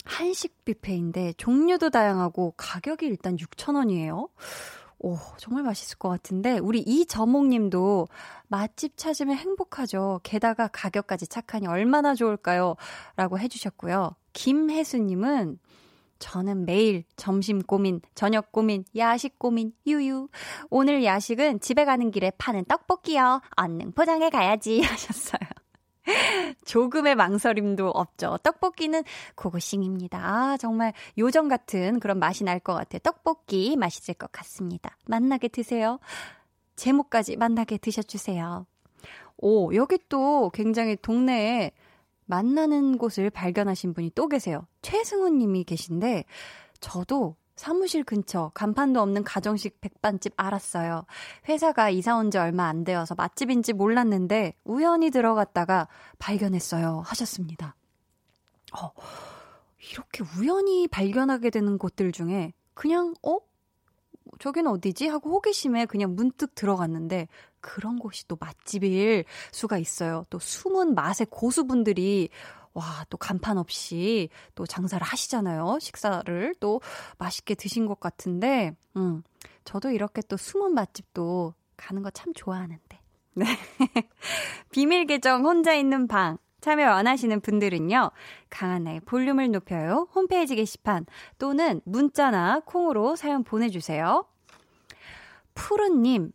한식 0.03 0.65
뷔페인데 0.65 1.33
종류도 1.37 1.91
다양하고 1.91 2.55
가격이 2.57 3.05
일단 3.05 3.37
6,000원이에요. 3.37 4.27
오, 4.99 5.17
정말 5.37 5.63
맛있을 5.63 5.97
것 5.97 6.09
같은데, 6.09 6.57
우리 6.59 6.79
이저목 6.79 7.47
님도 7.47 8.07
맛집 8.47 8.97
찾으면 8.97 9.37
행복하죠. 9.37 10.19
게다가 10.23 10.67
가격까지 10.67 11.27
착하니 11.27 11.67
얼마나 11.67 12.15
좋을까요? 12.15 12.75
라고 13.15 13.39
해 13.39 13.47
주셨고요. 13.47 14.15
김혜수 14.33 14.97
님은 14.97 15.59
저는 16.19 16.65
매일 16.65 17.05
점심 17.15 17.61
고민, 17.61 18.01
저녁 18.13 18.51
고민, 18.51 18.83
야식 18.95 19.39
고민, 19.39 19.71
유유. 19.87 20.27
오늘 20.69 21.03
야식은 21.03 21.61
집에 21.61 21.85
가는 21.85 22.11
길에 22.11 22.31
파는 22.37 22.65
떡볶이요. 22.65 23.41
얼른 23.55 23.93
포장해 23.93 24.29
가야지 24.29 24.81
하셨어요. 24.83 25.39
조금의 26.65 27.15
망설임도 27.15 27.89
없죠. 27.89 28.37
떡볶이는 28.43 29.03
고고싱입니다. 29.35 30.19
아, 30.19 30.57
정말 30.57 30.93
요정 31.17 31.47
같은 31.47 31.99
그런 31.99 32.19
맛이 32.19 32.43
날 32.43 32.59
것 32.59 32.73
같아요. 32.73 32.99
떡볶이 32.99 33.75
맛있을 33.77 34.15
것 34.15 34.31
같습니다. 34.31 34.97
만나게 35.07 35.47
드세요. 35.47 35.99
제목까지 36.75 37.37
만나게 37.37 37.77
드셔주세요. 37.77 38.65
오, 39.37 39.73
여기 39.75 39.97
또 40.09 40.49
굉장히 40.53 40.95
동네에 40.95 41.71
만나는 42.25 42.97
곳을 42.97 43.29
발견하신 43.29 43.93
분이 43.93 44.11
또 44.13 44.27
계세요. 44.27 44.67
최승훈 44.81 45.37
님이 45.37 45.63
계신데, 45.63 46.25
저도 46.79 47.35
사무실 47.59 48.05
근처 48.05 48.51
간판도 48.53 49.01
없는 49.01 49.25
가정식 49.25 49.81
백반집 49.81 50.31
알았어요. 50.37 51.03
회사가 51.49 51.89
이사 51.89 52.15
온 52.15 52.31
지 52.31 52.37
얼마 52.37 52.67
안 52.69 52.85
되어서 52.85 53.15
맛집인지 53.15 53.73
몰랐는데 53.73 54.53
우연히 54.63 55.09
들어갔다가 55.11 55.89
발견했어요. 56.19 57.01
하셨습니다. 57.05 57.75
어, 58.79 58.91
이렇게 59.91 60.23
우연히 60.37 60.87
발견하게 60.87 61.49
되는 61.49 61.77
곳들 61.77 62.13
중에 62.13 62.53
그냥 62.73 63.13
어? 63.23 63.39
저기는 64.39 64.71
어디지? 64.71 65.07
하고 65.07 65.31
호기심에 65.31 65.85
그냥 65.87 66.15
문득 66.15 66.55
들어갔는데 66.55 67.27
그런 67.59 67.99
곳이 67.99 68.25
또 68.29 68.37
맛집일 68.39 69.25
수가 69.51 69.77
있어요. 69.79 70.25
또 70.29 70.39
숨은 70.39 70.95
맛의 70.95 71.27
고수분들이 71.29 72.29
와, 72.73 73.05
또 73.09 73.17
간판 73.17 73.57
없이 73.57 74.29
또 74.55 74.65
장사를 74.65 75.05
하시잖아요. 75.05 75.79
식사를 75.81 76.55
또 76.59 76.81
맛있게 77.17 77.55
드신 77.55 77.85
것 77.87 77.99
같은데, 77.99 78.75
음, 78.95 79.23
저도 79.65 79.91
이렇게 79.91 80.21
또 80.27 80.37
숨은 80.37 80.73
맛집도 80.73 81.53
가는 81.77 82.01
거 82.03 82.09
참 82.11 82.33
좋아하는데. 82.33 82.99
네. 83.35 83.45
비밀 84.71 85.05
계정 85.05 85.45
혼자 85.45 85.73
있는 85.73 86.07
방. 86.07 86.37
참여 86.61 86.91
원하시는 86.91 87.39
분들은요, 87.39 88.11
강한나의 88.49 88.99
볼륨을 89.01 89.49
높여요. 89.51 90.09
홈페이지 90.13 90.55
게시판 90.55 91.05
또는 91.37 91.79
문자나 91.85 92.61
콩으로 92.65 93.15
사연 93.15 93.45
보내주세요. 93.45 94.25
푸른님, 95.53 96.33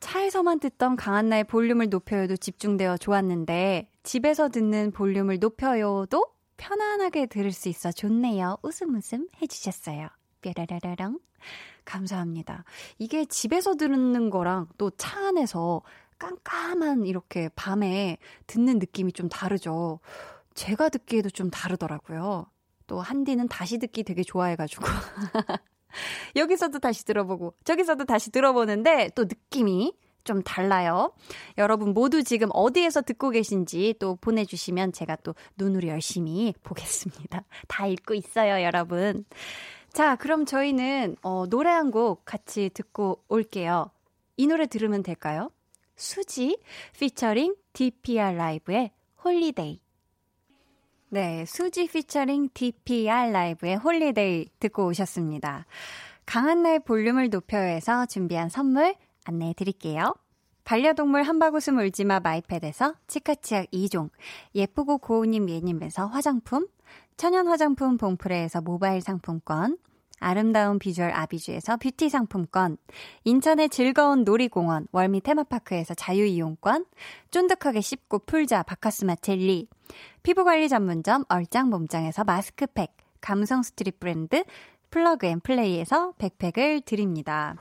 차에서만 0.00 0.60
듣던 0.60 0.96
강한나의 0.96 1.44
볼륨을 1.44 1.88
높여요도 1.88 2.36
집중되어 2.36 2.98
좋았는데, 2.98 3.88
집에서 4.04 4.48
듣는 4.50 4.92
볼륨을 4.92 5.38
높여요도 5.40 6.26
편안하게 6.56 7.26
들을 7.26 7.50
수 7.52 7.68
있어 7.68 7.90
좋네요. 7.90 8.58
웃음 8.62 8.94
웃음 8.94 9.28
해주셨어요. 9.42 10.08
뾰라라라랑. 10.42 11.18
감사합니다. 11.84 12.64
이게 12.98 13.24
집에서 13.24 13.74
듣는 13.74 14.30
거랑 14.30 14.68
또 14.78 14.90
차 14.90 15.28
안에서 15.28 15.82
깜깜한 16.18 17.06
이렇게 17.06 17.48
밤에 17.56 18.18
듣는 18.46 18.78
느낌이 18.78 19.12
좀 19.12 19.28
다르죠. 19.28 20.00
제가 20.54 20.90
듣기에도 20.90 21.28
좀 21.30 21.50
다르더라고요. 21.50 22.46
또 22.86 23.00
한디는 23.00 23.48
다시 23.48 23.78
듣기 23.78 24.04
되게 24.04 24.22
좋아해가지고. 24.22 24.84
여기서도 26.36 26.78
다시 26.78 27.04
들어보고, 27.04 27.54
저기서도 27.64 28.04
다시 28.04 28.30
들어보는데 28.30 29.10
또 29.14 29.24
느낌이 29.24 29.94
좀 30.24 30.42
달라요. 30.42 31.12
여러분 31.58 31.92
모두 31.94 32.22
지금 32.24 32.48
어디에서 32.52 33.02
듣고 33.02 33.30
계신지 33.30 33.94
또 33.98 34.16
보내주시면 34.16 34.92
제가 34.92 35.16
또 35.16 35.34
눈으로 35.56 35.88
열심히 35.88 36.54
보겠습니다. 36.62 37.44
다 37.68 37.86
읽고 37.86 38.14
있어요, 38.14 38.62
여러분. 38.64 39.24
자, 39.92 40.16
그럼 40.16 40.44
저희는 40.44 41.16
어, 41.22 41.46
노래 41.48 41.70
한 41.70 41.90
곡 41.90 42.24
같이 42.24 42.70
듣고 42.74 43.22
올게요. 43.28 43.90
이 44.36 44.46
노래 44.48 44.66
들으면 44.66 45.02
될까요? 45.04 45.50
수지 45.94 46.58
피처링 46.98 47.54
DPR 47.72 48.34
라이브의 48.34 48.90
Holiday. 49.24 49.80
네, 51.10 51.44
수지 51.46 51.86
피처링 51.86 52.48
DPR 52.54 53.30
라이브의 53.30 53.76
Holiday 53.76 54.48
듣고 54.58 54.86
오셨습니다. 54.86 55.66
강한나의 56.26 56.80
볼륨을 56.80 57.28
높여요에서 57.30 58.06
준비한 58.06 58.48
선물 58.48 58.96
안내해 59.24 59.54
드릴게요. 59.54 60.14
반려동물 60.64 61.24
한바구음 61.24 61.78
울지마 61.78 62.20
마이패드에서 62.20 62.94
치카치약 63.06 63.70
2종, 63.70 64.10
예쁘고 64.54 64.98
고운님 64.98 65.50
예님에서 65.50 66.06
화장품, 66.06 66.66
천연 67.16 67.48
화장품 67.48 67.98
봉프레에서 67.98 68.62
모바일 68.62 69.02
상품권, 69.02 69.76
아름다운 70.20 70.78
비주얼 70.78 71.10
아비주에서 71.12 71.76
뷰티 71.76 72.08
상품권, 72.08 72.78
인천의 73.24 73.68
즐거운 73.68 74.24
놀이공원 74.24 74.86
월미 74.90 75.20
테마파크에서 75.20 75.92
자유이용권, 75.92 76.86
쫀득하게 77.30 77.82
씹고 77.82 78.20
풀자 78.20 78.62
바카스마 78.62 79.16
젤리, 79.16 79.68
피부관리 80.22 80.70
전문점 80.70 81.24
얼짱 81.28 81.68
몸짱에서 81.68 82.24
마스크팩, 82.24 82.96
감성 83.20 83.62
street 83.62 84.00
브랜드 84.00 84.44
플러그 84.90 85.26
앤 85.26 85.40
플레이에서 85.40 86.12
백팩을 86.18 86.82
드립니다. 86.82 87.56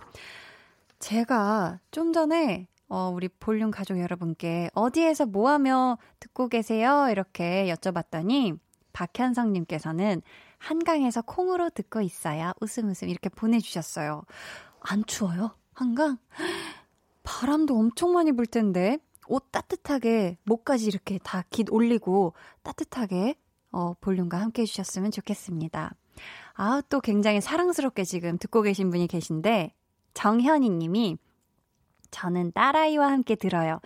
제가 1.04 1.82
좀 1.92 2.14
전에 2.14 2.70
어, 2.88 3.12
우리 3.14 3.28
볼륨 3.28 3.72
가족 3.72 4.00
여러분께 4.00 4.70
어디에서 4.74 5.26
뭐 5.26 5.50
하며 5.50 5.98
듣고 6.22 6.48
계세요? 6.48 7.10
이렇게 7.12 7.66
여쭤봤더니 7.74 8.58
박현성님께서는 8.94 10.22
한강에서 10.60 11.22
콩으로 11.24 11.70
듣고 11.72 12.00
있어요. 12.00 12.54
웃음 12.62 12.88
웃음 12.88 13.10
이렇게 13.10 13.28
보내주셨어요. 13.28 14.24
안 14.80 15.04
추워요? 15.06 15.58
한강? 15.74 16.20
바람도 17.24 17.78
엄청 17.78 18.14
많이 18.14 18.32
불 18.32 18.46
텐데 18.46 18.98
옷 19.28 19.52
따뜻하게 19.52 20.38
목까지 20.46 20.86
이렇게 20.86 21.20
다 21.22 21.44
깃 21.50 21.70
올리고 21.70 22.34
따뜻하게 22.62 23.36
어, 23.74 23.94
볼륨과 24.00 24.40
함께 24.40 24.62
해주셨으면 24.62 25.12
좋겠습니다. 25.12 25.96
아, 26.54 26.82
또 26.88 27.02
굉장히 27.02 27.42
사랑스럽게 27.42 28.06
지금 28.06 28.38
듣고 28.38 28.62
계신 28.62 28.90
분이 28.90 29.08
계신데 29.08 29.74
정현희 30.14 30.70
님이 30.70 31.18
저는 32.12 32.52
딸아이와 32.54 33.12
함께 33.12 33.36
들어요. 33.36 33.80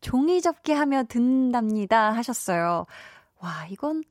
종이 0.00 0.40
접기 0.40 0.72
하며 0.72 1.04
듣는답니다 1.04 2.12
하셨어요. 2.12 2.86
와, 3.40 3.66
이건 3.70 4.02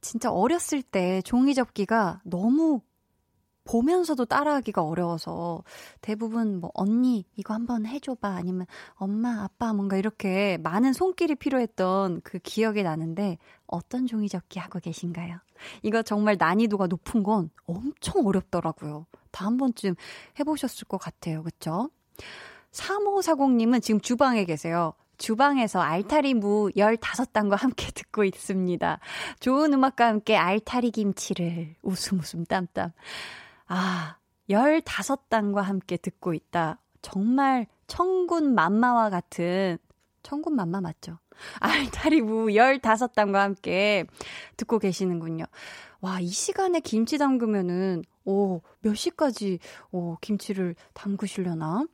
진짜 0.00 0.30
어렸을 0.30 0.82
때 0.82 1.22
종이 1.22 1.54
접기가 1.54 2.20
너무 2.24 2.80
보면서도 3.66 4.24
따라하기가 4.26 4.82
어려워서 4.82 5.62
대부분 6.00 6.60
뭐 6.60 6.70
언니 6.74 7.26
이거 7.34 7.52
한번 7.52 7.84
해줘봐 7.84 8.28
아니면 8.28 8.66
엄마 8.94 9.42
아빠 9.42 9.72
뭔가 9.72 9.96
이렇게 9.96 10.56
많은 10.62 10.92
손길이 10.92 11.34
필요했던 11.34 12.20
그 12.22 12.38
기억이 12.38 12.82
나는데 12.84 13.38
어떤 13.66 14.06
종이접기 14.06 14.60
하고 14.60 14.78
계신가요? 14.78 15.38
이거 15.82 16.02
정말 16.02 16.36
난이도가 16.38 16.86
높은 16.86 17.22
건 17.22 17.50
엄청 17.66 18.26
어렵더라고요. 18.26 19.06
다 19.36 19.46
한 19.46 19.58
번쯤 19.58 19.94
해보셨을 20.40 20.88
것 20.88 20.98
같아요. 20.98 21.42
그쵸? 21.42 21.90
3540님은 22.72 23.82
지금 23.82 24.00
주방에 24.00 24.44
계세요. 24.44 24.94
주방에서 25.18 25.80
알타리 25.80 26.34
무 26.34 26.70
15단과 26.76 27.56
함께 27.56 27.90
듣고 27.92 28.24
있습니다. 28.24 28.98
좋은 29.40 29.72
음악과 29.72 30.06
함께 30.06 30.36
알타리 30.36 30.90
김치를 30.90 31.74
웃음 31.82 32.18
웃음 32.18 32.44
땀땀. 32.44 32.92
아, 33.68 34.16
15단과 34.48 35.62
함께 35.62 35.96
듣고 35.96 36.34
있다. 36.34 36.80
정말 37.02 37.66
청군 37.86 38.54
맘마와 38.54 39.10
같은, 39.10 39.78
청군 40.22 40.56
맘마 40.56 40.80
맞죠? 40.80 41.18
알타리 41.60 42.22
무 42.22 42.46
15단과 42.46 43.34
함께 43.34 44.04
듣고 44.56 44.78
계시는군요. 44.78 45.44
와, 46.00 46.20
이 46.20 46.28
시간에 46.28 46.80
김치 46.80 47.16
담그면은, 47.18 48.02
오, 48.26 48.60
몇 48.80 48.94
시까지, 48.94 49.58
오, 49.90 50.16
김치를 50.20 50.74
담그시려나? 50.92 51.86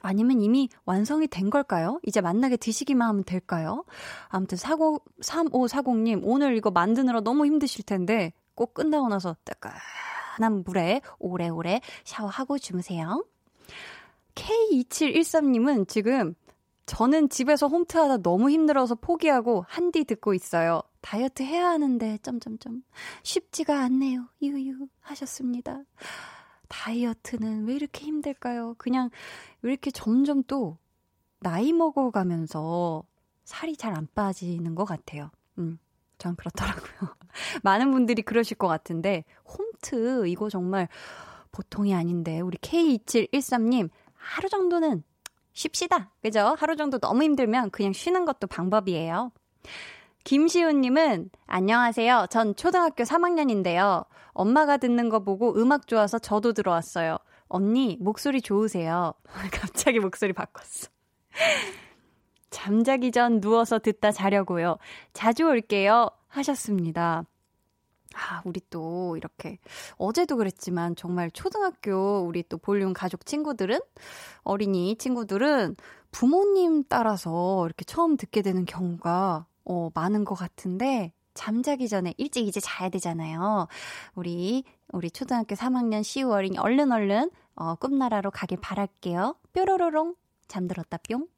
아니면 0.00 0.40
이미 0.40 0.68
완성이 0.84 1.26
된 1.26 1.50
걸까요? 1.50 1.98
이제 2.04 2.20
만나게 2.20 2.56
드시기만 2.56 3.08
하면 3.08 3.24
될까요? 3.24 3.84
아무튼 4.28 4.56
40, 4.56 5.02
3540님, 5.20 6.20
오늘 6.22 6.56
이거 6.56 6.70
만드느라 6.70 7.20
너무 7.20 7.46
힘드실 7.46 7.84
텐데, 7.84 8.32
꼭 8.54 8.74
끝나고 8.74 9.08
나서 9.08 9.36
따끈한 9.44 10.64
물에 10.64 11.00
오래오래 11.18 11.80
샤워하고 12.04 12.58
주무세요. 12.58 13.24
K2713님은 14.34 15.88
지금 15.88 16.34
저는 16.88 17.28
집에서 17.28 17.68
홈트하다 17.68 18.18
너무 18.22 18.48
힘들어서 18.50 18.94
포기하고 18.94 19.64
한디 19.68 20.04
듣고 20.04 20.32
있어요. 20.32 20.80
다이어트 21.02 21.42
해야 21.42 21.68
하는데 21.68 22.18
점점점 22.22 22.82
쉽지가 23.22 23.78
않네요. 23.82 24.26
유유 24.42 24.88
하셨습니다. 25.00 25.82
다이어트는 26.68 27.66
왜 27.66 27.74
이렇게 27.74 28.06
힘들까요? 28.06 28.74
그냥 28.78 29.10
왜 29.60 29.72
이렇게 29.72 29.90
점점 29.90 30.42
또 30.44 30.78
나이 31.40 31.72
먹어가면서 31.72 33.04
살이 33.44 33.76
잘 33.76 33.94
안 33.94 34.08
빠지는 34.14 34.74
것 34.74 34.84
같아요. 34.84 35.30
음, 35.58 35.78
전 36.16 36.36
그렇더라고요. 36.36 37.14
많은 37.62 37.90
분들이 37.90 38.22
그러실 38.22 38.56
것 38.56 38.66
같은데, 38.66 39.24
홈트, 39.46 40.26
이거 40.26 40.48
정말 40.50 40.88
보통이 41.52 41.94
아닌데, 41.94 42.40
우리 42.40 42.58
K2713님, 42.58 43.88
하루 44.14 44.48
정도는 44.48 45.02
쉽시다. 45.58 46.10
그죠? 46.22 46.54
하루 46.58 46.76
정도 46.76 46.98
너무 46.98 47.24
힘들면 47.24 47.70
그냥 47.70 47.92
쉬는 47.92 48.24
것도 48.24 48.46
방법이에요. 48.46 49.32
김시훈님은 50.24 51.30
안녕하세요. 51.46 52.26
전 52.30 52.54
초등학교 52.54 53.02
3학년인데요. 53.02 54.06
엄마가 54.32 54.76
듣는 54.76 55.08
거 55.08 55.20
보고 55.20 55.56
음악 55.56 55.88
좋아서 55.88 56.18
저도 56.18 56.52
들어왔어요. 56.52 57.18
언니 57.48 57.96
목소리 58.00 58.40
좋으세요. 58.40 59.14
갑자기 59.52 59.98
목소리 59.98 60.32
바꿨어. 60.32 60.88
잠자기 62.50 63.10
전 63.10 63.40
누워서 63.40 63.78
듣다 63.78 64.12
자려고요. 64.12 64.78
자주 65.12 65.44
올게요. 65.44 66.10
하셨습니다. 66.28 67.24
아, 68.18 68.42
우리 68.44 68.60
또 68.70 69.16
이렇게 69.16 69.58
어제도 69.96 70.36
그랬지만 70.36 70.96
정말 70.96 71.30
초등학교 71.30 72.20
우리 72.26 72.42
또 72.42 72.58
볼륨 72.58 72.92
가족 72.92 73.24
친구들은 73.24 73.78
어린이 74.42 74.96
친구들은 74.96 75.76
부모님 76.10 76.84
따라서 76.88 77.64
이렇게 77.66 77.84
처음 77.84 78.16
듣게 78.16 78.42
되는 78.42 78.64
경우가 78.64 79.46
어, 79.68 79.90
많은 79.94 80.24
것 80.24 80.34
같은데, 80.34 81.12
잠자기 81.34 81.88
전에 81.88 82.14
일찍 82.16 82.48
이제 82.48 82.58
자야 82.58 82.88
되잖아요. 82.88 83.68
우리, 84.14 84.64
우리 84.88 85.10
초등학교 85.10 85.54
3학년 85.54 86.00
10월이 86.00 86.58
얼른 86.58 86.90
얼른, 86.90 87.30
어, 87.54 87.74
꿈나라로 87.76 88.30
가길 88.30 88.58
바랄게요. 88.60 89.36
뾰로로롱. 89.52 90.16
잠들었다 90.48 90.96
뿅. 91.08 91.28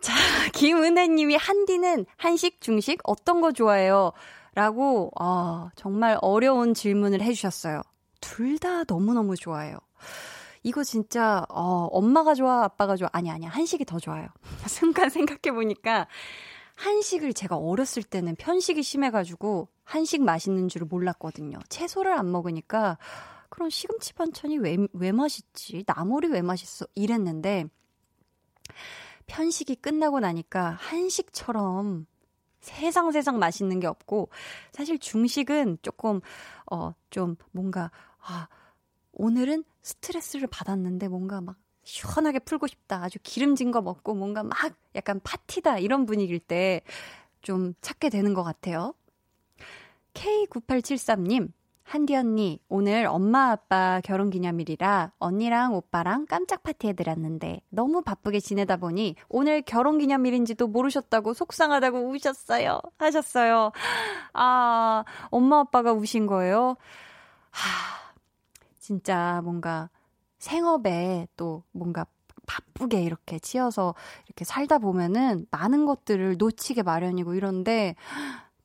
자, 0.00 0.12
김은혜님이 0.54 1.34
한디는 1.34 2.06
한식, 2.16 2.60
중식 2.60 3.00
어떤 3.02 3.40
거 3.40 3.50
좋아해요? 3.50 4.12
라고, 4.54 5.10
아, 5.18 5.70
정말 5.76 6.18
어려운 6.20 6.74
질문을 6.74 7.22
해주셨어요. 7.22 7.82
둘 8.20 8.58
다 8.58 8.84
너무너무 8.84 9.34
좋아해요. 9.36 9.78
이거 10.62 10.84
진짜, 10.84 11.44
어, 11.48 11.88
엄마가 11.90 12.34
좋아, 12.34 12.62
아빠가 12.64 12.96
좋아. 12.96 13.08
아니, 13.12 13.30
아니, 13.30 13.46
한식이 13.46 13.84
더 13.84 13.98
좋아요. 13.98 14.28
순간 14.68 15.10
생각해보니까, 15.10 16.06
한식을 16.76 17.32
제가 17.34 17.56
어렸을 17.56 18.02
때는 18.02 18.36
편식이 18.36 18.82
심해가지고, 18.82 19.68
한식 19.84 20.22
맛있는 20.22 20.68
줄을 20.68 20.86
몰랐거든요. 20.86 21.58
채소를 21.68 22.12
안 22.16 22.30
먹으니까, 22.30 22.98
그런 23.48 23.70
시금치 23.70 24.14
반찬이 24.14 24.58
왜, 24.58 24.76
왜 24.92 25.12
맛있지? 25.12 25.84
나물이 25.86 26.28
왜 26.28 26.42
맛있어? 26.42 26.86
이랬는데, 26.94 27.64
편식이 29.26 29.76
끝나고 29.76 30.20
나니까 30.20 30.76
한식처럼 30.80 32.06
세상 32.62 33.12
세상 33.12 33.38
맛있는 33.38 33.78
게 33.80 33.86
없고 33.86 34.30
사실 34.72 34.98
중식은 34.98 35.78
조금 35.82 36.20
어 36.70 36.94
좀 37.10 37.36
뭔가 37.50 37.90
아 38.20 38.48
오늘은 39.12 39.64
스트레스를 39.82 40.46
받았는데 40.48 41.08
뭔가 41.08 41.42
막 41.42 41.56
시원하게 41.84 42.38
풀고 42.38 42.66
싶다. 42.68 43.02
아주 43.02 43.18
기름진 43.22 43.70
거 43.70 43.82
먹고 43.82 44.14
뭔가 44.14 44.42
막 44.42 44.56
약간 44.94 45.20
파티다 45.22 45.78
이런 45.78 46.06
분위기일 46.06 46.38
때 46.40 46.80
좀 47.42 47.74
찾게 47.80 48.08
되는 48.08 48.34
것 48.34 48.42
같아요. 48.44 48.94
K9873님, 50.14 51.50
한디 51.84 52.14
언니, 52.16 52.58
오늘 52.68 53.06
엄마 53.06 53.50
아빠 53.50 54.00
결혼 54.02 54.30
기념일이라 54.30 55.12
언니랑 55.18 55.74
오빠랑 55.74 56.26
깜짝 56.26 56.62
파티에 56.62 56.94
들었는데 56.94 57.60
너무 57.68 58.02
바쁘게 58.02 58.40
지내다 58.40 58.76
보니 58.76 59.16
오늘 59.28 59.62
결혼 59.62 59.98
기념일인지도 59.98 60.68
모르셨다고 60.68 61.34
속상하다고 61.34 62.08
우셨어요. 62.10 62.80
하셨어요. 62.98 63.72
아, 64.32 65.04
엄마 65.30 65.60
아빠가 65.60 65.92
우신 65.92 66.26
거예요? 66.26 66.76
하, 67.50 68.12
진짜 68.78 69.40
뭔가 69.44 69.90
생업에 70.38 71.26
또 71.36 71.62
뭔가 71.72 72.06
바쁘게 72.46 73.02
이렇게 73.02 73.38
치여서 73.38 73.94
이렇게 74.26 74.44
살다 74.44 74.78
보면은 74.78 75.46
많은 75.50 75.86
것들을 75.86 76.36
놓치게 76.38 76.82
마련이고 76.82 77.34
이런데 77.34 77.94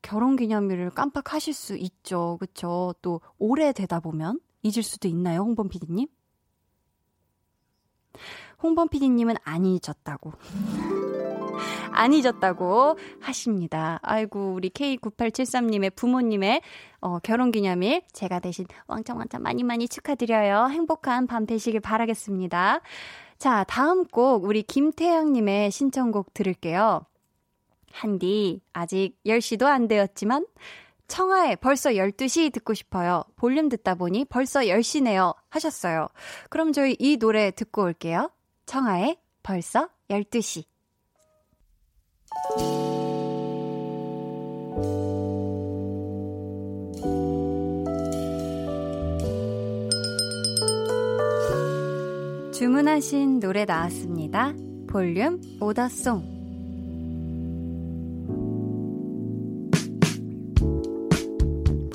결혼 0.02 0.36
기념일을 0.36 0.90
깜빡하실 0.90 1.54
수 1.54 1.76
있죠. 1.76 2.36
그쵸? 2.40 2.94
또 3.02 3.20
오래 3.38 3.72
되다 3.72 4.00
보면 4.00 4.40
잊을 4.62 4.82
수도 4.82 5.08
있나요, 5.08 5.40
홍범 5.40 5.68
PD님? 5.68 6.06
홍범 8.62 8.88
PD님은 8.88 9.36
안 9.44 9.64
잊었다고. 9.64 10.32
안 11.92 12.12
잊었다고 12.12 12.96
하십니다. 13.20 13.98
아이고, 14.02 14.52
우리 14.54 14.70
K9873님의 14.70 15.94
부모님의 15.94 16.62
어, 17.00 17.18
결혼 17.20 17.50
기념일 17.50 18.02
제가 18.12 18.40
대신 18.40 18.66
왕창왕창 18.86 19.42
많이 19.42 19.62
많이 19.62 19.88
축하드려요. 19.88 20.68
행복한 20.70 21.26
밤 21.26 21.46
되시길 21.46 21.80
바라겠습니다. 21.80 22.80
자, 23.38 23.64
다음 23.64 24.04
곡 24.04 24.44
우리 24.44 24.62
김태양님의 24.62 25.70
신청곡 25.70 26.34
들을게요. 26.34 27.02
한디, 27.92 28.60
아직 28.72 29.16
10시도 29.24 29.64
안 29.66 29.88
되었지만, 29.88 30.46
청하에 31.08 31.56
벌써 31.56 31.90
12시 31.90 32.52
듣고 32.52 32.74
싶어요. 32.74 33.24
볼륨 33.36 33.68
듣다 33.68 33.94
보니 33.94 34.26
벌써 34.26 34.60
10시네요. 34.60 35.34
하셨어요. 35.48 36.08
그럼 36.50 36.72
저희 36.72 36.94
이 36.98 37.16
노래 37.16 37.50
듣고 37.50 37.82
올게요. 37.82 38.30
청하에 38.66 39.16
벌써 39.42 39.88
12시. 40.10 40.64
주문하신 52.52 53.40
노래 53.40 53.64
나왔습니다. 53.64 54.52
볼륨 54.88 55.40
오더송. 55.60 56.37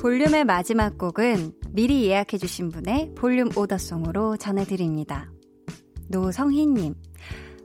볼륨의 0.04 0.44
마지막 0.44 0.98
곡은 0.98 1.54
미리 1.70 2.04
예약해주신 2.04 2.68
분의 2.68 3.14
볼륨 3.14 3.48
오더송으로 3.56 4.36
전해드립니다. 4.36 5.30
노성희님, 6.08 6.94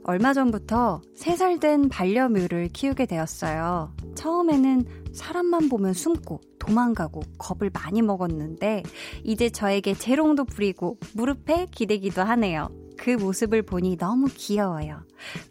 얼마 0.04 0.32
전부터 0.32 1.02
3살 1.18 1.60
된 1.60 1.90
반려묘를 1.90 2.70
키우게 2.72 3.04
되었어요. 3.04 3.94
처음에는 4.14 4.86
사람만 5.12 5.68
보면 5.68 5.92
숨고 5.92 6.40
도망가고 6.58 7.20
겁을 7.36 7.70
많이 7.74 8.00
먹었는데 8.00 8.84
이제 9.22 9.50
저에게 9.50 9.92
재롱도 9.92 10.46
부리고 10.46 10.96
무릎에 11.12 11.66
기대기도 11.70 12.22
하네요. 12.22 12.70
그 12.96 13.10
모습을 13.10 13.60
보니 13.60 13.98
너무 13.98 14.28
귀여워요. 14.34 15.02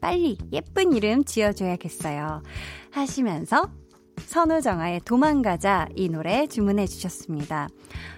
빨리 0.02 0.40
예쁜 0.52 0.94
이름 0.94 1.24
지어줘야겠어요. 1.24 2.42
하시면서 2.90 3.70
선우정아의 4.20 5.02
도망가자 5.06 5.88
이 5.96 6.10
노래 6.10 6.48
주문해 6.48 6.88
주셨습니다. 6.88 7.70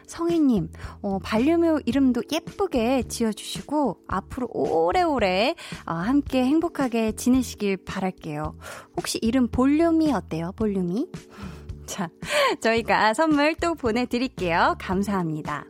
성희님, 0.07 0.69
어, 1.01 1.19
반려묘 1.19 1.81
이름도 1.85 2.23
예쁘게 2.31 3.03
지어주시고 3.03 3.99
앞으로 4.07 4.47
오래오래 4.51 5.55
어, 5.85 5.93
함께 5.93 6.43
행복하게 6.43 7.13
지내시길 7.13 7.77
바랄게요. 7.85 8.55
혹시 8.97 9.19
이름 9.21 9.47
볼륨이 9.47 10.11
어때요? 10.11 10.51
볼륨이? 10.55 11.07
자, 11.85 12.09
저희가 12.61 13.13
선물 13.13 13.55
또 13.55 13.75
보내드릴게요. 13.75 14.75
감사합니다. 14.79 15.65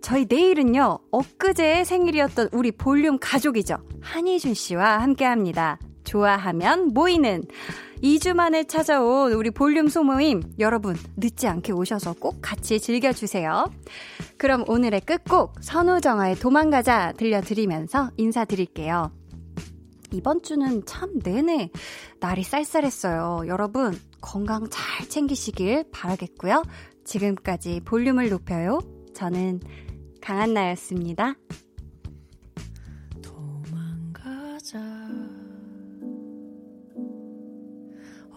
저희 0.00 0.26
내일은요, 0.28 0.98
엊그제 1.10 1.84
생일이었던 1.84 2.48
우리 2.52 2.72
볼륨 2.72 3.18
가족이죠. 3.20 3.78
한희준 4.00 4.54
씨와 4.54 5.00
함께 5.00 5.24
합니다. 5.24 5.78
좋아하면 6.04 6.88
모이는 6.88 7.44
2주 8.02 8.32
만에 8.34 8.64
찾아온 8.64 9.32
우리 9.32 9.50
볼륨 9.50 9.88
소모임 9.88 10.42
여러분 10.58 10.96
늦지 11.16 11.46
않게 11.46 11.72
오셔서 11.72 12.14
꼭 12.14 12.38
같이 12.40 12.80
즐겨주세요. 12.80 13.70
그럼 14.38 14.64
오늘의 14.66 15.02
끝곡 15.02 15.56
선우정아의 15.60 16.36
도망가자 16.36 17.12
들려드리면서 17.18 18.10
인사드릴게요. 18.16 19.12
이번 20.12 20.42
주는 20.42 20.84
참 20.86 21.18
내내 21.22 21.70
날이 22.20 22.42
쌀쌀했어요. 22.42 23.42
여러분 23.46 23.98
건강 24.22 24.66
잘 24.70 25.08
챙기시길 25.08 25.84
바라겠고요. 25.92 26.62
지금까지 27.04 27.80
볼륨을 27.84 28.30
높여요. 28.30 28.80
저는 29.14 29.60
강한나였습니다. 30.22 31.34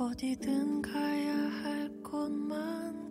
어디든 0.04 0.82
가야 0.82 1.34
할 1.34 1.90
곳만 2.04 3.03